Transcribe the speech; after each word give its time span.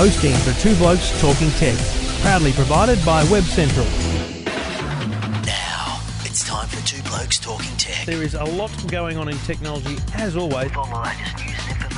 hosting 0.00 0.32
for 0.36 0.58
Two 0.62 0.74
Blokes 0.76 1.10
Talking 1.20 1.50
Tech, 1.60 1.76
proudly 2.22 2.52
provided 2.52 2.98
by 3.04 3.22
Web 3.24 3.42
Central. 3.42 3.84
Now, 5.44 6.00
it's 6.24 6.42
time 6.42 6.66
for 6.68 6.82
Two 6.86 7.02
Blokes 7.02 7.38
Talking 7.38 7.76
Tech. 7.76 8.06
There 8.06 8.22
is 8.22 8.32
a 8.32 8.44
lot 8.44 8.72
going 8.88 9.18
on 9.18 9.28
in 9.28 9.36
technology, 9.40 9.98
as 10.14 10.38
always. 10.38 10.70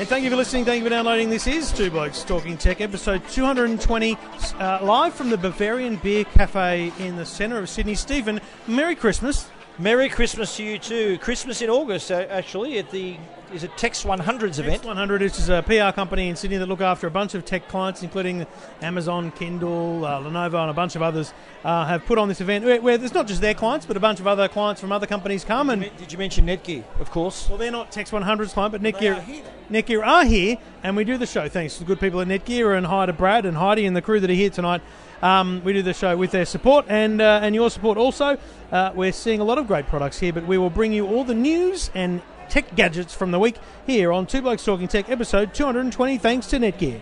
And 0.00 0.08
thank 0.08 0.24
you 0.24 0.30
for 0.30 0.36
listening. 0.36 0.64
Thank 0.64 0.78
you 0.78 0.86
for 0.86 0.88
downloading. 0.88 1.28
This 1.28 1.46
is 1.46 1.70
Two 1.72 1.90
Blokes 1.90 2.24
Talking 2.24 2.56
Tech, 2.56 2.80
episode 2.80 3.20
220, 3.28 4.16
uh, 4.58 4.78
live 4.82 5.12
from 5.12 5.28
the 5.28 5.36
Bavarian 5.36 5.96
Beer 5.96 6.24
Cafe 6.24 6.90
in 6.98 7.16
the 7.16 7.26
centre 7.26 7.58
of 7.58 7.68
Sydney. 7.68 7.94
Stephen, 7.94 8.40
Merry 8.66 8.94
Christmas. 8.94 9.50
Merry 9.78 10.08
Christmas 10.08 10.56
to 10.56 10.62
you 10.64 10.78
too. 10.78 11.18
Christmas 11.18 11.60
in 11.60 11.68
August, 11.68 12.10
actually, 12.10 12.78
at 12.78 12.90
the 12.90 13.18
is 13.52 13.62
it 13.62 13.72
Text100's 13.72 14.58
event. 14.58 14.84
X100 14.84 15.20
which 15.20 15.38
is 15.38 15.50
a 15.50 15.62
PR 15.62 15.94
company 15.94 16.30
in 16.30 16.36
Sydney 16.36 16.56
that 16.56 16.66
look 16.66 16.80
after 16.80 17.06
a 17.06 17.10
bunch 17.10 17.34
of 17.34 17.44
tech 17.44 17.68
clients, 17.68 18.02
including 18.02 18.46
Amazon, 18.80 19.30
Kindle, 19.32 20.06
uh, 20.06 20.18
Lenovo, 20.18 20.62
and 20.62 20.70
a 20.70 20.74
bunch 20.74 20.96
of 20.96 21.02
others, 21.02 21.34
uh, 21.62 21.84
have 21.84 22.06
put 22.06 22.16
on 22.16 22.28
this 22.28 22.40
event 22.40 22.64
where, 22.64 22.80
where 22.80 22.96
there's 22.96 23.12
not 23.12 23.26
just 23.26 23.42
their 23.42 23.52
clients, 23.52 23.84
but 23.84 23.98
a 23.98 24.00
bunch 24.00 24.18
of 24.18 24.26
other 24.26 24.48
clients 24.48 24.80
from 24.80 24.92
other 24.92 25.06
companies 25.06 25.44
come. 25.44 25.68
And 25.68 25.90
Did 25.98 26.10
you 26.10 26.16
mention 26.16 26.46
Netgear? 26.46 26.84
Of 27.00 27.10
course. 27.10 27.50
well, 27.50 27.58
they're 27.58 27.70
not 27.70 27.92
Text100's 27.92 28.54
client, 28.54 28.72
but 28.72 28.80
Netgear. 28.80 29.42
Netgear 29.70 30.04
are 30.04 30.24
here, 30.24 30.56
and 30.82 30.96
we 30.96 31.04
do 31.04 31.16
the 31.16 31.26
show. 31.26 31.48
Thanks 31.48 31.74
to 31.74 31.80
the 31.80 31.84
good 31.86 32.00
people 32.00 32.20
at 32.20 32.26
Netgear 32.26 32.76
and 32.76 32.84
hi 32.84 33.06
to 33.06 33.12
Brad 33.12 33.46
and 33.46 33.56
Heidi 33.56 33.86
and 33.86 33.94
the 33.94 34.02
crew 34.02 34.18
that 34.18 34.28
are 34.28 34.34
here 34.34 34.50
tonight. 34.50 34.82
Um, 35.22 35.62
we 35.62 35.72
do 35.72 35.82
the 35.82 35.94
show 35.94 36.16
with 36.16 36.32
their 36.32 36.44
support 36.44 36.86
and 36.88 37.20
uh, 37.20 37.38
and 37.42 37.54
your 37.54 37.70
support 37.70 37.96
also. 37.96 38.36
Uh, 38.72 38.90
we're 38.96 39.12
seeing 39.12 39.38
a 39.38 39.44
lot 39.44 39.58
of 39.58 39.68
great 39.68 39.86
products 39.86 40.18
here, 40.18 40.32
but 40.32 40.44
we 40.44 40.58
will 40.58 40.70
bring 40.70 40.92
you 40.92 41.06
all 41.06 41.22
the 41.22 41.34
news 41.34 41.92
and 41.94 42.20
tech 42.48 42.74
gadgets 42.74 43.14
from 43.14 43.30
the 43.30 43.38
week 43.38 43.58
here 43.86 44.12
on 44.12 44.26
Two 44.26 44.42
Blokes 44.42 44.64
Talking 44.64 44.88
Tech, 44.88 45.08
episode 45.08 45.54
220. 45.54 46.18
Thanks 46.18 46.48
to 46.48 46.58
Netgear. 46.58 47.00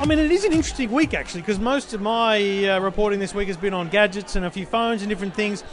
I 0.00 0.06
mean, 0.06 0.20
it 0.20 0.30
is 0.30 0.44
an 0.44 0.52
interesting 0.52 0.92
week 0.92 1.12
actually, 1.12 1.40
because 1.40 1.58
most 1.58 1.92
of 1.92 2.00
my 2.00 2.68
uh, 2.68 2.80
reporting 2.80 3.18
this 3.18 3.34
week 3.34 3.48
has 3.48 3.56
been 3.56 3.74
on 3.74 3.88
gadgets 3.88 4.36
and 4.36 4.44
a 4.44 4.50
few 4.50 4.64
phones 4.64 5.02
and 5.02 5.08
different 5.08 5.34
things. 5.34 5.64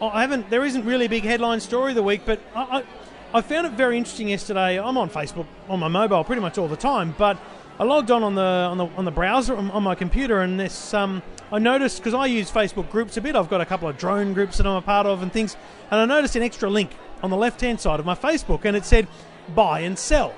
I 0.00 0.20
haven't. 0.20 0.48
There 0.50 0.64
isn't 0.64 0.84
really 0.84 1.06
a 1.06 1.08
big 1.08 1.24
headline 1.24 1.60
story 1.60 1.92
of 1.92 1.96
the 1.96 2.02
week, 2.02 2.22
but 2.24 2.40
I, 2.54 2.84
I, 3.32 3.38
I 3.38 3.40
found 3.40 3.66
it 3.66 3.72
very 3.72 3.98
interesting 3.98 4.28
yesterday. 4.28 4.78
I'm 4.78 4.96
on 4.96 5.10
Facebook 5.10 5.46
on 5.68 5.80
my 5.80 5.88
mobile 5.88 6.24
pretty 6.24 6.42
much 6.42 6.56
all 6.58 6.68
the 6.68 6.76
time, 6.76 7.14
but 7.18 7.36
I 7.78 7.84
logged 7.84 8.10
on 8.10 8.22
on 8.22 8.34
the 8.34 8.42
on 8.42 8.78
the 8.78 8.86
on 8.96 9.04
the 9.04 9.10
browser 9.10 9.56
on, 9.56 9.70
on 9.70 9.82
my 9.82 9.94
computer, 9.94 10.40
and 10.40 10.58
this 10.58 10.94
um, 10.94 11.22
I 11.50 11.58
noticed 11.58 11.98
because 11.98 12.14
I 12.14 12.26
use 12.26 12.50
Facebook 12.50 12.90
groups 12.90 13.16
a 13.16 13.20
bit. 13.20 13.34
I've 13.36 13.50
got 13.50 13.60
a 13.60 13.66
couple 13.66 13.88
of 13.88 13.98
drone 13.98 14.34
groups 14.34 14.58
that 14.58 14.66
I'm 14.66 14.76
a 14.76 14.82
part 14.82 15.06
of 15.06 15.22
and 15.22 15.32
things, 15.32 15.56
and 15.90 16.00
I 16.00 16.04
noticed 16.04 16.36
an 16.36 16.42
extra 16.42 16.70
link 16.70 16.90
on 17.22 17.30
the 17.30 17.36
left 17.36 17.60
hand 17.60 17.80
side 17.80 17.98
of 18.00 18.06
my 18.06 18.14
Facebook, 18.14 18.64
and 18.64 18.76
it 18.76 18.84
said 18.84 19.08
buy 19.54 19.80
and 19.80 19.98
sell. 19.98 20.34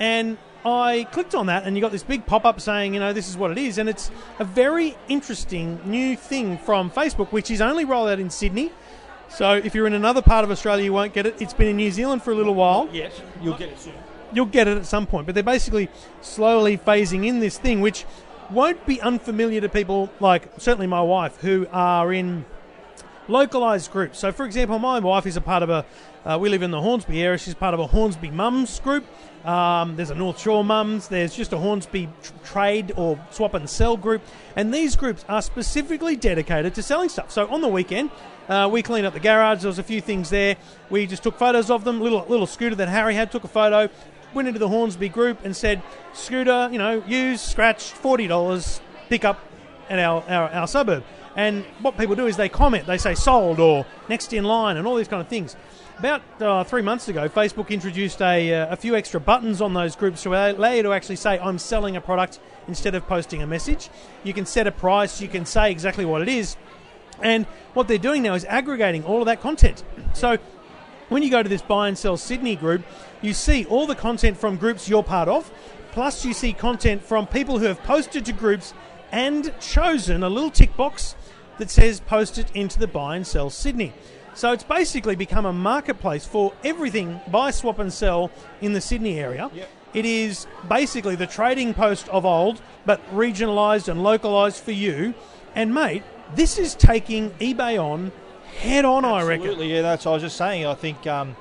And 0.00 0.36
I 0.64 1.08
clicked 1.10 1.34
on 1.34 1.46
that, 1.46 1.64
and 1.64 1.76
you 1.76 1.80
got 1.80 1.92
this 1.92 2.02
big 2.02 2.24
pop 2.24 2.44
up 2.44 2.60
saying, 2.60 2.94
you 2.94 3.00
know, 3.00 3.12
this 3.12 3.28
is 3.28 3.36
what 3.36 3.50
it 3.50 3.58
is. 3.58 3.78
And 3.78 3.88
it's 3.88 4.10
a 4.38 4.44
very 4.44 4.96
interesting 5.08 5.80
new 5.84 6.16
thing 6.16 6.58
from 6.58 6.90
Facebook, 6.90 7.32
which 7.32 7.50
is 7.50 7.60
only 7.60 7.84
rolled 7.84 8.08
out 8.08 8.20
in 8.20 8.30
Sydney. 8.30 8.70
So 9.34 9.54
if 9.54 9.74
you're 9.74 9.86
in 9.86 9.94
another 9.94 10.20
part 10.20 10.44
of 10.44 10.50
Australia, 10.50 10.84
you 10.84 10.92
won't 10.92 11.14
get 11.14 11.24
it. 11.24 11.40
It's 11.40 11.54
been 11.54 11.68
in 11.68 11.76
New 11.76 11.90
Zealand 11.90 12.22
for 12.22 12.32
a 12.32 12.34
little 12.34 12.54
while. 12.54 12.88
Yes, 12.92 13.18
you'll 13.40 13.56
get 13.56 13.70
it 13.70 13.80
soon. 13.80 13.94
You'll 14.32 14.44
get 14.46 14.68
it 14.68 14.76
at 14.76 14.84
some 14.84 15.06
point. 15.06 15.24
But 15.26 15.34
they're 15.34 15.42
basically 15.42 15.88
slowly 16.20 16.76
phasing 16.76 17.26
in 17.26 17.40
this 17.40 17.56
thing, 17.58 17.80
which 17.80 18.04
won't 18.50 18.84
be 18.84 19.00
unfamiliar 19.00 19.62
to 19.62 19.68
people 19.70 20.10
like 20.20 20.48
certainly 20.58 20.86
my 20.86 21.00
wife, 21.00 21.38
who 21.40 21.66
are 21.72 22.12
in 22.12 22.44
localized 23.28 23.90
groups. 23.90 24.18
So, 24.18 24.32
for 24.32 24.44
example, 24.44 24.78
my 24.78 24.98
wife 24.98 25.26
is 25.26 25.36
a 25.36 25.40
part 25.40 25.62
of 25.62 25.70
a. 25.70 25.84
Uh, 26.24 26.38
we 26.40 26.48
live 26.48 26.62
in 26.62 26.70
the 26.70 26.80
Hornsby 26.80 27.20
area. 27.20 27.36
She's 27.38 27.54
part 27.54 27.74
of 27.74 27.80
a 27.80 27.86
Hornsby 27.86 28.30
Mums 28.30 28.78
group. 28.80 29.04
Um, 29.44 29.96
there's 29.96 30.10
a 30.10 30.14
North 30.14 30.40
Shore 30.40 30.64
Mums. 30.64 31.08
There's 31.08 31.34
just 31.34 31.52
a 31.52 31.58
Hornsby 31.58 32.08
tr- 32.22 32.32
trade 32.44 32.92
or 32.96 33.18
swap 33.30 33.54
and 33.54 33.68
sell 33.68 33.96
group, 33.96 34.22
and 34.54 34.72
these 34.72 34.94
groups 34.94 35.24
are 35.28 35.42
specifically 35.42 36.14
dedicated 36.14 36.74
to 36.76 36.82
selling 36.82 37.08
stuff. 37.08 37.32
So 37.32 37.48
on 37.48 37.60
the 37.60 37.68
weekend, 37.68 38.10
uh, 38.48 38.68
we 38.70 38.82
cleaned 38.82 39.04
up 39.04 39.14
the 39.14 39.20
garage. 39.20 39.62
There 39.62 39.68
was 39.68 39.80
a 39.80 39.82
few 39.82 40.00
things 40.00 40.30
there. 40.30 40.56
We 40.90 41.06
just 41.06 41.24
took 41.24 41.38
photos 41.38 41.70
of 41.70 41.82
them. 41.82 42.00
Little 42.00 42.24
little 42.28 42.46
scooter 42.46 42.76
that 42.76 42.88
Harry 42.88 43.14
had 43.14 43.32
took 43.32 43.42
a 43.44 43.48
photo. 43.48 43.92
Went 44.32 44.46
into 44.48 44.60
the 44.60 44.68
Hornsby 44.68 45.08
group 45.08 45.44
and 45.44 45.56
said, 45.56 45.82
"Scooter, 46.14 46.68
you 46.70 46.78
know, 46.78 47.02
used, 47.06 47.40
scratched, 47.44 47.90
forty 47.90 48.28
dollars. 48.28 48.80
Pick 49.08 49.24
up 49.24 49.40
at 49.90 49.98
our, 49.98 50.22
our, 50.28 50.48
our 50.50 50.66
suburb. 50.68 51.04
And 51.36 51.64
what 51.80 51.96
people 51.96 52.14
do 52.14 52.26
is 52.26 52.36
they 52.36 52.48
comment, 52.48 52.86
they 52.86 52.98
say 52.98 53.14
sold 53.14 53.58
or 53.58 53.86
next 54.08 54.32
in 54.32 54.44
line 54.44 54.76
and 54.76 54.86
all 54.86 54.96
these 54.96 55.08
kind 55.08 55.20
of 55.20 55.28
things. 55.28 55.56
About 55.98 56.22
uh, 56.40 56.64
three 56.64 56.82
months 56.82 57.08
ago, 57.08 57.28
Facebook 57.28 57.68
introduced 57.68 58.20
a, 58.20 58.52
uh, 58.52 58.72
a 58.72 58.76
few 58.76 58.96
extra 58.96 59.20
buttons 59.20 59.60
on 59.60 59.72
those 59.72 59.94
groups 59.94 60.22
to 60.24 60.30
allow 60.34 60.72
you 60.72 60.82
to 60.82 60.92
actually 60.92 61.16
say, 61.16 61.38
I'm 61.38 61.58
selling 61.58 61.96
a 61.96 62.00
product 62.00 62.40
instead 62.66 62.94
of 62.94 63.06
posting 63.06 63.42
a 63.42 63.46
message. 63.46 63.88
You 64.24 64.34
can 64.34 64.44
set 64.44 64.66
a 64.66 64.72
price, 64.72 65.20
you 65.20 65.28
can 65.28 65.46
say 65.46 65.70
exactly 65.70 66.04
what 66.04 66.22
it 66.22 66.28
is. 66.28 66.56
And 67.20 67.46
what 67.74 67.88
they're 67.88 67.98
doing 67.98 68.22
now 68.22 68.34
is 68.34 68.44
aggregating 68.46 69.04
all 69.04 69.20
of 69.20 69.26
that 69.26 69.40
content. 69.40 69.84
So 70.12 70.38
when 71.08 71.22
you 71.22 71.30
go 71.30 71.42
to 71.42 71.48
this 71.48 71.62
buy 71.62 71.88
and 71.88 71.96
sell 71.96 72.16
Sydney 72.16 72.56
group, 72.56 72.82
you 73.20 73.32
see 73.32 73.64
all 73.66 73.86
the 73.86 73.94
content 73.94 74.36
from 74.36 74.56
groups 74.56 74.88
you're 74.88 75.04
part 75.04 75.28
of, 75.28 75.52
plus 75.92 76.24
you 76.24 76.32
see 76.32 76.52
content 76.52 77.02
from 77.02 77.26
people 77.26 77.58
who 77.58 77.66
have 77.66 77.80
posted 77.84 78.24
to 78.24 78.32
groups 78.32 78.74
and 79.12 79.52
chosen 79.60 80.22
a 80.22 80.28
little 80.28 80.50
tick 80.50 80.74
box 80.76 81.14
that 81.58 81.70
says 81.70 82.00
post 82.00 82.38
it 82.38 82.50
into 82.54 82.78
the 82.78 82.86
buy 82.86 83.16
and 83.16 83.26
sell 83.26 83.50
Sydney. 83.50 83.92
So 84.34 84.52
it's 84.52 84.64
basically 84.64 85.14
become 85.14 85.44
a 85.44 85.52
marketplace 85.52 86.24
for 86.24 86.52
everything 86.64 87.20
buy, 87.30 87.50
swap, 87.50 87.78
and 87.78 87.92
sell 87.92 88.30
in 88.60 88.72
the 88.72 88.80
Sydney 88.80 89.18
area. 89.18 89.50
It 89.94 90.06
is 90.06 90.46
basically 90.68 91.16
the 91.16 91.26
trading 91.26 91.74
post 91.74 92.08
of 92.08 92.24
old, 92.24 92.62
but 92.86 93.00
regionalised 93.14 93.88
and 93.88 94.02
localised 94.02 94.64
for 94.64 94.72
you. 94.72 95.12
And 95.54 95.74
mate, 95.74 96.02
this 96.34 96.58
is 96.58 96.74
taking 96.74 97.30
eBay 97.32 97.78
on 97.78 98.10
head 98.58 98.86
on, 98.86 99.04
I 99.04 99.22
reckon. 99.22 99.46
Absolutely, 99.46 99.74
yeah. 99.74 99.82
That's 99.82 100.06
what 100.06 100.12
I 100.12 100.14
was 100.14 100.22
just 100.22 100.36
saying. 100.36 100.66
I 100.66 100.74
think 100.74 101.06
um, 101.06 101.36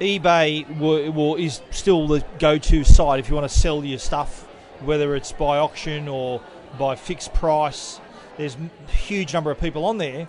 eBay 0.00 0.78
will, 0.78 1.12
will, 1.12 1.36
is 1.36 1.60
still 1.70 2.08
the 2.08 2.24
go-to 2.38 2.82
site 2.82 3.20
if 3.20 3.28
you 3.28 3.34
want 3.34 3.50
to 3.50 3.58
sell 3.58 3.84
your 3.84 3.98
stuff, 3.98 4.44
whether 4.80 5.14
it's 5.14 5.32
by 5.32 5.58
auction 5.58 6.08
or 6.08 6.40
by 6.78 6.96
fixed 6.96 7.34
price. 7.34 8.00
There's 8.36 8.56
a 8.56 8.90
huge 8.90 9.32
number 9.32 9.50
of 9.50 9.60
people 9.60 9.84
on 9.84 9.98
there, 9.98 10.28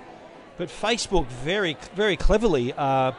but 0.58 0.70
Facebook 0.70 1.28
very 1.28 1.78
very 1.96 2.18
cleverly 2.18 2.74
are 2.74 3.16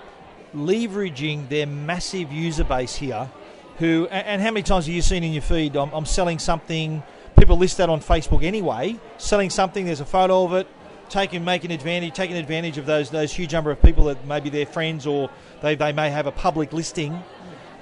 leveraging 0.54 1.48
their 1.48 1.66
massive 1.66 2.32
user 2.32 2.64
base 2.64 2.96
here. 2.96 3.30
Who 3.78 4.06
and, 4.10 4.40
how 4.40 4.50
many 4.52 4.62
times 4.62 4.86
have 4.86 4.94
you 4.94 5.02
seen 5.02 5.24
in 5.24 5.32
your 5.32 5.42
feed? 5.42 5.76
I'm, 5.76 5.92
I'm 5.92 6.06
selling 6.06 6.38
something. 6.38 7.02
People 7.36 7.56
list 7.56 7.78
that 7.78 7.88
on 7.88 8.00
Facebook 8.00 8.44
anyway. 8.44 8.96
Selling 9.18 9.50
something. 9.50 9.86
There's 9.86 10.00
a 10.00 10.04
photo 10.04 10.44
of 10.44 10.52
it. 10.54 10.68
Taking 11.08 11.44
making 11.44 11.70
advantage, 11.70 12.14
taking 12.14 12.36
advantage 12.36 12.78
of 12.78 12.86
those 12.86 13.10
those 13.10 13.32
huge 13.32 13.52
number 13.52 13.70
of 13.70 13.82
people 13.82 14.04
that 14.04 14.24
maybe 14.26 14.48
they're 14.48 14.64
friends 14.66 15.06
or 15.06 15.28
they, 15.60 15.74
they 15.74 15.92
may 15.92 16.10
have 16.10 16.26
a 16.26 16.32
public 16.32 16.72
listing. 16.72 17.22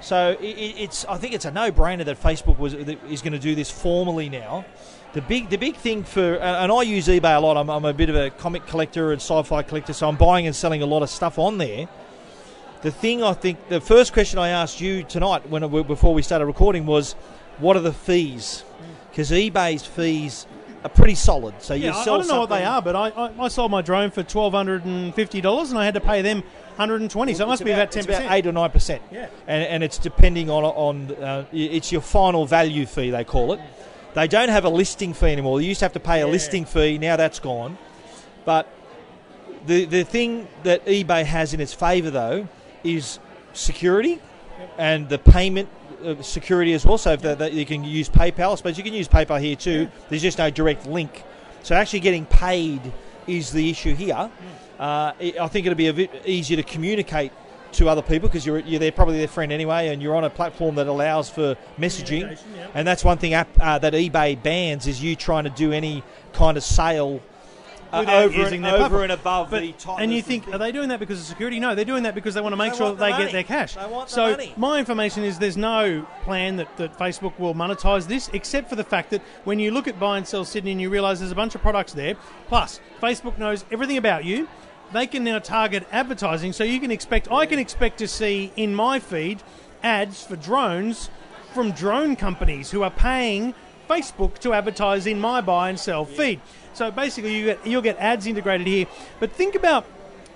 So 0.01 0.31
it, 0.41 0.43
it- 0.43 0.75
it's 0.83 1.05
I 1.05 1.17
think 1.17 1.33
it's 1.33 1.45
a 1.45 1.51
no-brainer 1.51 2.05
that 2.05 2.21
Facebook 2.21 2.57
was 2.57 2.73
is 2.73 3.21
going 3.21 3.33
to 3.33 3.39
do 3.39 3.55
this 3.55 3.69
formally 3.69 4.29
now. 4.29 4.65
The 5.13 5.21
big 5.21 5.49
the 5.49 5.57
big 5.57 5.75
thing 5.75 6.03
for 6.03 6.37
and 6.37 6.71
I 6.71 6.81
use 6.81 7.07
eBay 7.07 7.37
a 7.37 7.39
lot. 7.39 7.55
I'm, 7.55 7.69
I'm 7.69 7.85
a 7.85 7.93
bit 7.93 8.09
of 8.09 8.15
a 8.15 8.31
comic 8.31 8.65
collector 8.65 9.11
and 9.11 9.21
sci-fi 9.21 9.61
collector, 9.61 9.93
so 9.93 10.09
I'm 10.09 10.15
buying 10.15 10.47
and 10.47 10.55
selling 10.55 10.81
a 10.81 10.87
lot 10.87 11.03
of 11.03 11.09
stuff 11.09 11.37
on 11.37 11.59
there. 11.59 11.87
The 12.81 12.89
thing 12.91 13.21
I 13.21 13.33
think 13.33 13.69
the 13.69 13.79
first 13.79 14.11
question 14.11 14.39
I 14.39 14.49
asked 14.49 14.81
you 14.81 15.03
tonight 15.03 15.47
when 15.49 15.69
before 15.83 16.15
we 16.15 16.23
started 16.23 16.47
recording 16.47 16.87
was, 16.87 17.13
what 17.59 17.77
are 17.77 17.81
the 17.81 17.93
fees? 17.93 18.63
Because 19.11 19.29
eBay's 19.29 19.85
fees 19.85 20.47
are 20.83 20.89
pretty 20.89 21.15
solid. 21.15 21.61
So 21.61 21.75
you 21.75 21.85
Yeah, 21.85 21.95
I, 21.95 22.01
I 22.01 22.05
don't 22.05 22.27
know 22.27 22.39
what 22.39 22.49
they 22.49 22.65
are, 22.65 22.81
but 22.81 22.95
I, 22.95 23.09
I, 23.09 23.43
I 23.45 23.47
sold 23.49 23.69
my 23.69 23.83
drone 23.83 24.09
for 24.09 24.23
twelve 24.23 24.53
hundred 24.53 24.83
and 24.85 25.13
fifty 25.13 25.41
dollars, 25.41 25.69
and 25.69 25.77
I 25.79 25.85
had 25.85 25.93
to 25.93 26.01
pay 26.01 26.23
them 26.23 26.37
one 26.39 26.47
hundred 26.75 27.01
and 27.01 27.11
twenty. 27.11 27.35
So 27.35 27.43
it 27.43 27.47
must 27.47 27.61
It's 27.61 27.67
be 27.67 27.71
about 27.71 27.91
ten 27.91 27.99
it's 27.99 28.07
about 28.07 28.17
percent. 28.17 28.33
eight 28.33 28.47
or 28.47 28.51
nine 28.51 28.71
percent. 28.71 29.03
Yeah. 29.11 29.29
and, 29.45 29.63
and 29.63 29.83
it's 29.83 29.99
depending 29.99 30.49
on 30.49 30.63
on 30.63 31.11
uh, 31.23 31.45
it's 31.53 31.91
your 31.91 32.01
final 32.01 32.47
value 32.47 32.87
fee 32.87 33.11
they 33.11 33.23
call 33.23 33.53
it. 33.53 33.59
They 34.13 34.27
don't 34.27 34.49
have 34.49 34.65
a 34.65 34.69
listing 34.69 35.13
fee 35.13 35.31
anymore. 35.31 35.61
You 35.61 35.69
used 35.69 35.79
to 35.79 35.85
have 35.85 35.93
to 35.93 35.99
pay 35.99 36.21
a 36.21 36.25
Yeah. 36.25 36.31
listing 36.31 36.65
fee. 36.65 36.97
Now 36.97 37.15
that's 37.15 37.39
gone. 37.39 37.77
But 38.45 38.67
the 39.65 39.85
the 39.85 40.03
thing 40.03 40.47
that 40.63 40.85
eBay 40.85 41.23
has 41.23 41.53
in 41.53 41.59
its 41.59 41.73
favour 41.73 42.11
though 42.11 42.47
is 42.83 43.19
security 43.53 44.19
and 44.77 45.09
the 45.09 45.17
payment 45.17 45.69
uh, 46.05 46.21
security 46.21 46.73
as 46.73 46.85
well. 46.85 46.97
So 46.97 47.13
if 47.13 47.21
that, 47.21 47.53
you 47.53 47.65
can 47.65 47.83
use 47.83 48.09
PayPal, 48.09 48.51
I 48.51 48.55
suppose 48.55 48.77
you 48.77 48.83
can 48.83 48.93
use 48.93 49.07
PayPal 49.07 49.39
here 49.39 49.55
too. 49.55 49.87
There's 50.09 50.21
just 50.21 50.37
no 50.37 50.49
direct 50.49 50.85
link. 50.85 51.23
So 51.63 51.75
actually 51.75 52.01
getting 52.01 52.25
paid 52.25 52.81
is 53.25 53.51
the 53.51 53.69
issue 53.69 53.95
here. 53.95 54.29
Uh, 54.77 55.13
I 55.19 55.47
think 55.47 55.65
it'll 55.65 55.77
be 55.77 55.87
a 55.87 55.93
bit 55.93 56.11
easier 56.25 56.57
to 56.57 56.63
communicate 56.63 57.31
to 57.73 57.89
other 57.89 58.01
people 58.01 58.29
because 58.29 58.45
you're, 58.45 58.59
you're 58.59 58.79
there 58.79 58.91
probably 58.91 59.17
their 59.17 59.27
friend 59.27 59.51
anyway, 59.51 59.89
and 59.89 60.01
you're 60.01 60.15
on 60.15 60.23
a 60.23 60.29
platform 60.29 60.75
that 60.75 60.87
allows 60.87 61.29
for 61.29 61.55
messaging. 61.77 62.21
Yeah. 62.55 62.67
And 62.73 62.87
that's 62.87 63.03
one 63.03 63.17
thing 63.17 63.33
app, 63.33 63.49
uh, 63.59 63.79
that 63.79 63.93
eBay 63.93 64.41
bans 64.41 64.87
is 64.87 65.01
you 65.03 65.15
trying 65.15 65.43
to 65.43 65.49
do 65.49 65.71
any 65.71 66.03
kind 66.33 66.57
of 66.57 66.63
sale 66.63 67.21
uh, 67.93 68.05
over, 68.23 68.35
using 68.35 68.65
and, 68.65 68.75
over 68.75 69.03
and 69.03 69.11
above 69.11 69.51
But, 69.51 69.61
the 69.61 69.75
and 69.99 70.11
you 70.11 70.21
think, 70.23 70.47
are 70.47 70.57
they 70.57 70.71
doing 70.71 70.89
that 70.89 70.99
because 70.99 71.19
of 71.19 71.25
security? 71.27 71.59
No, 71.59 71.75
they're 71.75 71.85
doing 71.85 72.03
that 72.03 72.15
because 72.15 72.33
they 72.33 72.41
want 72.41 72.53
to 72.53 72.57
make 72.57 72.71
They 72.71 72.77
sure 72.79 72.87
that 72.87 72.97
the 72.97 73.05
they 73.05 73.11
money. 73.11 73.25
get 73.25 73.31
their 73.31 73.43
cash. 73.43 73.75
They 73.75 73.85
want 73.85 74.09
the 74.09 74.15
so 74.15 74.31
money. 74.31 74.53
my 74.57 74.79
information 74.79 75.23
is 75.23 75.37
there's 75.37 75.57
no 75.57 76.07
plan 76.23 76.55
that, 76.55 76.75
that 76.77 76.97
Facebook 76.97 77.37
will 77.37 77.53
monetize 77.53 78.07
this, 78.07 78.29
except 78.33 78.67
for 78.67 78.75
the 78.75 78.83
fact 78.83 79.11
that 79.11 79.21
when 79.43 79.59
you 79.59 79.69
look 79.69 79.87
at 79.87 79.99
buy 79.99 80.17
and 80.17 80.27
sell 80.27 80.43
Sydney 80.43 80.71
and 80.71 80.81
you 80.81 80.89
realise 80.89 81.19
there's 81.19 81.31
a 81.31 81.35
bunch 81.35 81.53
of 81.53 81.61
products 81.61 81.93
there. 81.93 82.15
Plus, 82.47 82.79
Facebook 82.99 83.37
knows 83.37 83.63
everything 83.71 83.97
about 83.97 84.25
you. 84.25 84.47
They 84.93 85.07
can 85.07 85.23
now 85.23 85.39
target 85.39 85.87
advertising, 85.91 86.53
so 86.53 86.63
you 86.63 86.79
can 86.79 86.91
expect. 86.91 87.31
I 87.31 87.47
can 87.47 87.57
expect 87.57 87.97
to 87.97 88.07
see 88.07 88.51
in 88.55 88.75
my 88.75 88.99
feed 88.99 89.41
ads 89.81 90.23
for 90.23 90.35
drones 90.35 91.09
from 91.51 91.71
drone 91.71 92.15
companies 92.15 92.69
who 92.71 92.83
are 92.83 92.91
paying 92.91 93.55
Facebook 93.89 94.37
to 94.39 94.53
advertise 94.53 95.07
in 95.07 95.19
my 95.19 95.41
buy 95.41 95.69
and 95.69 95.79
sell 95.79 96.05
feed. 96.05 96.39
So 96.73 96.91
basically, 96.91 97.35
you 97.35 97.45
get, 97.45 97.65
you'll 97.65 97.81
get 97.81 97.97
ads 97.97 98.27
integrated 98.27 98.67
here. 98.67 98.85
But 99.19 99.31
think 99.31 99.55
about 99.55 99.85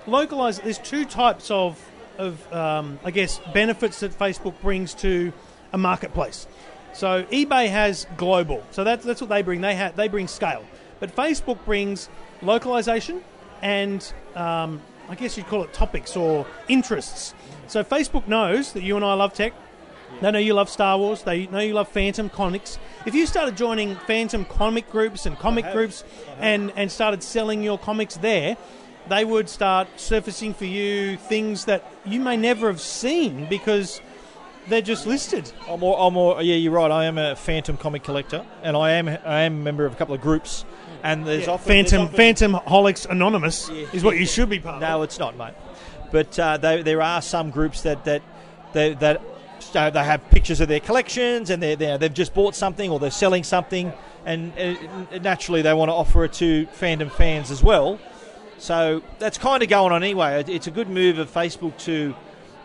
localized. 0.07 0.63
There's 0.63 0.79
two 0.79 1.05
types 1.05 1.51
of 1.51 1.79
of 2.17 2.51
um, 2.51 2.99
I 3.03 3.11
guess 3.11 3.39
benefits 3.53 3.99
that 3.99 4.17
Facebook 4.17 4.59
brings 4.61 4.95
to 4.95 5.31
a 5.71 5.77
marketplace. 5.77 6.47
So 6.93 7.23
eBay 7.25 7.69
has 7.69 8.07
global. 8.17 8.63
So 8.71 8.83
that's 8.83 9.05
that's 9.05 9.21
what 9.21 9.29
they 9.29 9.43
bring. 9.43 9.61
They 9.61 9.75
ha- 9.75 9.91
they 9.95 10.07
bring 10.07 10.27
scale. 10.27 10.65
But 10.99 11.15
Facebook 11.15 11.63
brings 11.63 12.09
localization 12.41 13.23
and 13.61 14.13
um, 14.35 14.81
I 15.09 15.15
guess 15.15 15.37
you'd 15.37 15.47
call 15.47 15.63
it 15.63 15.73
topics 15.73 16.15
or 16.15 16.45
interests. 16.67 17.33
So 17.67 17.83
Facebook 17.83 18.27
knows 18.27 18.73
that 18.73 18.83
you 18.83 18.95
and 18.95 19.05
I 19.05 19.13
love 19.13 19.33
tech. 19.33 19.53
They 20.21 20.31
know 20.31 20.39
you 20.39 20.53
love 20.53 20.69
Star 20.69 20.97
Wars. 20.97 21.23
They 21.23 21.47
know 21.47 21.59
you 21.59 21.73
love 21.73 21.89
Phantom 21.89 22.29
comics. 22.29 22.79
If 23.05 23.13
you 23.13 23.25
started 23.25 23.57
joining 23.57 23.95
Phantom 23.95 24.45
comic 24.45 24.89
groups 24.89 25.25
and 25.25 25.37
comic 25.37 25.71
groups 25.71 26.03
and, 26.39 26.71
and 26.75 26.91
started 26.91 27.21
selling 27.21 27.61
your 27.61 27.77
comics 27.77 28.17
there, 28.17 28.57
they 29.09 29.23
would 29.25 29.49
start 29.49 29.87
surfacing 29.97 30.53
for 30.53 30.65
you 30.65 31.17
things 31.17 31.65
that 31.65 31.83
you 32.05 32.19
may 32.19 32.35
never 32.37 32.67
have 32.67 32.81
seen 32.81 33.47
because 33.49 34.01
they're 34.69 34.81
just 34.81 35.07
listed. 35.07 35.51
I'm 35.69 35.79
more, 35.79 35.97
I'm 35.99 36.13
more, 36.13 36.41
yeah, 36.41 36.55
you're 36.55 36.71
right. 36.73 36.91
I 36.91 37.05
am 37.05 37.17
a 37.17 37.35
Phantom 37.35 37.77
comic 37.77 38.03
collector, 38.03 38.45
and 38.63 38.75
I 38.77 38.91
am 38.93 39.07
I 39.07 39.41
am 39.41 39.53
a 39.61 39.63
member 39.63 39.85
of 39.85 39.93
a 39.93 39.95
couple 39.95 40.13
of 40.15 40.21
groups. 40.21 40.65
And 41.03 41.25
there's 41.25 41.47
often 41.47 41.67
there's 41.69 41.91
Phantom 41.91 42.01
often- 42.05 42.15
Phantom 42.17 42.53
Holics 42.53 43.05
Anonymous 43.09 43.69
Yeah. 43.69 43.85
is 43.93 44.03
what 44.03 44.17
you 44.17 44.25
should 44.25 44.49
be 44.49 44.59
part 44.59 44.81
No, 44.81 44.97
of. 44.97 45.03
it's 45.03 45.19
not, 45.19 45.37
mate. 45.37 45.53
But 46.11 46.37
uh, 46.39 46.57
they, 46.57 46.81
there 46.81 47.01
are 47.01 47.21
some 47.21 47.49
groups 47.51 47.81
that 47.83 48.03
that 48.05 48.21
they, 48.73 48.93
that 48.95 49.21
so 49.59 49.89
they 49.89 50.03
have 50.03 50.27
pictures 50.29 50.59
of 50.61 50.67
their 50.67 50.79
collections, 50.79 51.49
and 51.49 51.61
they're, 51.61 51.75
they're 51.75 51.97
they've 51.97 52.13
just 52.13 52.33
bought 52.33 52.55
something 52.55 52.89
or 52.89 52.99
they're 52.99 53.11
selling 53.11 53.43
something, 53.43 53.93
and 54.25 54.53
uh, 54.57 55.19
naturally 55.19 55.61
they 55.61 55.73
want 55.73 55.89
to 55.89 55.93
offer 55.93 56.25
it 56.25 56.33
to 56.33 56.65
Phantom 56.67 57.09
fans 57.09 57.51
as 57.51 57.61
well. 57.63 57.99
So 58.57 59.03
that's 59.19 59.37
kind 59.37 59.61
of 59.61 59.69
going 59.69 59.91
on 59.93 60.03
anyway. 60.03 60.43
It's 60.47 60.65
a 60.67 60.71
good 60.71 60.89
move 60.89 61.19
of 61.19 61.31
Facebook 61.31 61.77
to 61.85 62.15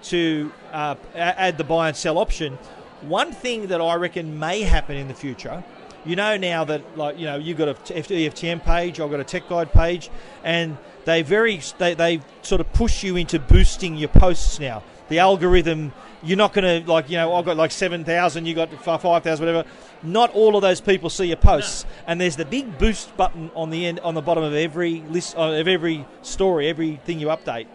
to 0.04 0.52
uh, 0.72 0.94
add 1.14 1.58
the 1.58 1.64
buy 1.64 1.88
and 1.88 1.96
sell 1.96 2.18
option. 2.18 2.58
One 3.02 3.32
thing 3.32 3.68
that 3.68 3.80
I 3.80 3.94
reckon 3.94 4.38
may 4.38 4.62
happen 4.62 4.96
in 4.96 5.08
the 5.08 5.14
future, 5.14 5.64
you 6.04 6.16
know, 6.16 6.36
now 6.36 6.64
that 6.64 6.96
like 6.96 7.18
you 7.18 7.26
know 7.26 7.36
you've 7.36 7.58
got 7.58 7.68
a 7.68 7.74
EFTM 7.74 8.64
page, 8.64 9.00
I've 9.00 9.10
got 9.10 9.20
a 9.20 9.24
tech 9.24 9.48
guide 9.48 9.72
page, 9.72 10.10
and 10.42 10.76
they 11.04 11.22
very 11.22 11.60
they, 11.78 11.94
they 11.94 12.20
sort 12.42 12.60
of 12.60 12.72
push 12.72 13.02
you 13.02 13.16
into 13.16 13.38
boosting 13.38 13.96
your 13.96 14.08
posts 14.08 14.58
now. 14.58 14.82
The 15.08 15.18
algorithm, 15.18 15.92
you're 16.22 16.38
not 16.38 16.52
going 16.54 16.82
to 16.82 16.90
like 16.90 17.08
you 17.08 17.16
know 17.16 17.34
I've 17.34 17.44
got 17.44 17.56
like 17.56 17.70
seven 17.70 18.04
thousand, 18.04 18.46
you 18.46 18.54
got 18.54 18.72
five 18.82 19.00
thousand, 19.00 19.46
whatever. 19.46 19.68
Not 20.02 20.32
all 20.34 20.56
of 20.56 20.62
those 20.62 20.80
people 20.80 21.08
see 21.08 21.26
your 21.26 21.36
posts, 21.36 21.86
and 22.06 22.20
there's 22.20 22.36
the 22.36 22.44
big 22.44 22.78
boost 22.78 23.16
button 23.16 23.50
on 23.54 23.70
the 23.70 23.86
end 23.86 24.00
on 24.00 24.14
the 24.14 24.22
bottom 24.22 24.42
of 24.42 24.54
every 24.54 25.02
list 25.02 25.36
of 25.36 25.68
every 25.68 26.04
story, 26.22 26.68
everything 26.68 27.20
you 27.20 27.28
update. 27.28 27.66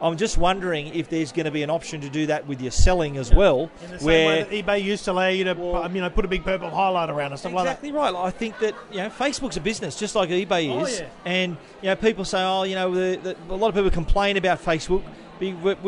I'm 0.00 0.16
just 0.16 0.38
wondering 0.38 0.88
if 0.94 1.08
there's 1.08 1.32
going 1.32 1.46
to 1.46 1.50
be 1.50 1.62
an 1.62 1.70
option 1.70 2.00
to 2.02 2.08
do 2.08 2.26
that 2.26 2.46
with 2.46 2.60
your 2.60 2.70
selling 2.70 3.16
as 3.16 3.32
well, 3.34 3.70
In 3.84 3.90
the 3.90 3.98
same 3.98 4.06
where 4.06 4.44
eBay 4.46 4.82
used 4.82 5.04
to 5.06 5.12
allow 5.12 5.28
you 5.28 5.44
to 5.44 5.54
Well- 5.54 5.90
you 5.90 6.00
know 6.00 6.10
put 6.10 6.24
a 6.24 6.28
big 6.28 6.44
purple 6.44 6.70
highlight 6.70 7.10
around 7.10 7.32
and 7.32 7.38
stuff 7.40 7.52
like 7.52 7.64
that. 7.64 7.70
Exactly 7.72 7.92
right. 7.92 8.14
I 8.14 8.30
think 8.30 8.58
that 8.60 8.74
you 8.92 8.98
know 8.98 9.08
Facebook's 9.10 9.56
a 9.56 9.60
business, 9.60 9.98
just 9.98 10.14
like 10.14 10.28
eBay 10.30 10.70
Oh, 10.72 10.84
is, 10.84 11.00
yeah. 11.00 11.06
and 11.24 11.56
you 11.82 11.88
know 11.88 11.96
people 11.96 12.24
say, 12.24 12.42
oh, 12.42 12.62
you 12.62 12.74
know, 12.74 12.94
the, 12.94 13.18
the, 13.22 13.36
a 13.52 13.56
lot 13.56 13.68
of 13.68 13.74
people 13.74 13.90
complain 13.90 14.36
about 14.36 14.62
Facebook. 14.64 15.02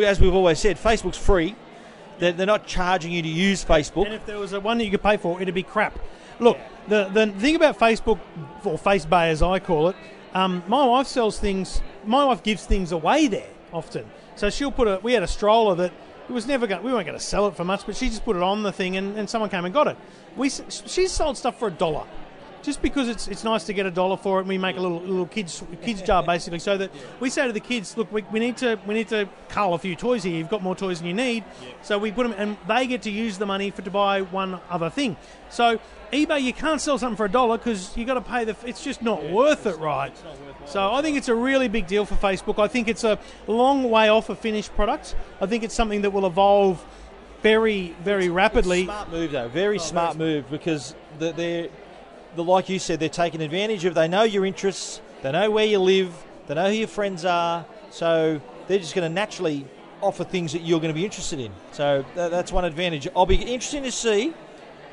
As 0.05 0.21
we've 0.21 0.35
always 0.35 0.59
said, 0.59 0.77
Facebook's 0.77 1.19
free. 1.19 1.55
They're, 2.19 2.33
they're 2.33 2.47
not 2.47 2.67
charging 2.67 3.13
you 3.13 3.23
to 3.23 3.29
use 3.29 3.65
Facebook. 3.65 4.05
And 4.07 4.15
if 4.15 4.27
there 4.27 4.39
was 4.39 4.53
a 4.53 4.61
one 4.61 4.79
that 4.79 4.85
you 4.85 4.91
could 4.91 5.03
pay 5.03 5.17
for, 5.17 5.41
it'd 5.41 5.55
be 5.55 5.63
crap. 5.63 5.99
Look, 6.39 6.59
the 6.89 7.09
the 7.09 7.27
thing 7.29 7.57
about 7.57 7.79
Facebook, 7.79 8.19
or 8.65 8.79
FaceBay 8.79 9.29
as 9.31 9.43
I 9.43 9.59
call 9.59 9.89
it, 9.89 9.97
um, 10.35 10.63
my 10.69 10.85
wife 10.87 11.07
sells 11.07 11.39
things. 11.39 11.81
My 12.05 12.25
wife 12.25 12.43
gives 12.43 12.65
things 12.67 12.93
away 12.93 13.27
there 13.27 13.49
often. 13.73 14.11
So 14.37 14.51
she'll 14.51 14.73
put 14.73 14.89
a. 14.89 15.01
We 15.03 15.13
had 15.13 15.23
a 15.23 15.29
stroller 15.29 15.75
that 15.77 15.93
it 16.29 16.33
was 16.33 16.47
never 16.47 16.67
going. 16.67 16.83
We 16.83 16.93
weren't 16.93 17.07
going 17.07 17.19
to 17.19 17.25
sell 17.25 17.47
it 17.49 17.57
for 17.57 17.65
much, 17.65 17.85
but 17.87 17.97
she 17.97 18.09
just 18.09 18.25
put 18.25 18.37
it 18.37 18.43
on 18.43 18.63
the 18.63 18.73
thing, 18.73 18.97
and, 18.97 19.19
and 19.19 19.29
someone 19.29 19.51
came 19.51 19.65
and 19.65 19.75
got 19.75 19.89
it. 19.89 19.97
We 20.37 20.49
she's 20.49 21.11
sold 21.11 21.37
stuff 21.37 21.59
for 21.59 21.69
a 21.69 21.73
dollar. 21.73 22.07
Just 22.63 22.83
because 22.83 23.09
it's 23.09 23.27
it's 23.27 23.43
nice 23.43 23.65
to 23.65 23.73
get 23.73 23.87
a 23.87 23.91
dollar 23.91 24.19
for 24.19 24.39
it, 24.39 24.41
and 24.43 24.49
we 24.49 24.59
make 24.59 24.77
a 24.77 24.81
little 24.81 25.01
little 25.01 25.27
kids 25.27 25.63
kids 25.83 26.03
jar 26.03 26.23
basically, 26.23 26.59
so 26.59 26.77
that 26.77 26.91
we 27.19 27.31
say 27.31 27.47
to 27.47 27.55
the 27.55 27.61
kids, 27.61 27.97
look, 27.97 28.13
we, 28.13 28.23
we 28.31 28.39
need 28.39 28.59
to 28.59 28.79
we 28.87 28.93
need 28.93 29.09
to 29.09 29.29
cull 29.49 29.73
a 29.73 29.79
few 29.79 29.97
toys 29.97 30.23
here. 30.25 30.37
You've 30.37 30.51
got 30.51 30.63
more 30.63 30.77
toys 30.77 30.99
than 30.99 31.09
you 31.09 31.15
need, 31.15 31.43
so 31.81 31.97
we 31.97 32.13
put 32.13 32.25
them, 32.25 32.35
and 32.37 32.59
they 32.69 32.87
get 32.87 33.01
to 33.03 33.11
use 33.11 33.39
the 33.39 33.47
money 33.47 33.71
for 33.71 33.81
to 33.81 33.91
buy 33.91 34.21
one 34.21 34.61
other 34.69 34.91
thing. 34.91 35.17
So 35.49 35.81
eBay, 36.13 36.43
you 36.43 36.53
can't 36.53 36.83
sell 36.83 36.99
something 36.99 37.17
for 37.17 37.25
a 37.25 37.31
dollar 37.31 37.57
because 37.57 37.97
you 37.97 38.05
got 38.05 38.15
to 38.15 38.21
pay 38.21 38.45
the. 38.45 38.55
It's 38.67 38.85
just 38.85 39.01
not 39.01 39.25
worth 39.25 39.65
it, 39.65 39.79
right? 39.79 40.15
So 40.71 40.93
I 40.93 41.03
think 41.03 41.17
it's 41.17 41.27
a 41.27 41.35
really 41.35 41.67
big 41.67 41.89
deal 41.89 42.07
for 42.07 42.15
Facebook. 42.15 42.63
I 42.63 42.69
think 42.69 42.87
it's 42.87 43.03
a 43.03 43.19
long 43.49 43.91
way 43.91 44.09
off 44.09 44.29
a 44.31 44.37
finished 44.37 44.73
product. 44.77 45.17
I 45.41 45.47
think 45.47 45.65
it's 45.65 45.75
something 45.75 46.03
that 46.03 46.13
will 46.13 46.27
evolve 46.27 46.85
very 47.43 47.97
very 48.05 48.29
rapidly. 48.29 48.85
Smart 48.85 49.11
move 49.11 49.33
though, 49.33 49.49
very 49.49 49.79
oh, 49.79 49.83
smart 49.83 50.17
move 50.17 50.49
because 50.49 50.95
the, 51.19 51.33
they're, 51.33 51.69
the 52.37 52.45
like 52.45 52.69
you 52.69 52.79
said, 52.79 53.01
they're 53.01 53.09
taking 53.09 53.41
advantage 53.41 53.85
of. 53.85 53.95
They 53.95 54.07
know 54.07 54.23
your 54.23 54.47
interests, 54.47 55.01
they 55.23 55.33
know 55.33 55.51
where 55.51 55.67
you 55.67 55.81
live, 55.81 56.15
they 56.47 56.55
know 56.55 56.69
who 56.69 56.75
your 56.75 56.89
friends 56.89 57.25
are, 57.25 57.65
so 57.91 58.41
they're 58.69 58.79
just 58.79 58.95
going 58.95 59.09
to 59.09 59.13
naturally 59.13 59.67
offer 60.01 60.23
things 60.23 60.53
that 60.53 60.63
you're 60.63 60.79
going 60.79 60.95
to 60.95 60.99
be 60.99 61.05
interested 61.05 61.41
in. 61.41 61.51
So 61.73 62.05
tha- 62.15 62.29
that's 62.31 62.53
one 62.53 62.65
advantage. 62.65 63.09
I'll 63.17 63.27
be 63.27 63.35
interested 63.35 63.83
to 63.83 63.91
see 63.91 64.35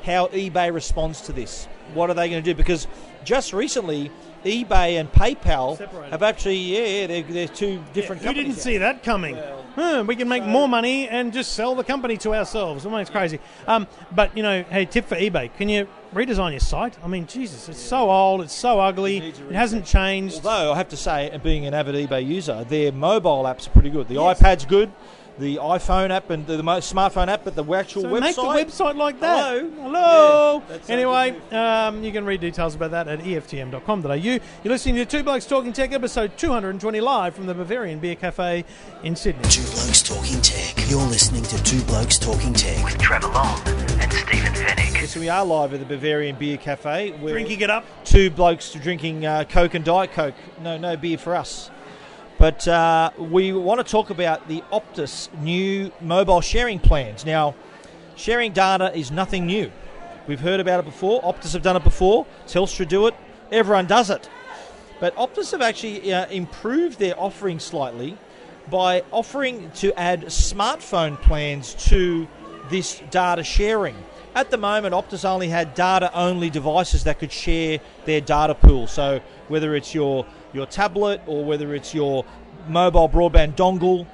how 0.02 0.26
eBay 0.28 0.74
responds 0.74 1.20
to 1.22 1.32
this. 1.32 1.68
What 1.94 2.10
are 2.10 2.14
they 2.14 2.28
going 2.28 2.42
to 2.42 2.50
do? 2.50 2.54
Because 2.56 2.86
just 3.24 3.52
recently, 3.52 4.10
eBay 4.44 5.00
and 5.00 5.10
PayPal 5.12 5.76
Separated. 5.78 6.10
have 6.10 6.22
actually, 6.22 6.56
yeah, 6.56 7.00
yeah 7.00 7.06
they're, 7.08 7.22
they're 7.22 7.48
two 7.48 7.82
different 7.92 8.22
Who 8.22 8.28
companies. 8.28 8.54
didn't 8.54 8.62
see 8.62 8.78
that 8.78 9.02
coming? 9.02 9.36
Huh, 9.74 10.04
we 10.06 10.16
can 10.16 10.28
make 10.28 10.44
more 10.44 10.68
money 10.68 11.08
and 11.08 11.32
just 11.32 11.52
sell 11.52 11.74
the 11.76 11.84
company 11.84 12.16
to 12.18 12.34
ourselves. 12.34 12.84
I 12.84 12.90
mean, 12.90 12.98
it's 13.00 13.10
crazy. 13.10 13.38
Um, 13.66 13.86
but 14.12 14.36
you 14.36 14.42
know, 14.42 14.62
hey, 14.64 14.86
tip 14.86 15.06
for 15.06 15.14
eBay: 15.16 15.54
can 15.56 15.68
you 15.68 15.86
redesign 16.12 16.50
your 16.52 16.60
site? 16.60 16.96
I 17.04 17.06
mean, 17.06 17.26
Jesus, 17.26 17.68
it's 17.68 17.78
so 17.78 18.10
old, 18.10 18.40
it's 18.40 18.52
so 18.54 18.80
ugly, 18.80 19.18
it 19.18 19.52
hasn't 19.52 19.84
changed. 19.86 20.36
Although 20.36 20.72
I 20.72 20.76
have 20.76 20.88
to 20.88 20.96
say, 20.96 21.38
being 21.44 21.64
an 21.66 21.74
avid 21.74 21.94
eBay 22.08 22.26
user, 22.26 22.64
their 22.64 22.90
mobile 22.90 23.44
apps 23.44 23.66
are 23.68 23.70
pretty 23.70 23.90
good. 23.90 24.08
The 24.08 24.14
Yes. 24.14 24.40
iPad's 24.40 24.64
good, 24.64 24.90
the 25.38 25.56
iPhone 25.56 26.10
app 26.10 26.30
and 26.30 26.46
the, 26.46 26.56
the 26.56 26.62
smartphone 26.62 27.28
app, 27.28 27.44
but 27.44 27.54
the 27.54 27.64
actual 27.72 28.02
So 28.02 28.08
website. 28.08 28.20
make 28.20 28.36
the 28.36 28.42
website 28.42 28.96
like 28.96 29.20
that. 29.20 29.60
Hello. 29.60 29.70
Hello. 29.82 30.62
Yeah, 30.68 30.78
anyway, 30.88 31.36
um, 31.52 32.02
you 32.02 32.10
can 32.12 32.24
read 32.24 32.40
details 32.40 32.74
about 32.74 32.90
that 32.90 33.06
at 33.08 33.20
EFTM.com.au. 33.20 34.12
You're 34.14 34.40
listening 34.64 34.96
to 34.96 35.04
Two 35.06 35.22
Blokes 35.22 35.46
Talking 35.46 35.72
Tech, 35.72 35.92
episode 35.92 36.36
220, 36.38 37.00
live 37.00 37.34
from 37.34 37.46
the 37.46 37.54
Bavarian 37.54 37.98
Beer 37.98 38.14
Cafe 38.16 38.64
in 39.02 39.14
Sydney. 39.16 39.42
Two 39.48 39.62
Blokes 39.62 40.02
Talking 40.02 40.40
Tech. 40.42 40.74
You're 40.90 41.06
listening 41.06 41.42
to 41.44 41.62
Two 41.62 41.82
Blokes 41.82 42.18
Talking 42.18 42.52
Tech. 42.52 42.84
with 42.84 42.98
Trevor 42.98 43.28
Long 43.28 43.60
and 43.66 44.12
Stephen 44.12 44.52
Fenech. 44.54 44.94
Yes, 44.94 45.16
we 45.16 45.28
are 45.28 45.44
live 45.44 45.72
at 45.72 45.80
the 45.80 45.86
Bavarian 45.86 46.36
Beer 46.36 46.56
Cafe. 46.56 47.12
We're 47.22 47.30
Drinking 47.32 47.60
it 47.60 47.70
up. 47.70 47.84
two 48.04 48.30
blokes 48.30 48.72
drinking 48.72 49.24
uh, 49.24 49.44
Coke 49.48 49.74
and 49.74 49.84
Diet 49.84 50.12
Coke. 50.12 50.34
No, 50.62 50.76
no 50.76 50.96
beer 50.96 51.16
for 51.18 51.34
us. 51.36 51.70
But 52.38 52.68
uh, 52.68 53.10
we 53.18 53.52
want 53.52 53.84
to 53.84 53.90
talk 53.90 54.10
about 54.10 54.46
the 54.46 54.62
Optus 54.72 55.28
new 55.40 55.90
mobile 56.00 56.40
sharing 56.40 56.78
plans. 56.78 57.26
Now, 57.26 57.56
sharing 58.14 58.52
data 58.52 58.96
is 58.96 59.10
nothing 59.10 59.46
new. 59.46 59.72
We've 60.28 60.38
heard 60.38 60.60
about 60.60 60.78
it 60.78 60.84
before. 60.84 61.20
Optus 61.22 61.52
have 61.54 61.62
done 61.62 61.74
it 61.74 61.82
before. 61.82 62.26
Telstra 62.46 62.86
do 62.86 63.08
it. 63.08 63.14
Everyone 63.50 63.86
does 63.86 64.08
it. 64.08 64.30
But 65.00 65.16
Optus 65.16 65.50
have 65.50 65.62
actually 65.62 66.12
uh, 66.12 66.26
improved 66.28 67.00
their 67.00 67.18
offering 67.20 67.58
slightly 67.58 68.16
by 68.70 69.02
offering 69.10 69.70
to 69.76 69.98
add 69.98 70.26
smartphone 70.26 71.20
plans 71.20 71.74
to 71.88 72.28
this 72.68 73.02
data 73.10 73.42
sharing. 73.42 73.96
At 74.34 74.50
the 74.50 74.58
moment, 74.58 74.94
Optus 74.94 75.24
only 75.24 75.48
had 75.48 75.74
data 75.74 76.12
only 76.14 76.50
devices 76.50 77.04
that 77.04 77.18
could 77.18 77.32
share 77.32 77.80
their 78.04 78.20
data 78.20 78.54
pool. 78.54 78.86
So 78.86 79.20
whether 79.48 79.74
it's 79.74 79.94
your, 79.94 80.26
your 80.52 80.66
tablet 80.66 81.20
or 81.26 81.44
whether 81.44 81.74
it's 81.74 81.94
your 81.94 82.24
mobile 82.68 83.08
broadband 83.08 83.54
dongle, 83.54 84.06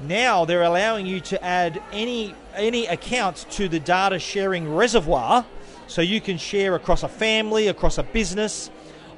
now 0.00 0.44
they're 0.44 0.62
allowing 0.62 1.06
you 1.06 1.20
to 1.20 1.44
add 1.44 1.82
any 1.92 2.34
any 2.54 2.86
accounts 2.86 3.44
to 3.44 3.68
the 3.68 3.80
data 3.80 4.18
sharing 4.18 4.74
reservoir 4.74 5.44
so 5.86 6.02
you 6.02 6.20
can 6.20 6.38
share 6.38 6.74
across 6.74 7.02
a 7.02 7.08
family, 7.08 7.68
across 7.68 7.98
a 7.98 8.02
business. 8.02 8.70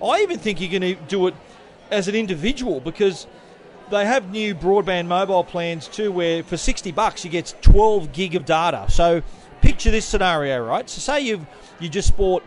I 0.02 0.20
even 0.22 0.38
think 0.38 0.60
you 0.60 0.68
can 0.68 0.82
e- 0.82 0.98
do 1.08 1.26
it 1.26 1.34
as 1.90 2.08
an 2.08 2.14
individual 2.14 2.80
because 2.80 3.26
they 3.90 4.06
have 4.06 4.30
new 4.30 4.54
broadband 4.54 5.06
mobile 5.06 5.42
plans 5.42 5.88
too 5.88 6.12
where 6.12 6.42
for 6.42 6.56
60 6.56 6.92
bucks 6.92 7.24
you 7.24 7.30
get 7.30 7.54
12 7.60 8.12
gig 8.12 8.34
of 8.34 8.44
data. 8.44 8.86
So 8.88 9.22
picture 9.60 9.90
this 9.90 10.06
scenario, 10.06 10.64
right? 10.64 10.88
So 10.88 11.00
say 11.00 11.20
you've 11.20 11.46
you 11.80 11.88
just 11.88 12.16
bought 12.16 12.42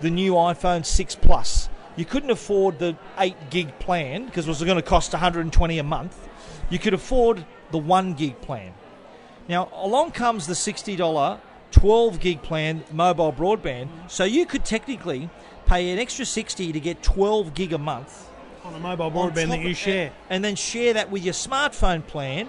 the 0.00 0.10
new 0.10 0.32
iPhone 0.32 0.84
6 0.84 1.14
Plus. 1.16 1.68
You 1.98 2.04
couldn't 2.04 2.30
afford 2.30 2.78
the 2.78 2.96
8 3.18 3.50
gig 3.50 3.76
plan 3.80 4.26
because 4.26 4.46
it 4.46 4.48
was 4.48 4.62
going 4.62 4.76
to 4.76 4.82
cost 4.82 5.12
120 5.12 5.78
a 5.78 5.82
month. 5.82 6.28
You 6.70 6.78
could 6.78 6.94
afford 6.94 7.44
the 7.72 7.78
1 7.78 8.14
gig 8.14 8.40
plan. 8.40 8.72
Now, 9.48 9.68
along 9.74 10.12
comes 10.12 10.46
the 10.46 10.54
$60 10.54 11.40
12 11.72 12.20
gig 12.20 12.40
plan 12.40 12.84
mobile 12.92 13.32
broadband, 13.32 13.88
so 14.06 14.22
you 14.22 14.46
could 14.46 14.64
technically 14.64 15.28
pay 15.66 15.90
an 15.90 15.98
extra 15.98 16.24
60 16.24 16.72
to 16.72 16.80
get 16.80 17.02
12 17.02 17.52
gig 17.54 17.72
a 17.72 17.78
month 17.78 18.30
on 18.64 18.74
a 18.74 18.78
mobile 18.78 19.10
broadband 19.10 19.48
that 19.48 19.60
you 19.60 19.74
share. 19.74 20.12
and 20.30 20.44
then 20.44 20.54
share 20.54 20.94
that 20.94 21.10
with 21.10 21.24
your 21.24 21.34
smartphone 21.34 22.06
plan 22.06 22.48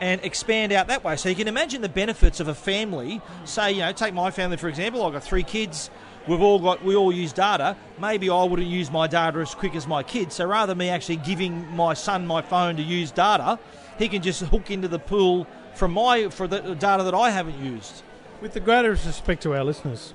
and 0.00 0.20
expand 0.22 0.70
out 0.72 0.88
that 0.88 1.02
way. 1.02 1.16
So 1.16 1.28
you 1.28 1.34
can 1.34 1.48
imagine 1.48 1.80
the 1.80 1.88
benefits 1.88 2.40
of 2.40 2.48
a 2.48 2.54
family. 2.54 3.22
Say, 3.44 3.72
you 3.72 3.78
know, 3.78 3.92
take 3.92 4.12
my 4.12 4.30
family 4.30 4.58
for 4.58 4.68
example. 4.68 5.02
I've 5.04 5.12
got 5.12 5.24
three 5.24 5.44
kids. 5.44 5.90
We've 6.28 6.40
all 6.40 6.60
got 6.60 6.84
we 6.84 6.94
all 6.94 7.12
use 7.12 7.32
data. 7.32 7.76
Maybe 8.00 8.30
I 8.30 8.44
wouldn't 8.44 8.68
use 8.68 8.90
my 8.90 9.06
data 9.06 9.38
as 9.38 9.54
quick 9.54 9.74
as 9.74 9.86
my 9.86 10.02
kids. 10.02 10.36
So 10.36 10.46
rather 10.46 10.70
than 10.70 10.78
me 10.78 10.88
actually 10.88 11.16
giving 11.16 11.74
my 11.74 11.94
son 11.94 12.26
my 12.26 12.42
phone 12.42 12.76
to 12.76 12.82
use 12.82 13.10
data, 13.10 13.58
he 13.98 14.08
can 14.08 14.22
just 14.22 14.42
hook 14.42 14.70
into 14.70 14.88
the 14.88 14.98
pool 14.98 15.46
from 15.74 15.92
my 15.92 16.28
for 16.28 16.46
the 16.46 16.74
data 16.74 17.02
that 17.02 17.14
I 17.14 17.30
haven't 17.30 17.58
used. 17.58 18.02
With 18.40 18.54
the 18.54 18.60
greatest 18.60 19.06
respect 19.06 19.42
to 19.42 19.54
our 19.54 19.64
listeners, 19.64 20.14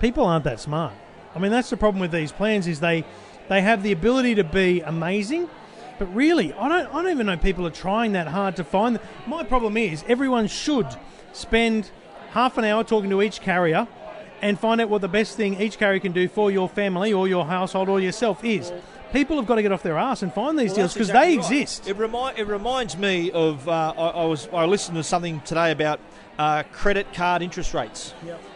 people 0.00 0.24
aren't 0.24 0.44
that 0.44 0.60
smart. 0.60 0.94
I 1.34 1.38
mean, 1.38 1.50
that's 1.50 1.70
the 1.70 1.76
problem 1.76 2.00
with 2.00 2.12
these 2.12 2.32
plans 2.32 2.66
is 2.66 2.80
they 2.80 3.04
they 3.48 3.60
have 3.60 3.82
the 3.82 3.92
ability 3.92 4.36
to 4.36 4.44
be 4.44 4.80
amazing, 4.80 5.48
but 5.98 6.06
really, 6.14 6.52
I 6.52 6.68
don't 6.68 6.94
I 6.94 7.02
don't 7.02 7.10
even 7.10 7.26
know 7.26 7.36
people 7.36 7.66
are 7.66 7.70
trying 7.70 8.12
that 8.12 8.28
hard 8.28 8.54
to 8.56 8.64
find. 8.64 8.96
Them. 8.96 9.02
My 9.26 9.42
problem 9.42 9.76
is 9.76 10.04
everyone 10.06 10.46
should 10.46 10.86
spend 11.32 11.90
half 12.30 12.58
an 12.58 12.64
hour 12.64 12.84
talking 12.84 13.10
to 13.10 13.22
each 13.22 13.40
carrier 13.40 13.88
and 14.42 14.58
find 14.58 14.80
out 14.80 14.88
what 14.88 15.00
the 15.00 15.08
best 15.08 15.36
thing 15.36 15.60
each 15.60 15.78
carrier 15.78 16.00
can 16.00 16.12
do 16.12 16.28
for 16.28 16.50
your 16.50 16.68
family 16.68 17.12
or 17.12 17.26
your 17.28 17.46
household 17.46 17.88
or 17.88 18.00
yourself 18.00 18.44
is. 18.44 18.72
People 19.12 19.36
have 19.36 19.46
got 19.46 19.54
to 19.56 19.62
get 19.62 19.72
off 19.72 19.82
their 19.82 19.96
ass 19.96 20.22
and 20.22 20.32
find 20.32 20.58
these 20.58 20.70
Well, 20.70 20.76
deals 20.76 20.92
because 20.94 21.08
they 21.08 21.14
right. 21.14 21.34
exist. 21.38 21.88
It, 21.88 21.96
it 21.98 22.46
reminds 22.46 22.96
me 22.98 23.30
of 23.30 23.66
uh, 23.68 23.94
I, 23.96 24.08
I 24.08 24.24
was 24.26 24.48
I 24.52 24.64
listened 24.66 24.96
to 24.96 25.02
something 25.02 25.40
today 25.40 25.70
about 25.70 25.98
uh, 26.38 26.62
credit 26.72 27.12
card 27.14 27.40
interest 27.42 27.72
rates, 27.74 28.12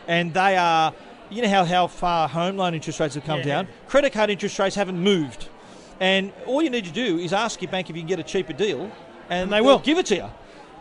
and 0.06 0.34
they 0.34 0.56
are 0.56 0.92
you 1.30 1.40
know 1.42 1.48
how 1.48 1.64
how 1.64 1.86
far 1.86 2.28
home 2.28 2.58
loan 2.58 2.74
interest 2.74 3.00
rates 3.00 3.14
have 3.14 3.24
come 3.24 3.38
Yeah. 3.38 3.44
down. 3.46 3.68
Credit 3.88 4.12
card 4.12 4.28
interest 4.28 4.58
rates 4.58 4.76
haven't 4.76 4.98
moved, 5.00 5.48
and 6.00 6.32
all 6.46 6.62
you 6.62 6.68
need 6.70 6.84
to 6.84 6.92
do 6.92 7.18
is 7.18 7.32
ask 7.32 7.62
your 7.62 7.70
bank 7.70 7.88
if 7.88 7.96
you 7.96 8.02
can 8.02 8.08
get 8.08 8.18
a 8.20 8.22
cheaper 8.22 8.52
deal, 8.52 8.90
and, 9.30 9.50
they 9.50 9.56
they'll 9.56 9.64
will. 9.64 9.78
give 9.78 9.96
it 9.96 10.06
to 10.06 10.16
you. 10.16 10.26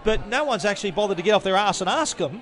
But 0.03 0.27
no 0.27 0.43
one's 0.43 0.65
actually 0.65 0.91
bothered 0.91 1.15
to 1.17 1.24
get 1.24 1.31
off 1.34 1.43
their 1.43 1.55
ass 1.55 1.79
and 1.79 1.89
ask 1.89 2.17
them. 2.17 2.41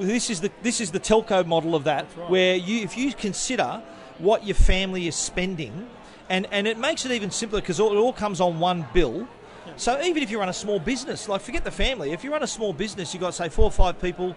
This 0.00 0.30
is 0.30 0.40
the 0.40 0.50
this 0.62 0.80
is 0.80 0.92
the 0.92 1.00
telco 1.00 1.46
model 1.46 1.74
of 1.74 1.84
that, 1.84 2.06
where 2.30 2.56
you 2.56 2.80
if 2.82 2.96
you 2.96 3.12
consider 3.12 3.82
what 4.18 4.46
your 4.46 4.54
family 4.54 5.06
is 5.06 5.14
spending, 5.14 5.90
and 6.30 6.46
and 6.50 6.66
it 6.66 6.78
makes 6.78 7.04
it 7.04 7.12
even 7.12 7.30
simpler 7.30 7.60
because 7.60 7.78
it 7.78 7.82
all 7.82 8.12
comes 8.14 8.40
on 8.40 8.60
one 8.60 8.86
bill. 8.94 9.28
So 9.76 10.00
even 10.00 10.22
if 10.22 10.30
you 10.30 10.38
run 10.38 10.48
a 10.48 10.54
small 10.54 10.78
business, 10.78 11.28
like 11.28 11.42
forget 11.42 11.64
the 11.64 11.70
family, 11.70 12.12
if 12.12 12.24
you 12.24 12.32
run 12.32 12.42
a 12.42 12.46
small 12.46 12.72
business, 12.72 13.12
you've 13.12 13.20
got 13.20 13.34
say 13.34 13.50
four 13.50 13.66
or 13.66 13.70
five 13.70 14.00
people, 14.00 14.34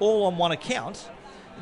all 0.00 0.26
on 0.26 0.36
one 0.36 0.52
account. 0.52 1.08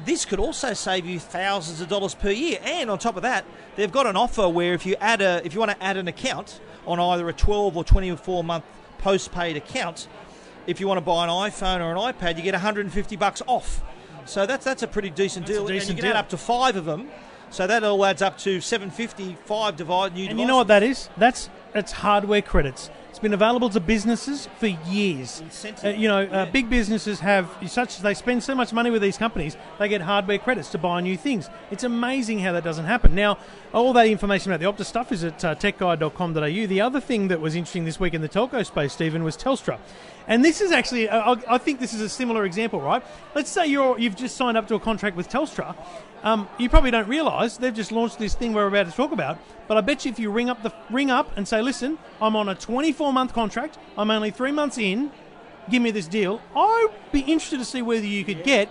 This 0.05 0.25
could 0.25 0.41
also 0.41 0.73
save 0.73 1.07
you 1.07 1.21
thousands 1.21 1.81
of 1.81 1.89
dollars 1.89 2.17
per 2.17 2.31
year, 2.31 2.59
and 2.65 2.91
on 2.91 2.99
top 2.99 3.15
of 3.15 3.23
that, 3.23 3.45
they've 3.77 3.93
got 3.93 4.09
an 4.09 4.17
offer 4.17 4.49
where 4.49 4.75
if 4.75 4.85
you 4.85 4.97
add 5.01 5.23
a 5.23 5.41
if 5.45 5.55
you 5.55 5.61
want 5.61 5.71
to 5.71 5.81
add 5.81 5.97
an 5.97 6.09
account 6.09 6.61
on 6.87 6.99
either 6.99 7.29
a 7.29 7.33
12 7.33 7.77
or 7.77 7.85
24 7.85 8.43
month 8.43 8.65
postpaid 8.99 9.57
account, 9.57 10.09
if 10.67 10.81
you 10.81 10.89
want 10.89 10.99
to 10.99 11.05
buy 11.05 11.25
an 11.25 11.31
iPhone 11.31 11.81
or 11.81 11.93
an 11.93 12.15
iPad, 12.15 12.37
you 12.37 12.43
get 12.43 12.55
150 12.55 13.17
bucks 13.17 13.43
off. 13.47 13.83
So 14.27 14.47
that's 14.47 14.65
that's 14.65 14.83
a 14.83 14.89
pretty 14.89 15.11
decent 15.11 15.47
That's 15.47 15.59
deal, 15.59 15.67
decent 15.67 15.91
and 15.91 15.99
you 15.99 16.03
can 16.03 16.11
add 16.11 16.15
deal. 16.15 16.21
up 16.21 16.29
to 16.31 16.39
five 16.39 16.77
of 16.77 16.85
them. 16.85 17.09
So 17.51 17.67
that 17.67 17.85
all 17.85 18.05
adds 18.05 18.23
up 18.23 18.37
to 18.39 18.61
750, 18.61 19.37
five 19.45 19.77
divide 19.77 20.15
new 20.15 20.29
And 20.29 20.41
you 20.41 20.47
know 20.47 20.57
what 20.57 20.67
that 20.69 20.83
is? 20.83 21.09
That's 21.17 21.51
it's 21.75 21.93
hardware 21.93 22.43
credits. 22.43 22.91
It's 23.11 23.21
been 23.21 23.33
available 23.33 23.71
to 23.71 23.79
businesses 23.79 24.49
for 24.59 24.67
years. 24.67 25.41
Uh, 25.85 25.91
you 25.91 26.09
know, 26.09 26.23
uh, 26.23 26.51
big 26.51 26.69
businesses 26.69 27.21
have 27.21 27.49
such 27.69 27.99
they 27.99 28.13
spend 28.13 28.43
so 28.43 28.57
much 28.57 28.73
money 28.73 28.91
with 28.91 29.03
these 29.03 29.17
companies, 29.17 29.57
they 29.79 29.89
get 29.89 30.01
hardware 30.01 30.39
credits 30.39 30.69
to 30.71 30.79
buy 30.79 31.01
new 31.01 31.17
things. 31.17 31.49
It's 31.71 31.85
amazing 31.85 32.41
how 32.41 32.51
that 32.53 32.65
doesn't 32.65 32.87
happen. 32.87 33.15
Now, 33.15 33.39
all 33.73 33.93
that 33.93 34.09
information 34.09 34.51
about 34.51 34.59
the 34.77 34.83
Optus 34.83 34.87
stuff 34.87 35.13
is 35.13 35.23
at 35.23 35.45
uh, 35.45 35.55
techguide.com.au. 35.55 36.67
The 36.67 36.81
other 36.81 37.01
thing 37.01 37.29
that 37.29 37.41
was 37.41 37.55
interesting 37.55 37.85
this 37.85 38.01
week 38.01 38.15
in 38.15 38.21
the 38.21 38.29
telco 38.29 38.67
space, 38.67 38.93
Stephen, 38.93 39.23
was 39.23 39.37
Telstra. 39.37 39.79
And 40.27 40.45
this 40.45 40.61
is 40.61 40.73
actually, 40.73 41.11
I 41.11 41.59
think 41.59 41.81
this 41.81 41.93
is 41.93 42.01
a 42.01 42.09
similar 42.09 42.47
example, 42.47 42.81
right? 42.81 43.05
Let's 43.35 43.51
say 43.51 43.67
you're, 43.67 43.99
you've 43.99 44.17
just 44.17 44.37
signed 44.37 44.57
up 44.57 44.67
to 44.69 44.75
a 44.75 44.81
contract 44.81 45.17
with 45.17 45.29
Telstra. 45.29 45.77
Um, 46.23 46.49
you 46.59 46.71
probably 46.71 46.91
don't 46.91 47.09
realise 47.09 47.59
they've 47.59 47.75
just 47.75 47.93
launched 47.93 48.19
this 48.19 48.35
thing 48.35 48.55
we're 48.55 48.67
about 48.67 48.87
to 48.87 48.93
talk 48.93 49.13
about. 49.13 49.39
But 49.69 49.77
I 49.77 49.83
bet 49.83 50.07
you 50.07 50.11
if 50.11 50.19
you 50.19 50.31
ring 50.31 50.49
up 50.49 50.63
the 50.63 50.73
ring 50.91 51.11
up 51.11 51.37
and 51.37 51.47
say, 51.47 51.61
"Listen, 51.61 51.99
I'm 52.21 52.35
on 52.35 52.49
a 52.49 52.55
24 52.55 53.13
month 53.13 53.35
contract. 53.35 53.77
I'm 53.99 54.11
only 54.11 54.31
three 54.31 54.53
months 54.53 54.79
in. 54.79 55.11
Give 55.71 55.83
me 55.83 55.91
this 55.91 56.07
deal." 56.07 56.41
I'd 56.57 56.89
be 57.13 57.21
interested 57.21 57.59
to 57.59 57.65
see 57.65 57.83
whether 57.83 58.07
you 58.07 58.25
could 58.25 58.43
get 58.43 58.71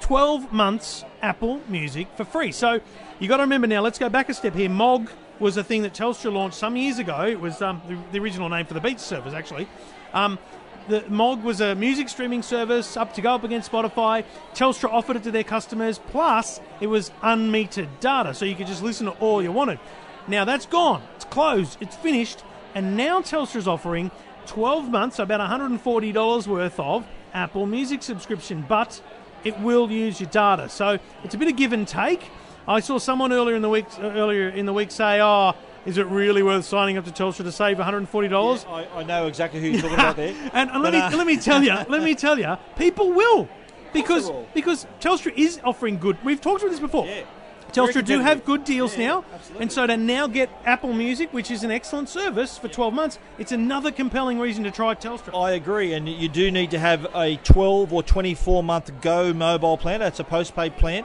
12 0.00 0.52
months 0.52 1.04
Apple 1.22 1.60
Music 1.68 2.06
for 2.16 2.24
free. 2.24 2.52
So 2.52 2.80
you 3.18 3.28
got 3.28 3.38
to 3.38 3.42
remember 3.42 3.66
now. 3.66 3.80
Let's 3.80 3.98
go 3.98 4.08
back 4.08 4.28
a 4.28 4.34
step 4.34 4.54
here. 4.54 4.70
Mog 4.70 5.10
was 5.40 5.56
a 5.56 5.64
thing 5.64 5.82
that 5.82 5.94
Telstra 5.94 6.32
launched 6.32 6.56
some 6.56 6.76
years 6.76 6.98
ago. 6.98 7.26
It 7.26 7.40
was 7.40 7.60
um, 7.62 7.82
the, 7.88 7.98
the 8.12 8.18
original 8.20 8.48
name 8.48 8.66
for 8.66 8.74
the 8.74 8.80
Beats 8.80 9.02
service, 9.02 9.34
actually. 9.34 9.68
Um, 10.12 10.38
the 10.88 11.04
Mog 11.08 11.42
was 11.44 11.60
a 11.60 11.74
music 11.74 12.08
streaming 12.08 12.42
service 12.42 12.96
up 12.96 13.14
to 13.14 13.20
go 13.20 13.34
up 13.34 13.44
against 13.44 13.70
Spotify. 13.70 14.24
Telstra 14.54 14.92
offered 14.92 15.16
it 15.16 15.22
to 15.24 15.30
their 15.30 15.44
customers. 15.44 15.98
Plus, 15.98 16.60
it 16.80 16.86
was 16.88 17.10
unmetered 17.22 17.88
data, 18.00 18.34
so 18.34 18.44
you 18.44 18.54
could 18.54 18.66
just 18.66 18.82
listen 18.82 19.06
to 19.06 19.12
all 19.12 19.42
you 19.42 19.52
wanted. 19.52 19.78
Now 20.26 20.44
that's 20.44 20.66
gone. 20.66 21.02
It's 21.16 21.24
closed. 21.24 21.78
It's 21.80 21.96
finished. 21.96 22.42
And 22.74 22.96
now 22.96 23.20
Telstra's 23.20 23.66
offering 23.66 24.10
12 24.46 24.90
months, 24.90 25.16
so 25.16 25.22
about 25.22 25.40
$140 25.40 26.46
worth 26.46 26.80
of 26.80 27.06
Apple 27.34 27.66
Music 27.66 28.02
subscription, 28.02 28.64
but 28.68 29.00
it 29.44 29.58
will 29.60 29.90
use 29.90 30.20
your 30.20 30.30
data. 30.30 30.68
So 30.68 30.98
it's 31.24 31.34
a 31.34 31.38
bit 31.38 31.48
of 31.48 31.56
give 31.56 31.72
and 31.72 31.86
take. 31.86 32.30
I 32.68 32.80
saw 32.80 32.98
someone 32.98 33.32
earlier 33.32 33.56
in 33.56 33.62
the 33.62 33.68
week 33.68 33.86
earlier 34.00 34.48
in 34.48 34.66
the 34.66 34.72
week 34.72 34.90
say, 34.90 35.20
"Oh, 35.20 35.54
is 35.86 35.98
it 35.98 36.06
really 36.06 36.42
worth 36.42 36.64
signing 36.64 36.96
up 36.96 37.04
to 37.04 37.10
Telstra 37.10 37.44
to 37.44 37.52
save 37.52 37.78
$140?" 37.78 38.66
I, 38.68 38.86
I 39.00 39.02
know 39.02 39.26
exactly 39.26 39.60
who 39.60 39.68
you're 39.68 39.80
talking 39.80 39.98
about 39.98 40.16
there. 40.16 40.34
And, 40.52 40.70
and 40.70 40.82
let 40.82 40.92
me 40.92 40.98
uh, 41.00 41.16
let 41.16 41.26
me 41.26 41.36
tell 41.36 41.62
you, 41.62 41.74
let 41.88 42.02
me 42.02 42.14
tell 42.14 42.38
you, 42.38 42.56
people 42.76 43.12
will 43.12 43.48
because 43.92 44.30
because 44.54 44.86
Telstra 45.00 45.32
is 45.36 45.60
offering 45.64 45.98
good. 45.98 46.16
We've 46.24 46.40
talked 46.40 46.62
about 46.62 46.70
this 46.70 46.80
before. 46.80 47.06
Yeah. 47.06 47.22
Telstra 47.70 48.04
do 48.04 48.20
have 48.20 48.44
good 48.44 48.64
deals 48.64 48.96
Yeah, 48.96 49.06
now, 49.06 49.24
absolutely. 49.32 49.62
and 49.62 49.72
so 49.72 49.86
to 49.86 49.96
now 49.96 50.26
get 50.26 50.50
Apple 50.64 50.92
Music, 50.92 51.32
which 51.32 51.50
is 51.50 51.62
an 51.62 51.70
excellent 51.70 52.08
service 52.08 52.58
for 52.58 52.68
12 52.68 52.92
months, 52.92 53.18
it's 53.38 53.52
another 53.52 53.90
compelling 53.92 54.38
reason 54.40 54.64
to 54.64 54.70
try 54.70 54.94
Telstra. 54.94 55.40
I 55.40 55.52
agree, 55.52 55.92
and 55.92 56.08
you 56.08 56.28
do 56.28 56.50
need 56.50 56.70
to 56.72 56.78
have 56.78 57.06
a 57.14 57.36
12 57.36 57.92
or 57.92 58.02
24 58.02 58.62
month 58.62 59.00
Go 59.00 59.32
mobile 59.32 59.78
plan. 59.78 60.00
That's 60.00 60.18
a 60.20 60.24
postpaid 60.24 60.76
plan, 60.76 61.04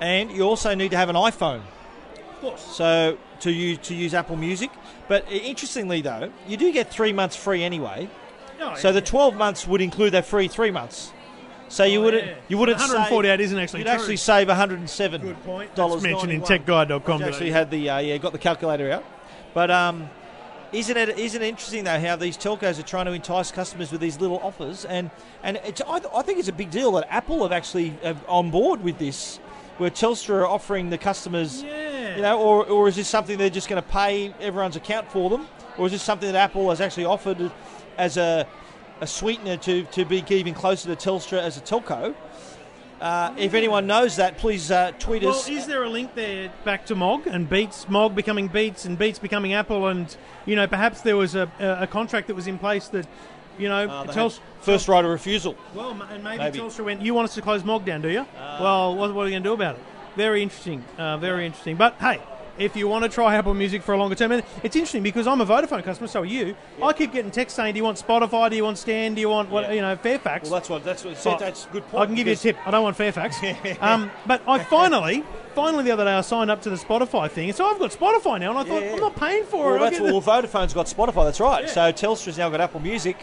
and 0.00 0.30
you 0.30 0.42
also 0.42 0.74
need 0.74 0.90
to 0.90 0.96
have 0.96 1.08
an 1.08 1.16
iPhone. 1.16 1.62
Of 2.16 2.40
course. 2.40 2.60
So 2.60 3.16
to 3.44 3.52
use 3.52 3.78
to 3.88 3.94
use 3.94 4.12
Apple 4.14 4.36
Music. 4.36 4.70
But 5.08 5.30
interestingly, 5.30 6.00
though, 6.02 6.30
you 6.48 6.56
do 6.56 6.72
get 6.72 6.90
three 6.90 7.12
months 7.12 7.36
free 7.36 7.62
anyway. 7.62 8.08
So 8.78 8.92
the 8.92 9.02
12 9.02 9.34
months 9.36 9.66
would 9.66 9.82
include 9.82 10.12
that 10.14 10.24
free 10.24 10.48
three 10.48 10.70
months. 10.70 11.12
So 11.68 11.84
you 11.84 12.00
wouldn't 12.00 12.24
Oh, 12.24 12.26
yeah. 12.26 12.34
you 12.48 12.56
wouldn't 12.58 12.78
148 12.78 13.30
save, 13.30 13.40
isn't 13.40 13.58
actually 13.58 13.80
you'd 13.80 13.86
true. 13.86 13.94
actually 13.94 14.16
save 14.16 14.48
107 14.48 15.20
Good 15.20 15.44
point. 15.44 15.74
dollars 15.74 16.02
mentioned 16.02 16.32
in 16.32 16.40
91. 16.40 16.88
techguide.com. 16.88 17.22
Actually 17.22 17.50
had 17.50 17.70
the 17.70 17.90
uh, 17.90 17.98
yeah 17.98 18.16
got 18.18 18.32
the 18.32 18.38
calculator 18.38 18.90
out. 18.90 19.04
But 19.52 19.70
um, 19.70 20.08
isn't 20.72 20.96
it 20.96 21.18
isn't 21.18 21.42
it 21.42 21.46
interesting 21.46 21.84
though 21.84 21.98
how 22.00 22.16
these 22.16 22.38
telcos 22.38 22.78
are 22.78 22.82
trying 22.84 23.06
to 23.06 23.12
entice 23.12 23.50
customers 23.52 23.92
with 23.92 24.00
these 24.00 24.18
little 24.20 24.38
offers 24.42 24.84
and 24.86 25.10
and 25.42 25.58
it's, 25.64 25.82
I, 25.86 26.00
I 26.14 26.22
think 26.22 26.38
it's 26.38 26.48
a 26.48 26.52
big 26.52 26.70
deal 26.70 26.92
that 26.92 27.06
Apple 27.10 27.42
have 27.42 27.52
actually 27.52 27.90
have 28.02 28.24
on 28.28 28.50
board 28.50 28.82
with 28.82 28.98
this, 28.98 29.36
where 29.78 29.90
Telstra 29.90 30.36
are 30.36 30.46
offering 30.46 30.88
the 30.90 30.98
customers. 30.98 31.62
Yeah. 31.62 31.83
You 32.16 32.22
know, 32.22 32.40
or, 32.40 32.66
or 32.66 32.88
is 32.88 32.96
this 32.96 33.08
something 33.08 33.38
they're 33.38 33.50
just 33.50 33.68
going 33.68 33.82
to 33.82 33.88
pay 33.88 34.34
everyone's 34.40 34.76
account 34.76 35.10
for 35.10 35.30
them, 35.30 35.46
or 35.78 35.86
is 35.86 35.92
this 35.92 36.02
something 36.02 36.30
that 36.30 36.38
Apple 36.38 36.70
has 36.70 36.80
actually 36.80 37.04
offered 37.06 37.50
as 37.98 38.16
a, 38.16 38.46
a 39.00 39.06
sweetener 39.06 39.56
to, 39.58 39.82
to 39.84 40.04
be 40.04 40.24
even 40.30 40.54
closer 40.54 40.94
to 40.94 41.08
Telstra 41.10 41.38
as 41.38 41.56
a 41.56 41.60
telco. 41.60 42.14
Uh, 43.00 43.34
if 43.36 43.54
anyone 43.54 43.86
knows 43.86 44.16
that, 44.16 44.38
please 44.38 44.70
uh, 44.70 44.92
tweet 44.98 45.22
Well, 45.22 45.32
us. 45.32 45.48
is 45.48 45.66
there 45.66 45.82
a 45.82 45.90
link 45.90 46.14
there 46.14 46.50
back 46.64 46.86
to 46.86 46.94
Mog 46.94 47.26
and 47.26 47.48
Beats, 47.50 47.88
Mog 47.88 48.14
becoming 48.14 48.48
Beats 48.48 48.84
and 48.84 48.96
Beats 48.96 49.18
becoming 49.18 49.52
Apple, 49.52 49.88
and 49.88 50.16
you 50.46 50.56
know 50.56 50.66
perhaps 50.66 51.02
there 51.02 51.16
was 51.16 51.34
a, 51.34 51.50
a, 51.58 51.86
contract 51.86 52.28
that 52.28 52.34
was 52.34 52.46
in 52.46 52.58
place 52.58 52.88
that 52.88 53.06
you 53.58 53.68
know 53.68 53.88
Uh, 53.88 54.30
first 54.60 54.88
right 54.88 55.04
of 55.04 55.10
refusal. 55.10 55.56
Well, 55.74 55.90
and 55.90 56.24
maybe, 56.24 56.38
Maybe. 56.38 56.58
Telstra 56.60 56.84
went, 56.84 57.02
you 57.02 57.12
want 57.12 57.28
us 57.28 57.34
to 57.34 57.42
close 57.42 57.62
Mog 57.64 57.84
down, 57.84 58.00
do 58.00 58.08
you? 58.08 58.24
well, 58.38 58.94
what, 58.94 59.12
what 59.12 59.22
are 59.22 59.24
we 59.24 59.32
going 59.32 59.42
to 59.42 59.48
do 59.48 59.54
about 59.54 59.74
it? 59.74 59.82
Very 60.16 60.42
interesting. 60.42 60.84
Uh, 60.98 61.16
very 61.18 61.46
interesting. 61.46 61.76
But 61.76 61.94
hey, 62.00 62.20
if 62.56 62.76
you 62.76 62.86
want 62.86 63.02
to 63.04 63.08
try 63.08 63.34
Apple 63.34 63.52
Music 63.54 63.82
for 63.82 63.94
a 63.94 63.96
longer 63.98 64.14
term, 64.14 64.30
and 64.30 64.44
it's 64.62 64.76
interesting 64.76 65.02
because 65.02 65.26
I'm 65.26 65.40
a 65.40 65.46
Vodafone 65.46 65.82
customer, 65.82 66.06
so 66.06 66.20
are 66.22 66.24
you. 66.24 66.54
I 66.82 66.92
keep 66.92 67.12
getting 67.12 67.32
texts 67.32 67.56
saying, 67.56 67.74
do 67.74 67.78
you 67.78 67.84
want 67.84 67.98
Spotify? 67.98 68.48
Do 68.48 68.54
you 68.56 68.62
want 68.64 68.78
Stan? 68.78 69.14
Do 69.14 69.20
you 69.20 69.28
want, 69.28 69.50
what, 69.50 69.64
Yeah. 69.64 69.72
you 69.72 69.80
know, 69.82 69.96
Fairfax? 69.96 70.48
Well, 70.48 70.60
that's 70.60 70.68
what 70.70 70.84
that's 70.84 71.04
what 71.04 71.16
Oh, 71.26 71.36
that's 71.38 71.66
a 71.66 71.68
good 71.70 71.82
point. 71.88 72.02
I 72.02 72.06
can 72.06 72.14
give 72.14 72.26
you 72.28 72.34
a 72.34 72.36
tip. 72.36 72.56
I 72.64 72.70
don't 72.70 72.84
want 72.84 72.96
Fairfax. 72.96 73.36
um, 73.80 74.10
but 74.26 74.40
I 74.46 74.60
finally, 74.62 75.24
finally 75.56 75.82
the 75.82 75.90
other 75.90 76.04
day 76.04 76.12
I 76.12 76.20
signed 76.20 76.50
up 76.50 76.62
to 76.62 76.70
the 76.70 76.76
Spotify 76.76 77.28
thing, 77.28 77.48
and 77.48 77.56
so 77.56 77.66
I've 77.66 77.80
got 77.80 77.90
Spotify 77.90 78.38
now, 78.38 78.50
and 78.50 78.58
I 78.60 78.62
thought 78.64 78.82
Yeah, 78.82 78.88
yeah. 78.90 78.94
I'm 78.94 79.00
not 79.00 79.16
paying 79.16 79.44
for 79.44 79.72
Well, 79.72 79.76
it. 79.76 79.90
That's 79.90 79.98
the- 79.98 80.04
well, 80.04 80.22
Vodafone's 80.22 80.74
got 80.74 80.86
Spotify. 80.86 81.24
That's 81.24 81.40
right. 81.40 81.64
Yeah. 81.64 81.70
So 81.70 81.80
Telstra's 81.92 82.38
now 82.38 82.50
got 82.50 82.60
Apple 82.60 82.80
Music. 82.80 83.20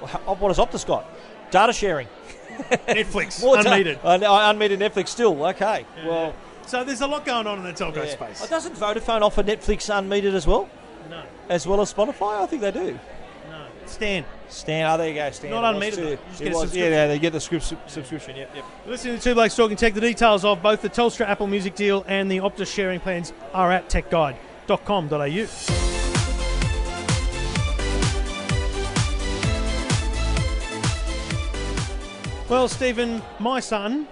What 0.00 0.48
has 0.48 0.58
Optus 0.58 0.84
got? 0.84 1.06
Data 1.52 1.72
sharing. 1.72 2.08
Netflix 2.88 3.40
da- 3.40 3.62
unmetered. 3.62 3.98
Uh, 4.04 4.18
unmetered 4.52 4.78
Netflix 4.78 5.08
still. 5.08 5.44
Okay. 5.46 5.84
Well, 6.04 6.34
So 6.66 6.84
there's 6.84 7.00
a 7.00 7.06
lot 7.06 7.24
going 7.24 7.46
on 7.46 7.58
in 7.58 7.64
the 7.64 7.72
telco 7.72 7.96
yeah. 8.04 8.12
space. 8.12 8.40
Oh, 8.42 8.46
doesn't 8.48 8.76
Vodafone 8.76 9.22
offer 9.22 9.42
Netflix 9.42 9.90
unmetered 9.92 10.34
as 10.34 10.46
well, 10.46 10.68
No, 11.10 11.22
as 11.48 11.66
well 11.66 11.80
as 11.80 11.92
Spotify? 11.92 12.40
I 12.42 12.46
think 12.46 12.62
they 12.62 12.70
do. 12.70 12.98
no. 13.50 13.64
Stan, 13.86 14.24
Stan, 14.48 14.88
oh, 14.90 14.96
there 14.96 15.08
you 15.08 15.14
go, 15.14 15.30
Stan. 15.32 15.50
Not 15.50 15.74
unmetered, 15.74 15.94
too. 15.96 16.02
though. 16.02 16.10
You 16.10 16.18
just 16.30 16.40
It 16.40 16.44
get 16.44 16.52
a 16.52 16.56
was- 16.56 16.60
subscription. 16.62 16.92
Yeah, 16.92 17.02
yeah, 17.02 17.06
they 17.08 17.18
get 17.18 17.32
the 17.32 17.40
script, 17.40 17.64
subscription. 17.90 18.36
Yep, 18.36 18.50
yep. 18.56 18.64
listening 18.86 19.16
to 19.18 19.22
Two 19.22 19.34
Blokes 19.34 19.56
Talking 19.56 19.76
Tech, 19.76 19.94
the 19.94 20.00
details 20.00 20.44
of 20.44 20.62
both 20.62 20.80
the 20.82 20.88
Telstra 20.90 21.26
Apple 21.28 21.48
Music 21.48 21.74
deal 21.74 22.04
and 22.08 22.30
the 22.30 22.38
Optus 22.38 22.72
sharing 22.72 23.00
plans 23.00 23.32
are 23.52 23.70
at 23.72 23.88
techguide.com.au. 23.90 25.91
Well, 32.52 32.68
Stephen, 32.68 33.22
my 33.38 33.60
son 33.60 34.06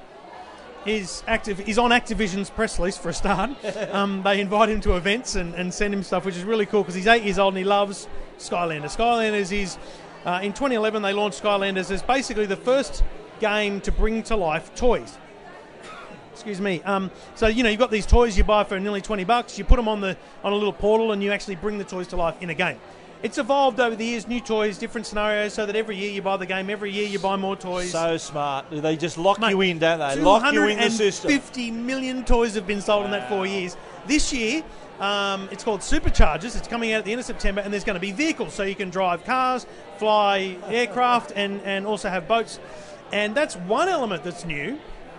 is 0.86 1.22
active. 1.26 1.58
He's 1.58 1.76
on 1.76 1.90
Activision's 1.90 2.48
press 2.48 2.78
release 2.78 2.96
for 2.96 3.10
a 3.10 3.12
start. 3.12 3.50
um, 3.92 4.22
they 4.22 4.40
invite 4.40 4.70
him 4.70 4.80
to 4.80 4.96
events 4.96 5.34
and, 5.34 5.54
and 5.56 5.74
send 5.74 5.92
him 5.92 6.02
stuff, 6.02 6.24
which 6.24 6.38
is 6.38 6.44
really 6.44 6.64
cool 6.64 6.80
because 6.80 6.94
he's 6.94 7.06
eight 7.06 7.22
years 7.22 7.38
old 7.38 7.52
and 7.52 7.58
he 7.58 7.64
loves 7.64 8.08
Skylanders. 8.38 8.96
Skylanders 8.96 9.52
is 9.52 9.76
uh, 10.24 10.40
in 10.42 10.54
2011 10.54 11.02
they 11.02 11.12
launched 11.12 11.42
Skylanders 11.42 11.90
as 11.90 12.02
basically 12.02 12.46
the 12.46 12.56
first 12.56 13.04
game 13.40 13.78
to 13.82 13.92
bring 13.92 14.22
to 14.22 14.36
life 14.36 14.74
toys. 14.74 15.18
Excuse 16.32 16.62
me. 16.62 16.80
Um, 16.84 17.10
so 17.34 17.46
you 17.46 17.62
know 17.62 17.68
you've 17.68 17.78
got 17.78 17.90
these 17.90 18.06
toys 18.06 18.38
you 18.38 18.44
buy 18.44 18.64
for 18.64 18.80
nearly 18.80 19.02
20 19.02 19.22
bucks. 19.24 19.58
You 19.58 19.64
put 19.64 19.76
them 19.76 19.86
on 19.86 20.00
the 20.00 20.16
on 20.42 20.54
a 20.54 20.56
little 20.56 20.72
portal 20.72 21.12
and 21.12 21.22
you 21.22 21.30
actually 21.30 21.56
bring 21.56 21.76
the 21.76 21.84
toys 21.84 22.06
to 22.06 22.16
life 22.16 22.40
in 22.40 22.48
a 22.48 22.54
game. 22.54 22.80
It's 23.22 23.36
evolved 23.36 23.80
over 23.80 23.94
the 23.94 24.04
years, 24.04 24.26
new 24.26 24.40
toys, 24.40 24.78
different 24.78 25.06
scenarios, 25.06 25.52
so 25.52 25.66
that 25.66 25.76
every 25.76 25.94
year 25.94 26.10
you 26.10 26.22
buy 26.22 26.38
the 26.38 26.46
game, 26.46 26.70
every 26.70 26.90
year 26.90 27.06
you 27.06 27.18
buy 27.18 27.36
more 27.36 27.54
toys. 27.54 27.92
So 27.92 28.16
smart. 28.16 28.64
They 28.70 28.96
just 28.96 29.18
lock 29.18 29.38
Mate, 29.40 29.50
you 29.50 29.60
in, 29.60 29.78
don't 29.78 29.98
they? 29.98 30.22
Lock 30.22 30.50
you 30.54 30.66
in 30.68 30.78
the 30.78 30.90
system. 30.90 31.28
250 31.28 31.70
million 31.70 32.24
toys 32.24 32.54
have 32.54 32.66
been 32.66 32.80
sold 32.80 33.04
in 33.04 33.10
that 33.10 33.28
four 33.28 33.46
years. 33.46 33.76
This 34.06 34.32
year, 34.32 34.62
um, 35.00 35.50
it's 35.52 35.62
called 35.62 35.80
Superchargers. 35.80 36.56
It's 36.56 36.66
coming 36.66 36.92
out 36.94 37.00
at 37.00 37.04
the 37.04 37.12
end 37.12 37.20
of 37.20 37.26
September, 37.26 37.60
and 37.60 37.70
there's 37.70 37.84
going 37.84 37.94
to 37.94 38.00
be 38.00 38.12
vehicles, 38.12 38.54
so 38.54 38.62
you 38.62 38.74
can 38.74 38.88
drive 38.88 39.22
cars, 39.26 39.66
fly 39.98 40.56
aircraft, 40.68 41.32
and, 41.36 41.60
and 41.62 41.86
also 41.86 42.08
have 42.08 42.26
boats. 42.26 42.58
And 43.12 43.34
that's 43.34 43.54
one 43.54 43.90
element 43.90 44.24
that's 44.24 44.46
new. 44.46 44.78